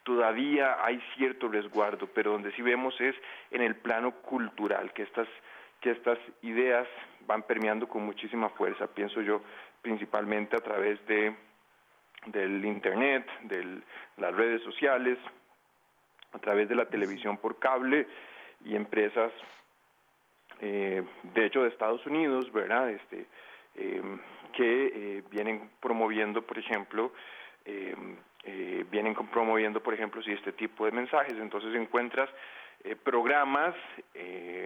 todavía 0.04 0.84
hay 0.84 1.02
cierto 1.16 1.48
resguardo, 1.48 2.08
pero 2.08 2.32
donde 2.32 2.52
sí 2.54 2.62
vemos 2.62 3.00
es 3.00 3.16
en 3.52 3.62
el 3.62 3.76
plano 3.76 4.12
cultural, 4.22 4.94
que 4.94 5.04
estas, 5.04 5.28
que 5.80 5.92
estas 5.92 6.18
ideas 6.42 6.88
van 7.28 7.44
permeando 7.44 7.88
con 7.88 8.06
muchísima 8.06 8.50
fuerza, 8.50 8.88
pienso 8.88 9.22
yo, 9.22 9.42
principalmente 9.82 10.56
a 10.56 10.62
través 10.62 11.06
de 11.08 11.36
del 12.28 12.64
Internet, 12.66 13.26
de 13.44 13.82
las 14.18 14.36
redes 14.36 14.62
sociales, 14.64 15.18
a 16.34 16.40
través 16.40 16.70
de 16.70 16.76
la 16.76 16.86
televisión 16.86 17.38
por 17.38 17.60
cable 17.60 18.08
y 18.64 18.76
empresas, 18.76 19.32
eh, 20.62 21.04
de 21.24 21.46
hecho 21.46 21.64
de 21.64 21.70
Estados 21.70 22.06
Unidos, 22.06 22.52
¿verdad? 22.52 22.90
Este, 22.90 23.26
em, 23.76 24.20
que 24.54 24.92
eh, 24.94 25.24
vienen 25.32 25.72
promoviendo, 25.80 26.42
por 26.42 26.58
ejemplo, 26.58 27.12
em, 27.66 28.16
eh, 28.44 28.86
vienen 28.90 29.16
promoviendo, 29.32 29.82
por 29.82 29.94
ejemplo, 29.94 30.22
si 30.22 30.32
este 30.32 30.52
tipo 30.52 30.86
de 30.86 30.92
mensajes. 30.92 31.34
Entonces 31.34 31.74
encuentras 31.76 32.30
programas 33.04 33.76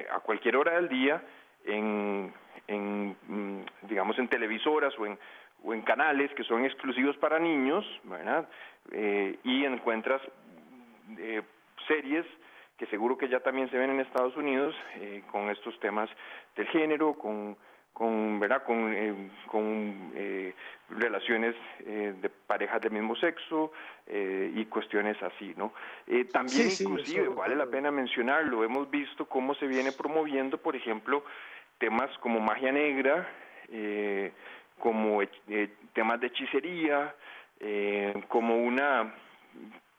a 0.10 0.22
cualquier 0.22 0.56
hora 0.56 0.76
del 0.76 0.88
día 0.88 1.22
en, 1.66 2.34
en, 2.66 3.10
mm, 3.28 3.66
digamos, 3.90 4.18
en 4.18 4.30
televisoras 4.30 4.98
o 4.98 5.06
en 5.06 5.20
o 5.66 5.74
en 5.74 5.82
canales 5.82 6.32
que 6.36 6.44
son 6.44 6.64
exclusivos 6.64 7.18
para 7.18 7.40
niños, 7.40 7.86
¿verdad? 8.04 8.48
Eh, 8.92 9.38
y 9.44 9.66
encuentras 9.66 10.22
eh, 11.18 11.42
series 11.88 12.26
que 12.78 12.86
seguro 12.88 13.18
que 13.18 13.30
ya 13.30 13.40
también 13.40 13.70
se 13.72 13.78
ven 13.78 13.90
en 13.90 14.02
Estados 14.02 14.36
Unidos 14.36 14.76
eh, 14.98 15.24
con 15.32 15.50
estos 15.50 15.80
temas 15.80 16.10
del 16.56 16.68
género, 16.68 17.14
con 17.14 17.58
con 17.94 18.42
verdad 18.42 18.62
con, 18.64 19.32
con 19.48 20.12
relaciones 20.90 21.56
de 21.80 22.30
parejas 22.46 22.82
del 22.82 22.92
mismo 22.92 23.16
sexo 23.16 23.72
y 24.06 24.66
cuestiones 24.66 25.16
así 25.24 25.54
no 25.56 25.72
también 26.34 26.68
inclusive 26.78 27.30
vale 27.30 27.56
la 27.56 27.68
pena 27.68 27.92
mencionarlo 27.92 28.66
hemos 28.66 28.92
visto 28.92 29.30
cómo 29.30 29.56
se 29.56 29.66
viene 29.66 29.94
promoviendo 29.94 30.58
por 30.58 30.76
ejemplo 30.76 31.24
temas 31.78 32.10
como 32.18 32.42
magia 32.42 32.74
negra 32.74 33.30
eh, 33.70 34.32
como 34.80 35.22
eh, 35.22 35.30
temas 35.94 36.20
de 36.20 36.28
hechicería, 36.28 37.16
eh, 37.60 38.14
como 38.28 38.58
una 38.58 39.14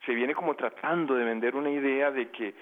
se 0.05 0.15
viene 0.15 0.35
como 0.35 0.55
tratando 0.55 1.15
de 1.15 1.25
vender 1.25 1.57
una 1.57 1.71
idea 1.71 2.11
de 2.11 2.31
que 2.31 2.55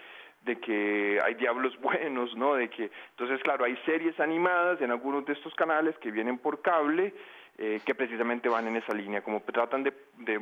de 0.42 0.56
que 0.60 1.20
hay 1.24 1.34
diablos 1.34 1.78
buenos, 1.80 2.34
¿no? 2.36 2.54
De 2.54 2.68
que 2.68 2.90
entonces 3.10 3.40
claro 3.42 3.64
hay 3.64 3.76
series 3.84 4.18
animadas 4.20 4.80
en 4.80 4.90
algunos 4.90 5.24
de 5.26 5.32
estos 5.32 5.54
canales 5.54 5.96
que 5.98 6.10
vienen 6.10 6.38
por 6.38 6.62
cable 6.62 7.14
eh, 7.58 7.80
que 7.84 7.94
precisamente 7.94 8.48
van 8.48 8.66
en 8.66 8.76
esa 8.76 8.92
línea, 8.94 9.22
como 9.22 9.40
tratan 9.40 9.84
de, 9.84 9.92
de 10.18 10.40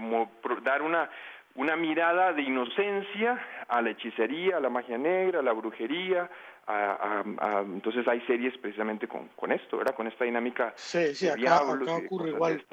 dar 0.62 0.82
una 0.82 1.10
una 1.54 1.76
mirada 1.76 2.32
de 2.32 2.42
inocencia 2.42 3.38
a 3.68 3.82
la 3.82 3.90
hechicería, 3.90 4.56
a 4.56 4.60
la 4.60 4.70
magia 4.70 4.96
negra, 4.96 5.40
a 5.40 5.42
la 5.42 5.52
brujería, 5.52 6.30
entonces 6.68 8.06
hay 8.06 8.20
series 8.26 8.56
precisamente 8.58 9.08
con, 9.08 9.28
con 9.28 9.52
esto, 9.52 9.78
¿verdad? 9.78 9.94
Con 9.94 10.06
esta 10.06 10.24
dinámica. 10.24 10.74
Sí, 10.76 11.14
sí, 11.14 11.28
acá, 11.28 11.62
ocurre 11.62 12.30
igual. 12.30 12.64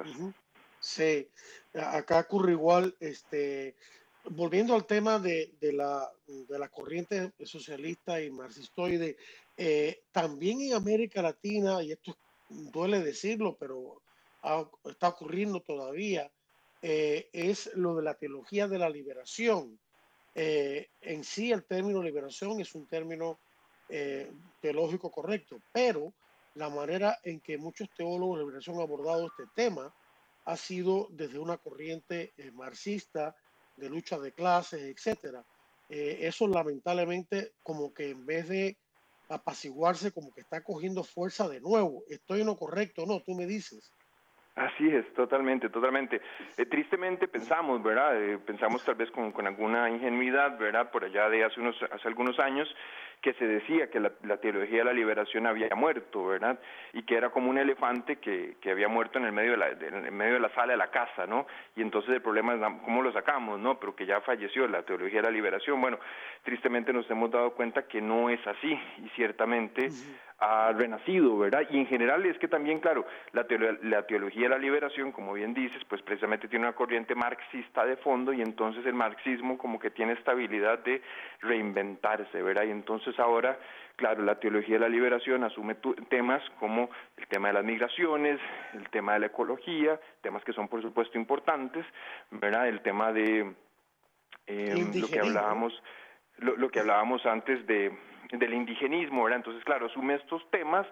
Sí, 0.80 1.28
acá 1.74 2.20
ocurre 2.20 2.52
igual. 2.52 2.96
Este, 3.00 3.76
volviendo 4.26 4.76
al 4.76 4.86
tema 4.86 5.20
de, 5.20 5.52
de, 5.60 5.74
la, 5.74 6.10
de 6.28 6.60
la 6.60 6.70
corriente 6.70 7.32
socialista 7.44 8.22
y 8.22 8.30
marxistoide, 8.32 9.18
eh, 9.58 10.04
también 10.12 10.62
en 10.62 10.74
América 10.74 11.22
Latina, 11.22 11.84
y 11.84 11.92
esto 11.92 12.16
duele 12.50 13.00
decirlo, 13.00 13.58
pero 13.60 14.02
está 14.86 15.10
ocurriendo 15.10 15.60
todavía, 15.62 16.32
eh, 16.82 17.30
es 17.34 17.72
lo 17.76 17.96
de 17.96 18.04
la 18.04 18.14
teología 18.14 18.68
de 18.68 18.80
la 18.80 18.90
liberación. 18.90 19.78
Eh, 20.36 20.90
en 21.02 21.24
sí, 21.24 21.52
el 21.52 21.64
término 21.66 22.02
liberación 22.02 22.62
es 22.62 22.74
un 22.76 22.88
término 22.88 23.40
eh, 23.90 24.32
teológico 24.62 25.10
correcto, 25.12 25.60
pero 25.72 26.14
la 26.56 26.70
manera 26.70 27.18
en 27.24 27.40
que 27.40 27.58
muchos 27.58 27.90
teólogos 27.90 28.38
de 28.38 28.46
liberación 28.46 28.76
han 28.76 28.84
abordado 28.84 29.28
este 29.28 29.46
tema 29.56 29.94
ha 30.46 30.56
sido 30.56 31.08
desde 31.10 31.40
una 31.40 31.58
corriente 31.58 32.34
eh, 32.38 32.52
marxista 32.52 33.36
de 33.78 33.90
lucha 33.90 34.20
de 34.20 34.32
clases, 34.32 34.82
etcétera. 34.82 35.44
Eh, 35.90 36.20
eso 36.22 36.48
lamentablemente 36.48 37.54
como 37.64 37.94
que 37.94 38.12
en 38.12 38.26
vez 38.26 38.48
de 38.48 38.78
apaciguarse 39.30 40.12
como 40.12 40.32
que 40.34 40.42
está 40.42 40.62
cogiendo 40.62 41.04
fuerza 41.04 41.48
de 41.48 41.62
nuevo. 41.62 42.04
¿Estoy 42.10 42.42
en 42.42 42.48
lo 42.48 42.58
correcto 42.58 43.06
no? 43.08 43.22
Tú 43.22 43.34
me 43.34 43.46
dices. 43.46 43.94
Así 44.56 44.90
es, 44.90 45.12
totalmente, 45.14 45.70
totalmente. 45.70 46.22
tristemente 46.70 47.30
pensamos, 47.30 47.82
¿verdad? 47.82 48.40
pensamos 48.46 48.84
tal 48.84 48.96
vez 48.96 49.10
con, 49.12 49.32
con, 49.32 49.48
alguna 49.48 49.90
ingenuidad, 49.90 50.58
¿verdad? 50.60 50.92
Por 50.92 51.06
allá 51.06 51.30
de 51.30 51.46
hace, 51.46 51.62
unos, 51.62 51.78
hace 51.92 52.08
algunos 52.10 52.38
años, 52.40 52.68
que 53.22 53.34
se 53.34 53.46
decía 53.46 53.90
que 53.90 54.00
la, 54.00 54.38
teología 54.38 54.80
de 54.80 54.84
la 54.86 54.94
liberación 54.94 55.46
había 55.46 55.76
muerto, 55.76 56.28
¿verdad? 56.28 56.58
Y 56.94 57.04
que 57.04 57.16
era 57.16 57.30
como 57.30 57.50
un 57.50 57.58
elefante 57.58 58.18
que, 58.18 58.56
que 58.62 58.72
había 58.72 58.88
muerto 58.88 59.20
en 59.20 59.26
el 59.26 59.34
medio 59.34 59.52
de 59.52 59.58
la, 59.58 59.70
en 59.70 60.16
medio 60.16 60.36
de 60.36 60.40
la 60.40 60.50
sala 60.54 60.72
de 60.72 60.78
la 60.78 60.90
casa, 60.90 61.28
¿no? 61.28 61.46
Y 61.76 61.82
entonces 61.82 62.12
el 62.12 62.22
problema 62.22 62.54
es 62.54 62.62
cómo 62.86 63.02
lo 63.02 63.12
sacamos, 63.12 63.60
¿no? 63.60 63.80
Pero 63.80 63.96
que 63.96 64.06
ya 64.06 64.22
falleció 64.22 64.68
la 64.68 64.84
teología 64.84 65.20
de 65.20 65.28
la 65.28 65.32
liberación. 65.32 65.82
Bueno, 65.82 66.00
tristemente 66.44 66.94
nos 66.94 67.10
hemos 67.12 67.30
dado 67.30 67.52
cuenta 67.52 67.88
que 67.88 68.02
no 68.02 68.30
es 68.30 68.46
así 68.48 68.80
y 69.04 69.10
ciertamente 69.16 69.90
ha 70.40 70.72
renacido, 70.72 71.38
¿verdad? 71.38 71.64
Y 71.70 71.78
en 71.78 71.88
general 71.88 72.26
es 72.26 72.38
que 72.38 72.48
también, 72.48 72.80
claro, 72.80 73.06
la, 73.34 73.46
la 73.84 74.04
teología 74.04 74.44
de 74.44 74.50
la 74.50 74.58
liberación, 74.58 75.12
como 75.12 75.34
bien 75.34 75.54
dices, 75.54 75.84
pues 75.90 76.02
precisamente 76.02 76.48
tiene 76.48 76.66
una 76.66 76.76
corriente 76.76 77.14
marxista 77.14 77.86
de 77.86 77.98
fondo 77.98 78.32
y 78.32 78.42
entonces 78.42 78.86
el 78.86 78.94
marxismo 78.94 79.58
como 79.58 79.80
que 79.80 79.92
tiene 79.92 80.14
esta 80.14 80.32
habilidad 80.32 80.80
de 80.80 81.02
reinventarse, 81.42 82.42
¿verdad? 82.42 82.64
Y 82.64 82.72
entonces 82.72 83.20
ahora, 83.20 83.60
claro, 83.98 84.24
la 84.24 84.40
teología 84.40 84.76
de 84.76 84.82
la 84.82 84.90
liberación 84.90 85.44
asume 85.44 85.76
temas 86.08 86.42
como 86.60 86.90
el 87.18 87.28
tema 87.28 87.50
de 87.50 87.56
las 87.56 87.66
migraciones, 87.66 88.40
el 88.74 88.88
tema 88.90 89.14
de 89.14 89.20
la 89.20 89.26
ecología, 89.26 90.00
temas 90.22 90.44
que 90.46 90.54
son 90.54 90.70
por 90.70 90.82
supuesto 90.82 91.18
importantes, 91.18 91.86
¿verdad? 92.32 92.70
El 92.70 92.82
tema 92.82 93.12
de 93.12 93.54
eh, 94.48 94.88
lo 94.96 95.08
que 95.08 95.20
hablábamos, 95.20 95.74
lo 96.38 96.70
que 96.70 96.80
hablábamos 96.80 97.26
antes 97.26 97.68
de 97.68 97.92
del 98.32 98.54
indigenismo, 98.54 99.24
¿verdad? 99.24 99.38
Entonces, 99.38 99.64
claro, 99.64 99.88
asume 99.88 100.16
estos 100.16 100.50
temas 100.52 100.86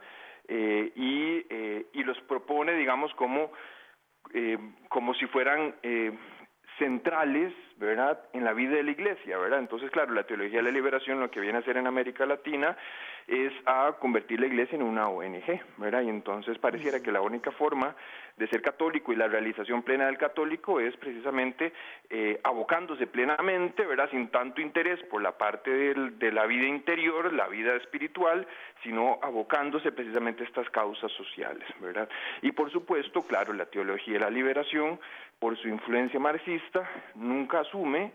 eh, 0.47 0.91
y, 0.95 1.45
eh, 1.49 1.85
y 1.93 2.03
los 2.03 2.19
propone, 2.21 2.73
digamos, 2.73 3.13
como 3.15 3.51
eh, 4.33 4.57
como 4.89 5.13
si 5.13 5.25
fueran 5.27 5.75
eh, 5.83 6.11
centrales, 6.77 7.53
¿verdad?, 7.77 8.19
en 8.33 8.43
la 8.43 8.53
vida 8.53 8.75
de 8.75 8.83
la 8.83 8.91
iglesia, 8.91 9.37
¿verdad? 9.37 9.59
Entonces, 9.59 9.91
claro, 9.91 10.13
la 10.13 10.23
teología 10.23 10.57
de 10.57 10.63
la 10.63 10.71
liberación 10.71 11.19
lo 11.19 11.29
que 11.29 11.39
viene 11.39 11.57
a 11.57 11.61
hacer 11.61 11.77
en 11.77 11.87
América 11.87 12.25
Latina 12.25 12.75
es 13.27 13.51
a 13.65 13.93
convertir 13.99 14.39
la 14.39 14.47
iglesia 14.47 14.77
en 14.77 14.83
una 14.83 15.09
ONG, 15.09 15.61
¿verdad? 15.77 16.01
Y 16.01 16.09
entonces 16.09 16.57
pareciera 16.59 17.01
que 17.01 17.11
la 17.11 17.21
única 17.21 17.51
forma 17.51 17.93
de 18.37 18.47
ser 18.47 18.61
católico 18.61 19.11
y 19.11 19.15
la 19.15 19.27
realización 19.27 19.81
plena 19.83 20.05
del 20.05 20.17
católico 20.17 20.79
es 20.79 20.95
precisamente 20.95 21.73
eh, 22.09 22.39
abocándose 22.43 23.05
plenamente, 23.07 23.85
¿verdad? 23.85 24.09
Sin 24.11 24.29
tanto 24.29 24.61
interés 24.61 25.01
por 25.09 25.21
la 25.21 25.37
parte 25.37 25.69
de 25.71 26.31
la 26.31 26.45
vida 26.45 26.67
interior, 26.67 27.33
la 27.33 27.47
vida 27.47 27.75
espiritual, 27.75 28.47
sino 28.83 29.19
abocándose 29.21 29.91
precisamente 29.91 30.43
a 30.43 30.47
estas 30.47 30.69
causas 30.69 31.11
sociales, 31.11 31.67
¿verdad? 31.81 32.07
Y 32.41 32.51
por 32.51 32.71
supuesto, 32.71 33.23
claro, 33.23 33.53
la 33.53 33.65
teología 33.65 34.13
de 34.13 34.19
la 34.19 34.29
liberación, 34.29 34.99
por 35.39 35.57
su 35.57 35.67
influencia 35.67 36.19
marxista, 36.19 36.89
nunca 37.15 37.63
asume 37.67 38.11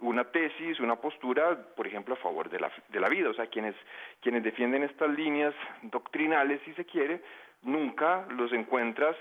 una 0.00 0.24
tesis, 0.24 0.80
una 0.80 0.96
postura, 0.96 1.58
por 1.76 1.86
ejemplo, 1.86 2.14
a 2.14 2.18
favor 2.18 2.48
de 2.48 2.58
la, 2.58 2.70
de 2.88 3.00
la 3.00 3.08
vida. 3.08 3.30
O 3.30 3.34
sea, 3.34 3.46
quienes, 3.46 3.74
quienes 4.20 4.42
defienden 4.42 4.82
estas 4.82 5.10
líneas 5.10 5.54
doctrinales, 5.82 6.60
si 6.64 6.72
se 6.74 6.84
quiere, 6.84 7.20
nunca 7.62 8.26
los 8.30 8.52
encuentras 8.52 9.16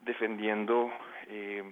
defendiendo 0.00 0.92
eh, 1.28 1.62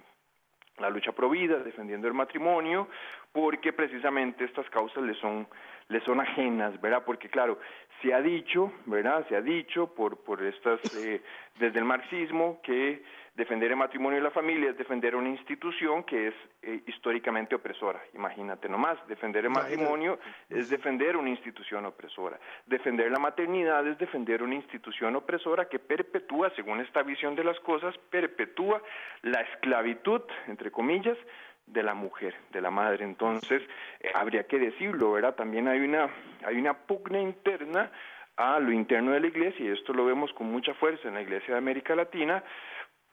la 0.77 0.89
lucha 0.89 1.11
pro 1.11 1.29
vida, 1.29 1.59
defendiendo 1.59 2.07
el 2.07 2.13
matrimonio, 2.13 2.87
porque 3.31 3.73
precisamente 3.73 4.45
estas 4.45 4.69
causas 4.69 5.03
le 5.03 5.13
son, 5.15 5.47
le 5.89 5.99
son 6.01 6.21
ajenas, 6.21 6.79
¿verdad? 6.81 7.03
Porque 7.05 7.29
claro, 7.29 7.59
se 8.01 8.13
ha 8.13 8.21
dicho, 8.21 8.71
¿verdad? 8.85 9.25
Se 9.27 9.35
ha 9.35 9.41
dicho 9.41 9.93
por, 9.93 10.23
por 10.23 10.41
estas, 10.41 10.79
eh, 10.95 11.21
desde 11.59 11.79
el 11.79 11.85
marxismo, 11.85 12.61
que 12.63 13.03
defender 13.35 13.71
el 13.71 13.77
matrimonio 13.77 14.19
y 14.19 14.21
la 14.21 14.31
familia 14.31 14.69
es 14.69 14.77
defender 14.77 15.15
una 15.15 15.29
institución 15.29 16.03
que 16.03 16.27
es 16.27 16.35
eh, 16.61 16.81
históricamente 16.85 17.55
opresora. 17.55 18.01
Imagínate 18.13 18.69
nomás, 18.69 18.97
defender 19.07 19.45
el 19.45 19.49
matrimonio 19.49 20.19
es 20.49 20.69
defender 20.69 21.17
una 21.17 21.29
institución 21.29 21.85
opresora. 21.85 22.39
Defender 22.67 23.11
la 23.11 23.19
maternidad 23.19 23.87
es 23.87 23.97
defender 23.97 24.43
una 24.43 24.55
institución 24.55 25.15
opresora 25.15 25.67
que 25.67 25.79
perpetúa, 25.79 26.51
según 26.55 26.79
esta 26.79 27.01
visión 27.01 27.35
de 27.35 27.43
las 27.43 27.59
cosas, 27.61 27.97
perpetúa 28.09 28.81
la 29.23 29.41
esclavitud, 29.41 30.21
entre 30.47 30.69
comillas, 30.69 31.17
de 31.65 31.81
la 31.81 31.95
mujer, 31.95 32.35
de 32.51 32.61
la 32.61 32.69
madre. 32.69 33.03
Entonces, 33.03 33.63
eh, 33.99 34.11
habría 34.13 34.45
que 34.45 34.59
decirlo, 34.59 35.13
¿verdad? 35.13 35.33
También 35.33 35.67
hay 35.67 35.79
una, 35.79 36.07
hay 36.45 36.57
una 36.57 36.73
pugna 36.73 37.19
interna 37.19 37.89
a 38.35 38.59
lo 38.59 38.71
interno 38.71 39.11
de 39.11 39.19
la 39.19 39.27
iglesia, 39.27 39.65
y 39.65 39.69
esto 39.69 39.93
lo 39.93 40.05
vemos 40.05 40.33
con 40.33 40.47
mucha 40.47 40.73
fuerza 40.75 41.07
en 41.07 41.13
la 41.13 41.21
iglesia 41.21 41.53
de 41.53 41.57
América 41.59 41.95
Latina, 41.95 42.43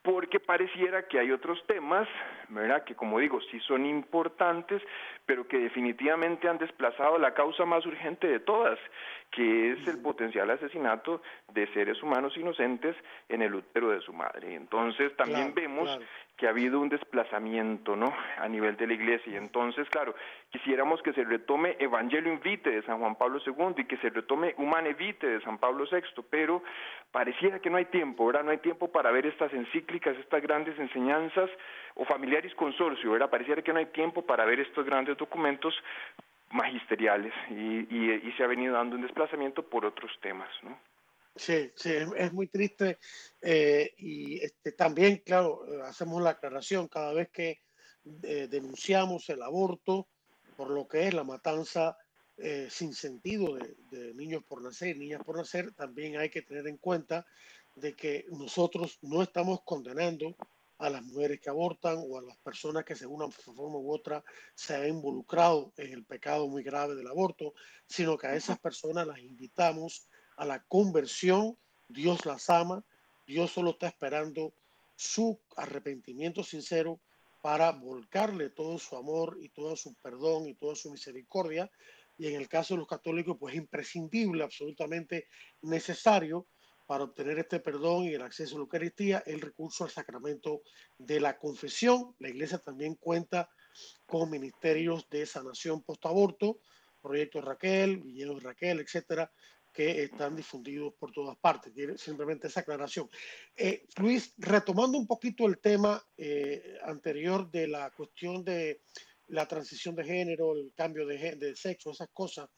porque 0.03 0.41
pareciera 0.41 1.07
que 1.07 1.19
hay 1.19 1.31
otros 1.31 1.63
temas, 1.67 2.09
¿verdad? 2.49 2.85
Que 2.85 2.95
como 2.95 3.19
digo, 3.19 3.41
sí 3.51 3.61
son 3.61 3.85
importantes, 3.85 4.83
pero 5.27 5.47
que 5.47 5.59
definitivamente 5.59 6.49
han 6.49 6.59
desplazado 6.59 7.19
la 7.19 7.35
causa 7.35 7.67
más 7.67 7.85
urgente 7.85 8.27
de 8.27 8.41
todas, 8.41 8.79
que 9.31 9.73
es 9.73 9.87
el 9.87 10.03
potencial 10.03 10.51
asesinato 10.51 11.23
de 11.53 11.67
seres 11.73 12.03
humanos 12.03 12.37
inocentes 12.37 12.97
en 13.29 13.43
el 13.43 13.55
útero 13.55 13.91
de 13.91 14.01
su 14.01 14.13
madre. 14.13 14.55
Entonces 14.55 15.15
también 15.17 15.55
vemos 15.55 15.99
que 16.37 16.47
ha 16.47 16.51
habido 16.51 16.81
un 16.81 16.89
desplazamiento, 16.89 17.97
¿no? 17.97 18.13
A 18.39 18.49
nivel 18.49 18.77
de 18.77 18.87
la 18.87 18.95
iglesia. 18.95 19.33
Y 19.33 19.37
entonces, 19.37 19.87
claro, 19.91 20.15
quisiéramos 20.49 21.03
que 21.03 21.13
se 21.13 21.23
retome 21.23 21.77
Evangelio 21.79 22.39
Vitae 22.43 22.77
de 22.77 22.83
San 22.83 22.99
Juan 22.99 23.15
Pablo 23.17 23.41
II 23.45 23.75
y 23.77 23.85
que 23.85 23.99
se 23.99 24.09
retome 24.09 24.55
Humane 24.57 24.95
Vitae 24.95 25.29
de 25.29 25.41
San 25.43 25.59
Pablo 25.59 25.85
VI, 25.91 26.25
pero 26.31 26.63
pareciera 27.13 27.59
que 27.59 27.69
no 27.69 27.77
hay 27.77 27.85
tiempo, 27.85 28.27
¿verdad? 28.27 28.45
No 28.45 28.53
hay 28.53 28.59
tiempo 28.59 28.91
para 28.91 29.11
ver 29.11 29.27
estas 29.27 29.53
encíclicas, 29.53 30.17
estas 30.17 30.43
grandes 30.43 30.79
enseñanzas 30.79 31.51
o 31.95 32.07
familiares 32.07 32.55
consorcio, 32.55 33.13
¿verdad? 33.13 33.29
Pareciera 33.29 33.61
que 33.61 33.75
no 33.75 33.79
hay 33.79 33.87
tiempo 33.87 34.23
para 34.23 34.47
ver 34.47 34.61
estos 34.61 34.87
grandes 34.87 35.19
documentos 35.19 35.75
magisteriales 36.51 37.33
y, 37.51 37.95
y 37.95 38.33
se 38.37 38.43
ha 38.43 38.47
venido 38.47 38.75
dando 38.75 38.97
un 38.97 39.03
desplazamiento 39.03 39.69
por 39.69 39.85
otros 39.85 40.11
temas, 40.21 40.51
¿no? 40.63 40.79
Sí, 41.37 41.71
sí, 41.75 41.93
es, 42.17 42.33
muy 42.33 42.49
triste 42.49 42.99
eh, 43.41 43.95
y 43.99 44.45
este, 44.45 44.73
también, 44.73 45.23
claro, 45.25 45.65
eh, 45.67 45.81
hacemos 45.85 46.21
la 46.21 46.31
aclaración 46.31 46.89
cada 46.89 47.13
vez 47.13 47.31
que 47.31 47.61
eh, 48.23 48.49
denunciamos 48.51 49.29
el 49.31 49.43
aborto 49.43 50.09
por 50.57 50.71
lo 50.71 50.87
que 50.89 51.07
es 51.07 51.15
la 51.15 51.25
matanza 51.25 51.97
sin 52.71 52.95
sentido 52.95 53.59
de, 53.91 54.15
niños 54.15 54.43
por 54.43 54.63
nacer, 54.63 54.97
niñas 54.97 55.23
por 55.23 55.37
nacer, 55.37 55.73
también 55.73 56.17
hay 56.17 56.31
que 56.31 56.41
tener 56.41 56.67
en 56.69 56.79
cuenta 56.79 57.27
de 57.75 57.93
que 57.93 58.25
nosotros 58.31 58.99
no 59.03 59.21
estamos 59.21 59.61
condenando 59.63 60.35
a 60.81 60.89
las 60.89 61.03
mujeres 61.03 61.41
que 61.41 61.51
abortan 61.51 61.99
o 61.99 62.19
a 62.19 62.23
las 62.23 62.39
personas 62.39 62.85
que 62.85 62.95
de 62.95 63.07
una 63.07 63.31
forma 63.31 63.79
u 63.79 63.93
otra 63.93 64.25
se 64.55 64.75
han 64.75 64.89
involucrado 64.89 65.73
en 65.77 65.93
el 65.93 66.05
pecado 66.05 66.49
muy 66.49 66.63
grave 66.63 66.95
del 66.95 67.07
aborto, 67.07 67.53
sino 67.87 68.17
que 68.17 68.27
a 68.27 68.35
esas 68.35 68.59
personas 68.59 69.07
las 69.07 69.19
invitamos 69.19 70.09
a 70.37 70.47
la 70.47 70.63
conversión, 70.65 71.59
Dios 71.87 72.25
las 72.25 72.49
ama, 72.49 72.83
Dios 73.27 73.51
solo 73.51 73.73
está 73.73 73.89
esperando 73.89 74.55
su 74.97 75.39
arrepentimiento 75.55 76.43
sincero 76.43 76.99
para 77.43 77.73
volcarle 77.73 78.49
todo 78.49 78.79
su 78.79 78.97
amor 78.97 79.37
y 79.41 79.51
todo 79.51 79.77
su 79.77 79.95
perdón 79.97 80.49
y 80.49 80.55
toda 80.55 80.75
su 80.75 80.91
misericordia. 80.91 81.71
Y 82.17 82.27
en 82.27 82.37
el 82.37 82.49
caso 82.49 82.75
de 82.75 82.79
los 82.79 82.89
católicos, 82.89 83.37
pues 83.39 83.55
imprescindible, 83.55 84.45
absolutamente 84.45 85.27
necesario 85.63 86.47
para 86.91 87.05
obtener 87.05 87.39
este 87.39 87.61
perdón 87.61 88.03
y 88.07 88.15
el 88.15 88.23
acceso 88.23 88.57
a 88.57 88.59
la 88.59 88.63
Eucaristía, 88.63 89.23
el 89.25 89.41
recurso 89.41 89.85
al 89.85 89.91
sacramento 89.91 90.63
de 90.99 91.21
la 91.21 91.39
confesión. 91.39 92.17
La 92.19 92.31
iglesia 92.31 92.59
también 92.59 92.97
cuenta 92.97 93.49
con 94.07 94.29
ministerios 94.29 95.09
de 95.09 95.25
sanación 95.25 95.85
post-aborto, 95.85 96.59
Proyecto 97.01 97.41
Raquel, 97.43 97.99
Villeno 97.99 98.41
Raquel, 98.41 98.81
etcétera, 98.81 99.31
que 99.73 100.03
están 100.03 100.35
difundidos 100.35 100.93
por 100.99 101.13
todas 101.13 101.37
partes. 101.39 101.73
Simplemente 102.03 102.49
esa 102.49 102.59
aclaración. 102.59 103.09
Eh, 103.55 103.87
Luis, 103.99 104.35
retomando 104.39 104.99
un 104.99 105.07
poquito 105.07 105.47
el 105.47 105.61
tema 105.61 106.05
eh, 106.17 106.77
anterior 106.83 107.49
de 107.53 107.69
la 107.69 107.93
cuestión 107.93 108.43
de 108.43 108.83
la 109.29 109.47
transición 109.47 109.95
de 109.95 110.03
género, 110.03 110.57
el 110.57 110.73
cambio 110.75 111.07
de 111.07 111.55
sexo, 111.55 111.93
esas 111.93 112.09
cosas. 112.13 112.51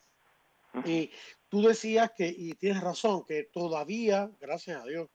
Y 0.85 1.11
tú 1.49 1.63
decías 1.63 2.13
que, 2.17 2.27
y 2.27 2.55
tienes 2.55 2.83
razón, 2.83 3.25
que 3.25 3.45
todavía, 3.45 4.31
gracias 4.41 4.83
a 4.83 4.87
Dios, 4.87 5.09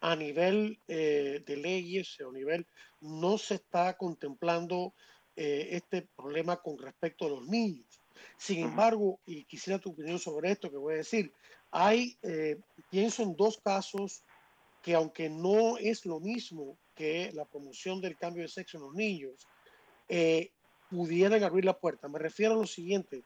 a 0.00 0.16
nivel 0.16 0.78
eh, 0.88 1.42
de 1.44 1.56
leyes 1.56 2.20
o 2.20 2.32
nivel, 2.32 2.66
no 3.00 3.38
se 3.38 3.56
está 3.56 3.96
contemplando 3.96 4.94
este 5.36 6.06
problema 6.14 6.58
con 6.58 6.76
respecto 6.76 7.24
a 7.24 7.30
los 7.30 7.46
niños. 7.46 7.86
Sin 8.36 8.60
embargo, 8.60 9.20
y 9.24 9.44
quisiera 9.44 9.78
tu 9.78 9.90
opinión 9.90 10.18
sobre 10.18 10.50
esto 10.50 10.70
que 10.70 10.76
voy 10.76 10.94
a 10.94 10.98
decir, 10.98 11.32
hay, 11.70 12.16
eh, 12.22 12.58
pienso 12.90 13.22
en 13.22 13.36
dos 13.36 13.58
casos 13.58 14.24
que 14.82 14.94
aunque 14.94 15.28
no 15.28 15.76
es 15.78 16.06
lo 16.06 16.20
mismo 16.20 16.78
que 16.94 17.30
la 17.34 17.44
promoción 17.44 18.00
del 18.00 18.16
cambio 18.16 18.42
de 18.42 18.48
sexo 18.48 18.78
en 18.78 18.84
los 18.84 18.94
niños, 18.94 19.46
eh, 20.08 20.50
pudieran 20.88 21.42
abrir 21.44 21.64
la 21.64 21.78
puerta. 21.78 22.08
Me 22.08 22.18
refiero 22.18 22.54
a 22.54 22.56
lo 22.56 22.66
siguiente. 22.66 23.22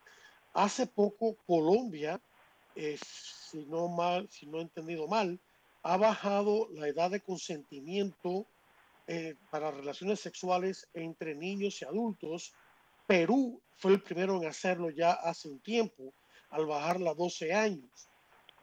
Hace 0.54 0.86
poco 0.86 1.36
Colombia, 1.46 2.20
eh, 2.74 2.98
si, 2.98 3.66
no 3.66 3.88
mal, 3.88 4.28
si 4.30 4.46
no 4.46 4.58
he 4.58 4.62
entendido 4.62 5.06
mal, 5.06 5.38
ha 5.82 5.96
bajado 5.96 6.68
la 6.72 6.88
edad 6.88 7.10
de 7.10 7.20
consentimiento 7.20 8.46
para 9.50 9.70
relaciones 9.70 10.18
sexuales 10.20 10.88
entre 10.94 11.34
niños 11.34 11.82
y 11.82 11.84
adultos 11.84 12.54
Perú 13.06 13.60
fue 13.76 13.92
el 13.92 14.02
primero 14.02 14.36
en 14.36 14.48
hacerlo 14.48 14.90
ya 14.90 15.12
hace 15.12 15.48
un 15.48 15.60
tiempo, 15.60 16.14
al 16.50 16.66
bajarla 16.66 17.10
a 17.10 17.14
12 17.14 17.52
años. 17.52 18.08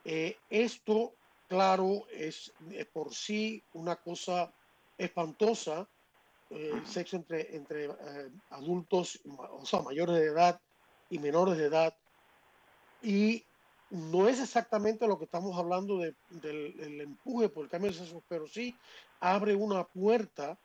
Eh, 0.04 0.36
esto, 0.50 1.14
claro, 1.48 2.06
es 2.10 2.52
por 2.92 3.14
sí 3.14 3.62
una 3.74 3.96
cosa 3.96 4.52
espantosa, 4.98 5.88
el 6.50 6.78
eh, 6.78 6.82
sexo 6.84 7.16
entre, 7.16 7.54
entre 7.56 7.84
eh, 7.86 8.30
adultos, 8.50 9.20
o 9.24 9.64
sea, 9.64 9.80
mayores 9.82 10.16
de 10.16 10.26
edad 10.26 10.60
y 11.12 11.18
menores 11.18 11.58
de 11.58 11.66
edad. 11.66 11.94
Y 13.02 13.44
no 13.90 14.28
es 14.28 14.40
exactamente 14.40 15.06
lo 15.06 15.18
que 15.18 15.26
estamos 15.26 15.58
hablando 15.58 15.98
del, 15.98 16.16
del 16.30 17.00
empuje 17.02 17.50
por 17.50 17.64
el 17.64 17.70
cambio 17.70 17.90
de 17.90 17.98
sexo, 17.98 18.22
pero 18.26 18.46
sí 18.46 18.74
abre 19.20 19.54
una 19.54 19.84
puerta 19.84 20.58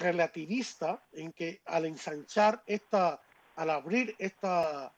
relativista 0.00 1.02
en 1.12 1.32
que 1.32 1.62
al 1.64 1.86
ensanchar 1.86 2.62
esta, 2.66 3.20
al 3.56 3.70
abrir 3.70 4.14
esta, 4.18 4.92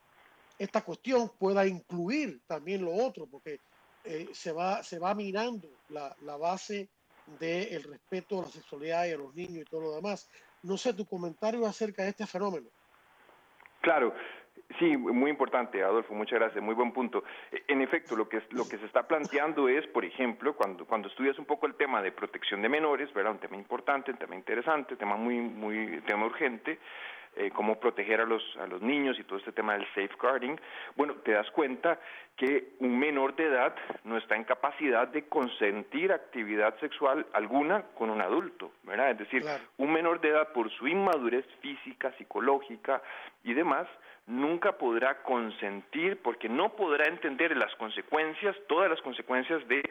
esta 0.59 0.83
cuestión 0.83 1.31
pueda 1.39 1.65
incluir 1.65 2.41
también 2.49 2.85
lo 2.85 2.93
otro, 2.93 3.27
porque 3.27 3.61
eh, 4.03 4.31
se, 4.33 4.51
va, 4.51 4.83
se 4.83 4.99
va 4.99 5.15
mirando 5.15 5.69
la, 5.91 6.17
la 6.23 6.37
base 6.37 6.89
del 7.39 7.85
respeto 7.85 8.41
a 8.41 8.43
la 8.43 8.49
sexualidad 8.49 9.07
y 9.07 9.13
a 9.13 9.19
los 9.19 9.33
niños 9.33 9.63
y 9.63 9.71
todo 9.71 9.83
lo 9.83 9.95
demás. 9.95 10.29
No 10.65 10.77
sé 10.77 10.93
tu 10.93 11.07
comentario 11.07 11.65
acerca 11.67 12.03
de 12.03 12.09
este 12.09 12.27
fenómeno. 12.27 12.69
Claro, 13.81 14.13
Sí, 14.79 14.97
muy 14.97 15.31
importante, 15.31 15.83
Adolfo, 15.83 16.15
muchas 16.15 16.39
gracias, 16.39 16.63
muy 16.63 16.75
buen 16.75 16.93
punto. 16.93 17.25
En 17.67 17.83
efecto, 17.83 18.15
lo 18.15 18.29
que, 18.29 18.41
lo 18.51 18.69
que 18.69 18.79
se 18.79 18.87
está 18.87 19.03
planteando 19.03 19.69
es, 19.69 19.87
por 19.89 20.05
ejemplo, 20.05 20.55
cuando, 20.55 20.87
cuando 20.87 21.09
estudias 21.09 21.39
un 21.39 21.45
poco 21.45 21.67
el 21.67 21.75
tema 21.75 22.01
de 22.01 22.13
protección 22.13 22.63
de 22.63 22.69
menores, 22.69 23.13
¿verdad? 23.13 23.33
Un 23.33 23.39
tema 23.39 23.57
importante, 23.57 24.13
un 24.13 24.19
tema 24.19 24.37
interesante, 24.37 24.95
un 24.95 24.99
tema 24.99 25.17
muy, 25.17 25.37
muy, 25.41 26.01
tema 26.07 26.25
urgente, 26.25 26.79
eh, 27.37 27.51
cómo 27.53 27.79
proteger 27.79 28.21
a 28.21 28.27
los, 28.27 28.43
a 28.61 28.67
los 28.67 28.81
niños 28.81 29.19
y 29.19 29.25
todo 29.25 29.39
este 29.39 29.53
tema 29.53 29.75
del 29.75 29.87
safeguarding, 29.89 30.61
bueno, 30.97 31.15
te 31.25 31.33
das 31.33 31.51
cuenta 31.51 31.99
que 32.37 32.75
un 32.79 32.99
menor 32.99 33.37
de 33.37 33.47
edad 33.47 33.75
no 34.05 34.17
está 34.17 34.35
en 34.35 34.45
capacidad 34.45 35.09
de 35.09 35.29
consentir 35.29 36.13
actividad 36.13 36.79
sexual 36.81 37.27
alguna 37.33 37.83
con 37.95 38.11
un 38.11 38.21
adulto, 38.21 38.73
¿verdad? 38.83 39.11
Es 39.11 39.19
decir, 39.19 39.45
un 39.79 39.93
menor 39.93 40.21
de 40.21 40.31
edad 40.31 40.53
por 40.53 40.71
su 40.71 40.89
inmadurez 40.89 41.47
física, 41.61 42.13
psicológica 42.19 43.03
y 43.45 43.55
demás, 43.55 43.87
nunca 44.31 44.73
podrá 44.79 45.23
consentir 45.23 46.23
porque 46.23 46.49
no 46.49 46.77
podrá 46.77 47.07
entender 47.07 47.57
las 47.57 47.75
consecuencias, 47.75 48.57
todas 48.69 48.89
las 48.89 49.01
consecuencias 49.03 49.67
de 49.69 49.83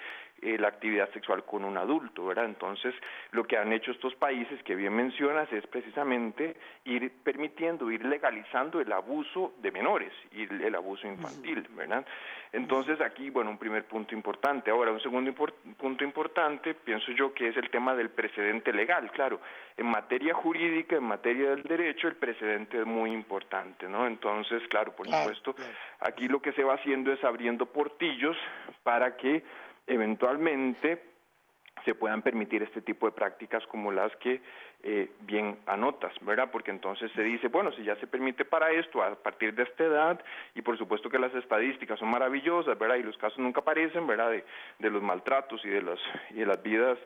eh, 0.41 0.57
la 0.57 0.69
actividad 0.69 1.11
sexual 1.11 1.43
con 1.45 1.63
un 1.63 1.77
adulto, 1.77 2.25
¿verdad? 2.25 2.45
Entonces, 2.45 2.93
lo 3.31 3.45
que 3.45 3.57
han 3.57 3.73
hecho 3.73 3.91
estos 3.91 4.15
países 4.15 4.61
que 4.63 4.75
bien 4.75 4.95
mencionas 4.95 5.51
es 5.51 5.65
precisamente 5.67 6.55
ir 6.85 7.11
permitiendo, 7.23 7.91
ir 7.91 8.05
legalizando 8.05 8.79
el 8.79 8.91
abuso 8.91 9.53
de 9.61 9.71
menores 9.71 10.13
y 10.31 10.43
el 10.43 10.75
abuso 10.75 11.07
infantil, 11.07 11.67
¿verdad? 11.71 12.05
Entonces, 12.51 12.99
aquí, 12.99 13.29
bueno, 13.29 13.51
un 13.51 13.59
primer 13.59 13.85
punto 13.85 14.15
importante. 14.15 14.71
Ahora, 14.71 14.91
un 14.91 14.99
segundo 15.01 15.31
punto 15.77 16.03
importante, 16.03 16.73
pienso 16.73 17.11
yo 17.11 17.31
que 17.33 17.49
es 17.49 17.57
el 17.57 17.69
tema 17.69 17.93
del 17.93 18.09
precedente 18.09 18.73
legal, 18.73 19.11
claro. 19.11 19.39
En 19.77 19.85
materia 19.85 20.33
jurídica, 20.33 20.95
en 20.95 21.03
materia 21.03 21.51
del 21.51 21.63
derecho, 21.63 22.07
el 22.07 22.15
precedente 22.15 22.79
es 22.79 22.85
muy 22.85 23.11
importante, 23.11 23.87
¿no? 23.87 24.07
Entonces, 24.07 24.63
claro, 24.67 24.95
por 24.95 25.07
supuesto, 25.07 25.55
aquí 25.99 26.27
lo 26.27 26.41
que 26.41 26.51
se 26.53 26.63
va 26.63 26.73
haciendo 26.73 27.13
es 27.13 27.23
abriendo 27.23 27.67
portillos 27.67 28.35
para 28.83 29.15
que 29.15 29.43
eventualmente 29.89 31.03
se 31.85 31.95
puedan 31.95 32.21
permitir 32.21 32.61
este 32.63 32.81
tipo 32.81 33.05
de 33.05 33.13
prácticas 33.13 33.65
como 33.67 33.91
las 33.91 34.13
que 34.17 34.41
eh, 34.83 35.11
bien 35.21 35.59
anotas, 35.65 36.13
¿verdad? 36.21 36.49
Porque 36.51 36.71
entonces 36.71 37.11
se 37.13 37.23
dice, 37.23 37.47
bueno, 37.47 37.71
si 37.73 37.83
ya 37.83 37.95
se 37.97 38.07
permite 38.07 38.45
para 38.45 38.71
esto 38.71 39.01
a 39.01 39.15
partir 39.15 39.53
de 39.53 39.63
esta 39.63 39.83
edad, 39.83 40.23
y 40.55 40.61
por 40.61 40.77
supuesto 40.77 41.09
que 41.09 41.19
las 41.19 41.33
estadísticas 41.35 41.99
son 41.99 42.09
maravillosas, 42.09 42.77
¿verdad? 42.77 42.95
Y 42.97 43.03
los 43.03 43.17
casos 43.17 43.39
nunca 43.39 43.61
aparecen, 43.61 44.07
¿verdad? 44.07 44.31
De, 44.31 44.45
de 44.79 44.89
los 44.89 45.01
maltratos 45.01 45.63
y 45.65 45.69
de, 45.69 45.81
los, 45.81 45.99
y 46.31 46.35
de 46.35 46.45
las 46.45 46.61
vidas 46.61 46.97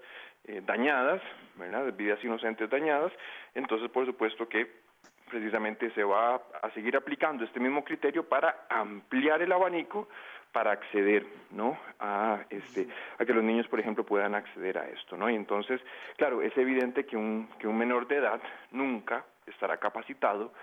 eh, 0.46 0.62
dañadas, 0.66 1.22
¿verdad? 1.56 1.86
De 1.86 1.92
vidas 1.92 2.24
inocentes 2.24 2.70
dañadas, 2.70 3.12
entonces 3.56 3.90
por 3.90 4.06
supuesto 4.06 4.48
que 4.50 4.84
precisamente 5.30 5.90
se 5.92 6.04
va 6.04 6.36
a 6.36 6.70
seguir 6.76 6.96
aplicando 6.96 7.44
este 7.44 7.60
mismo 7.60 7.84
criterio 7.84 8.28
para 8.28 8.68
ampliar 8.70 9.42
el 9.42 9.52
abanico 9.52 10.08
para 10.54 10.72
acceder, 10.72 11.26
¿no? 11.52 11.78
A 12.00 12.46
este, 12.50 12.88
a 13.20 13.26
que 13.26 13.34
los 13.34 13.44
niños, 13.44 13.68
por 13.68 13.80
ejemplo, 13.80 14.06
puedan 14.06 14.36
acceder 14.36 14.78
a 14.78 14.88
esto, 14.88 15.18
¿no? 15.18 15.30
Y 15.30 15.36
entonces, 15.36 15.82
claro, 16.16 16.42
es 16.42 16.56
evidente 16.58 17.06
que 17.06 17.18
un 17.18 17.50
que 17.60 17.68
un 17.68 17.78
menor 17.78 18.08
de 18.08 18.18
edad 18.18 18.42
nunca 18.72 19.26
estará 19.48 19.78
capacitado 19.78 20.54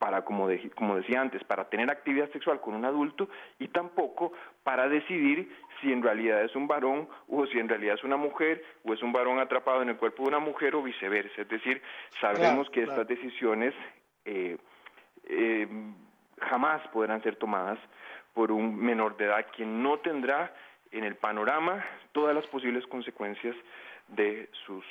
para, 0.00 0.24
como, 0.24 0.48
como 0.76 0.96
decía 0.96 1.20
antes, 1.20 1.44
para 1.44 1.68
tener 1.68 1.90
actividad 1.90 2.30
sexual 2.32 2.60
con 2.60 2.74
un 2.74 2.86
adulto 2.86 3.28
y 3.58 3.68
tampoco 3.68 4.32
para 4.62 4.88
decidir 4.88 5.54
si 5.80 5.92
en 5.92 6.02
realidad 6.02 6.42
es 6.42 6.56
un 6.56 6.66
varón 6.66 7.06
o 7.28 7.46
si 7.46 7.58
en 7.58 7.68
realidad 7.68 7.96
es 7.96 8.04
una 8.04 8.16
mujer 8.16 8.64
o 8.84 8.94
es 8.94 9.02
un 9.02 9.12
varón 9.12 9.38
atrapado 9.38 9.82
en 9.82 9.90
el 9.90 9.96
cuerpo 9.98 10.22
de 10.22 10.30
una 10.30 10.38
mujer 10.38 10.74
o 10.74 10.82
viceversa. 10.82 11.42
Es 11.42 11.48
decir, 11.48 11.82
sabemos 12.18 12.70
que 12.70 12.82
estas 12.82 13.06
decisiones 13.06 13.74
eh, 14.24 14.56
eh, 15.24 15.68
jamás 16.40 16.80
podrán 16.88 17.22
ser 17.22 17.36
tomadas 17.36 17.78
por 18.34 18.52
un 18.52 18.76
menor 18.76 19.16
de 19.16 19.26
edad 19.26 19.46
quien 19.54 19.82
no 19.82 19.98
tendrá 19.98 20.54
en 20.90 21.04
el 21.04 21.16
panorama 21.16 21.84
todas 22.12 22.34
las 22.34 22.46
posibles 22.46 22.86
consecuencias 22.86 23.56
de 24.08 24.48
sus 24.66 24.84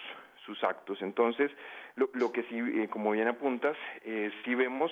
sus 0.50 0.64
actos. 0.64 1.00
Entonces, 1.02 1.52
lo, 1.96 2.10
lo 2.14 2.32
que 2.32 2.44
sí, 2.44 2.58
eh, 2.58 2.88
como 2.90 3.12
bien 3.12 3.28
apuntas, 3.28 3.78
eh, 4.04 4.32
sí 4.44 4.56
vemos, 4.56 4.92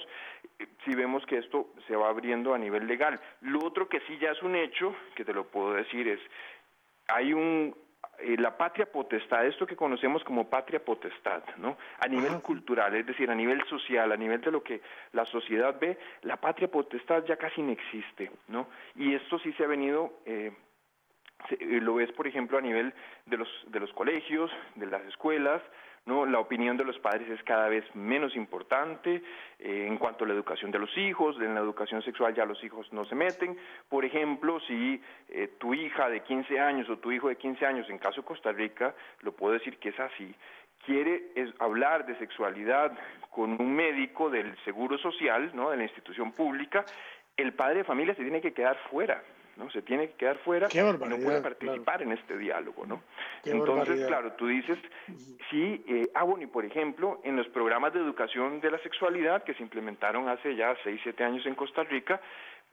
sí 0.86 0.94
vemos 0.94 1.26
que 1.26 1.40
esto 1.40 1.70
se 1.88 1.96
va 1.96 2.10
abriendo 2.10 2.54
a 2.54 2.60
nivel 2.60 2.86
legal. 2.86 3.20
Lo 3.42 3.66
otro 3.66 3.90
que 3.90 4.00
sí 4.02 4.18
ya 4.20 4.32
es 4.32 4.44
un 4.44 4.56
hecho, 4.56 4.96
que 5.16 5.26
te 5.26 5.34
lo 5.34 5.46
puedo 5.46 5.74
decir, 5.74 6.08
es 6.08 6.20
hay 7.08 7.34
un 7.34 7.76
eh, 8.20 8.36
la 8.38 8.58
patria 8.58 8.86
potestad, 8.92 9.46
esto 9.46 9.68
que 9.68 9.76
conocemos 9.76 10.24
como 10.24 10.50
patria 10.50 10.84
potestad, 10.84 11.44
¿no? 11.58 11.78
A 12.00 12.08
nivel 12.08 12.42
cultural, 12.42 12.96
es 12.96 13.06
decir, 13.06 13.30
a 13.30 13.36
nivel 13.36 13.64
social, 13.66 14.12
a 14.12 14.18
nivel 14.18 14.42
de 14.42 14.52
lo 14.52 14.64
que 14.64 14.82
la 15.14 15.26
sociedad 15.26 15.78
ve, 15.80 15.98
la 16.24 16.38
patria 16.38 16.68
potestad 16.68 17.24
ya 17.26 17.38
casi 17.38 17.62
no 17.62 17.72
existe, 17.72 18.32
¿no? 18.48 18.68
Y 18.96 19.14
esto 19.14 19.38
sí 19.40 19.54
se 19.54 19.64
ha 19.64 19.68
venido 19.68 20.20
eh, 20.26 20.52
eh 21.60 21.80
lo 21.82 21.96
ves, 21.96 22.12
por 22.14 22.26
ejemplo, 22.26 22.58
a 22.58 22.62
nivel 22.62 22.94
de 23.28 23.38
los, 23.38 23.50
de 23.68 23.80
los 23.80 23.94
colegios, 23.94 24.52
de 24.76 24.88
las 24.88 25.04
escuelas, 25.06 25.62
¿no? 26.08 26.26
La 26.26 26.40
opinión 26.40 26.78
de 26.78 26.86
los 26.86 26.98
padres 27.00 27.30
es 27.30 27.44
cada 27.44 27.68
vez 27.68 27.84
menos 27.94 28.36
importante 28.36 29.22
eh, 29.60 29.86
en 29.88 29.98
cuanto 29.98 30.24
a 30.24 30.28
la 30.28 30.34
educación 30.34 30.72
de 30.72 30.80
los 30.80 30.98
hijos, 30.98 31.36
en 31.40 31.54
la 31.54 31.60
educación 31.60 32.02
sexual 32.02 32.34
ya 32.34 32.46
los 32.46 32.64
hijos 32.64 32.92
no 32.92 33.06
se 33.06 33.14
meten. 33.14 33.58
Por 33.90 34.06
ejemplo, 34.06 34.60
si 34.62 35.02
eh, 35.30 35.50
tu 35.60 35.74
hija 35.74 36.10
de 36.10 36.22
15 36.22 36.60
años 36.60 36.90
o 36.90 36.98
tu 36.98 37.12
hijo 37.12 37.28
de 37.28 37.36
15 37.36 37.66
años, 37.66 37.90
en 37.90 38.00
caso 38.00 38.22
de 38.22 38.28
Costa 38.28 38.52
Rica, 38.52 38.96
lo 39.22 39.34
puedo 39.34 39.54
decir 39.54 39.78
que 39.78 39.90
es 39.90 40.00
así, 40.00 40.34
quiere 40.86 41.32
hablar 41.60 42.06
de 42.06 42.18
sexualidad 42.18 42.98
con 43.30 43.62
un 43.62 43.76
médico 43.76 44.30
del 44.30 44.58
Seguro 44.64 44.98
Social, 44.98 45.52
¿no? 45.54 45.70
de 45.70 45.78
la 45.78 45.84
institución 45.84 46.32
pública, 46.32 46.86
el 47.36 47.54
padre 47.54 47.80
de 47.80 47.84
familia 47.84 48.16
se 48.16 48.24
tiene 48.24 48.42
que 48.42 48.54
quedar 48.54 48.78
fuera 48.90 49.22
¿no? 49.58 49.70
Se 49.72 49.82
tiene 49.82 50.10
que 50.10 50.14
quedar 50.14 50.38
fuera 50.40 50.68
y 50.72 50.78
no 50.78 51.18
puede 51.18 51.42
participar 51.42 52.02
en 52.02 52.12
este 52.12 52.38
diálogo, 52.38 52.86
¿no? 52.86 53.02
Entonces, 53.44 54.06
claro, 54.06 54.34
tú 54.34 54.48
dices, 54.48 54.78
sí, 55.50 55.84
eh, 55.88 56.10
ah, 56.14 56.24
bueno, 56.24 56.44
y 56.44 56.48
por 56.48 56.66
ejemplo, 56.66 57.20
en 57.24 57.36
los 57.36 57.48
programas 57.48 57.94
de 57.94 58.00
educación 58.00 58.60
de 58.62 58.72
la 58.72 58.80
sexualidad 58.80 59.44
que 59.44 59.54
se 59.54 59.64
implementaron 59.64 60.30
hace 60.30 60.56
ya 60.56 60.76
6, 60.84 61.00
7 61.04 61.24
años 61.24 61.46
en 61.46 61.56
Costa 61.56 61.84
Rica, 61.84 62.22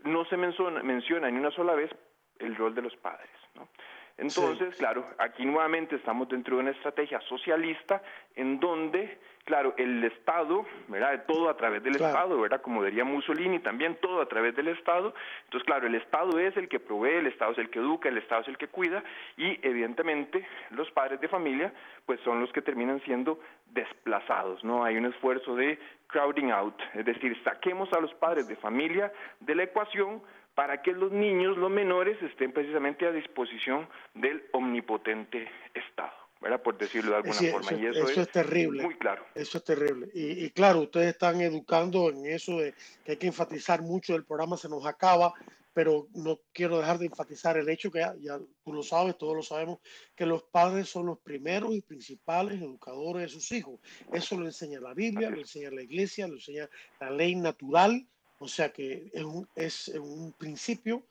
no 0.04 0.24
se 0.26 0.36
menciona, 0.36 0.82
menciona 0.82 1.30
ni 1.30 1.38
una 1.38 1.50
sola 1.50 1.74
vez 1.74 1.90
el 2.38 2.56
rol 2.56 2.74
de 2.74 2.82
los 2.82 2.96
padres, 2.96 3.30
¿no? 3.54 3.68
Entonces, 4.16 4.76
claro, 4.76 5.04
aquí 5.18 5.44
nuevamente 5.44 5.96
estamos 5.96 6.28
dentro 6.28 6.56
de 6.56 6.62
una 6.62 6.70
estrategia 6.70 7.20
socialista 7.22 8.00
en 8.36 8.60
donde, 8.60 9.18
claro, 9.44 9.74
el 9.76 10.04
Estado, 10.04 10.64
¿verdad? 10.86 11.24
Todo 11.26 11.48
a 11.48 11.56
través 11.56 11.82
del 11.82 11.96
Estado, 11.96 12.40
¿verdad? 12.40 12.60
Como 12.62 12.84
diría 12.84 13.04
Mussolini, 13.04 13.58
también 13.58 13.96
todo 14.00 14.20
a 14.20 14.28
través 14.28 14.54
del 14.54 14.68
Estado. 14.68 15.12
Entonces, 15.44 15.66
claro, 15.66 15.88
el 15.88 15.96
Estado 15.96 16.38
es 16.38 16.56
el 16.56 16.68
que 16.68 16.78
provee, 16.78 17.16
el 17.16 17.26
Estado 17.26 17.52
es 17.52 17.58
el 17.58 17.70
que 17.70 17.80
educa, 17.80 18.08
el 18.08 18.18
Estado 18.18 18.42
es 18.42 18.48
el 18.48 18.56
que 18.56 18.68
cuida 18.68 19.02
y 19.36 19.58
evidentemente 19.66 20.46
los 20.70 20.88
padres 20.92 21.20
de 21.20 21.26
familia 21.26 21.72
pues 22.06 22.20
son 22.20 22.40
los 22.40 22.52
que 22.52 22.62
terminan 22.62 23.00
siendo 23.00 23.40
desplazados, 23.72 24.62
¿no? 24.62 24.84
Hay 24.84 24.96
un 24.96 25.06
esfuerzo 25.06 25.56
de 25.56 25.76
crowding 26.06 26.52
out, 26.52 26.80
es 26.94 27.04
decir, 27.04 27.36
saquemos 27.42 27.92
a 27.92 28.00
los 28.00 28.14
padres 28.14 28.46
de 28.46 28.54
familia 28.54 29.12
de 29.40 29.56
la 29.56 29.64
ecuación 29.64 30.22
para 30.54 30.82
que 30.82 30.92
los 30.92 31.12
niños, 31.12 31.56
los 31.56 31.70
menores, 31.70 32.20
estén 32.22 32.52
precisamente 32.52 33.06
a 33.06 33.12
disposición 33.12 33.88
del 34.14 34.44
omnipotente 34.52 35.48
Estado. 35.74 36.12
¿verdad? 36.40 36.62
por 36.62 36.76
decirlo 36.76 37.12
de 37.12 37.16
alguna 37.16 37.34
forma. 37.34 37.72
y 37.72 37.86
eso, 37.86 38.20
es, 38.20 38.30
terrible. 38.30 38.82
Muy 38.82 38.96
claro. 38.96 39.24
Eso 39.34 39.56
es 39.56 39.64
terrible. 39.64 40.10
Y, 40.12 40.50
claro, 40.50 40.80
ustedes 40.80 41.08
están 41.08 41.40
educando 41.40 42.10
en 42.10 42.26
eso 42.26 42.58
de 42.58 42.74
que 43.02 43.12
hay 43.12 43.16
que 43.16 43.28
enfatizar 43.28 43.80
mucho, 43.80 44.14
el 44.14 44.24
programa 44.24 44.58
se 44.58 44.68
nos 44.68 44.84
acaba, 44.84 45.32
pero 45.72 46.06
no 46.14 46.40
quiero 46.52 46.78
dejar 46.78 46.98
de 46.98 47.06
enfatizar 47.06 47.56
el 47.56 47.68
hecho 47.70 47.90
que 47.90 48.00
ya, 48.20 48.38
tú 48.62 48.74
lo 48.74 48.82
sabes, 48.82 49.16
todos 49.16 49.34
lo 49.34 49.42
sabemos, 49.42 49.78
que 50.14 50.26
los 50.26 50.42
padres 50.42 50.90
son 50.90 51.06
los 51.06 51.18
primeros 51.18 51.74
y 51.74 51.80
principales 51.80 52.60
educadores 52.60 53.22
de 53.22 53.28
sus 53.28 53.50
hijos. 53.50 53.80
Eso 54.12 54.38
lo 54.38 54.44
enseña 54.44 54.80
la 54.80 54.92
Biblia, 54.92 55.30
lo 55.30 55.38
enseña 55.38 55.70
la 55.70 55.82
iglesia, 55.82 56.28
lo 56.28 56.34
enseña 56.34 56.68
la 57.00 57.08
ley 57.08 57.36
natural 57.36 58.06
o 58.44 58.48
sea 58.48 58.70
que 58.70 59.10
es 59.12 59.24
un, 59.24 59.48
es 59.54 59.88
un 59.88 60.32
principio 60.32 61.04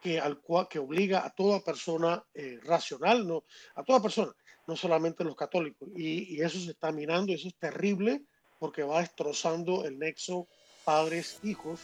que, 0.00 0.20
al 0.20 0.38
cual, 0.38 0.68
que 0.68 0.78
obliga 0.78 1.26
a 1.26 1.30
toda 1.30 1.60
persona 1.60 2.22
eh, 2.32 2.60
racional, 2.62 3.26
no, 3.26 3.42
a 3.74 3.82
toda 3.82 4.00
persona, 4.00 4.32
no 4.68 4.76
solamente 4.76 5.24
los 5.24 5.34
católicos. 5.34 5.88
Y, 5.96 6.40
eso 6.40 6.60
se 6.60 6.70
está 6.70 6.92
mirando, 6.92 7.32
eso 7.32 7.48
es 7.48 7.56
terrible 7.56 8.22
porque 8.60 8.84
va 8.84 9.00
destrozando 9.00 9.84
el 9.84 9.98
nexo 9.98 10.46
padres-hijos. 10.84 11.80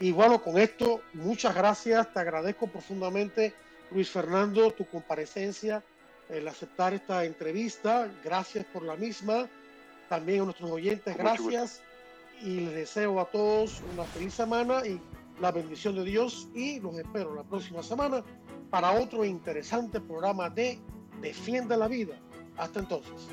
Y 0.00 0.10
bueno, 0.10 0.42
con 0.42 0.58
esto, 0.58 1.00
muchas 1.12 1.54
gracias, 1.54 2.12
te 2.12 2.18
agradezco 2.18 2.66
profundamente, 2.66 3.54
Luis 3.92 4.10
Fernando, 4.10 4.72
tu 4.72 4.84
comparecencia, 4.86 5.84
el 6.28 6.48
aceptar 6.48 6.92
esta 6.92 7.24
entrevista, 7.24 8.10
gracias 8.24 8.64
por 8.66 8.82
la 8.82 8.96
misma. 8.96 9.48
También 10.08 10.40
a 10.40 10.44
nuestros 10.46 10.70
oyentes, 10.72 11.16
gracias 11.16 11.82
y 12.42 12.60
les 12.60 12.74
deseo 12.74 13.20
a 13.20 13.24
todos 13.26 13.82
una 13.92 14.04
feliz 14.04 14.34
semana 14.34 14.86
y 14.86 15.00
la 15.40 15.52
bendición 15.52 15.94
de 15.94 16.04
Dios 16.04 16.48
y 16.54 16.80
los 16.80 16.96
espero 16.96 17.34
la 17.34 17.42
próxima 17.42 17.82
semana 17.82 18.22
para 18.70 18.92
otro 18.92 19.24
interesante 19.24 20.00
programa 20.00 20.48
de 20.50 20.78
Defienda 21.20 21.76
la 21.76 21.88
Vida. 21.88 22.18
Hasta 22.56 22.80
entonces. 22.80 23.28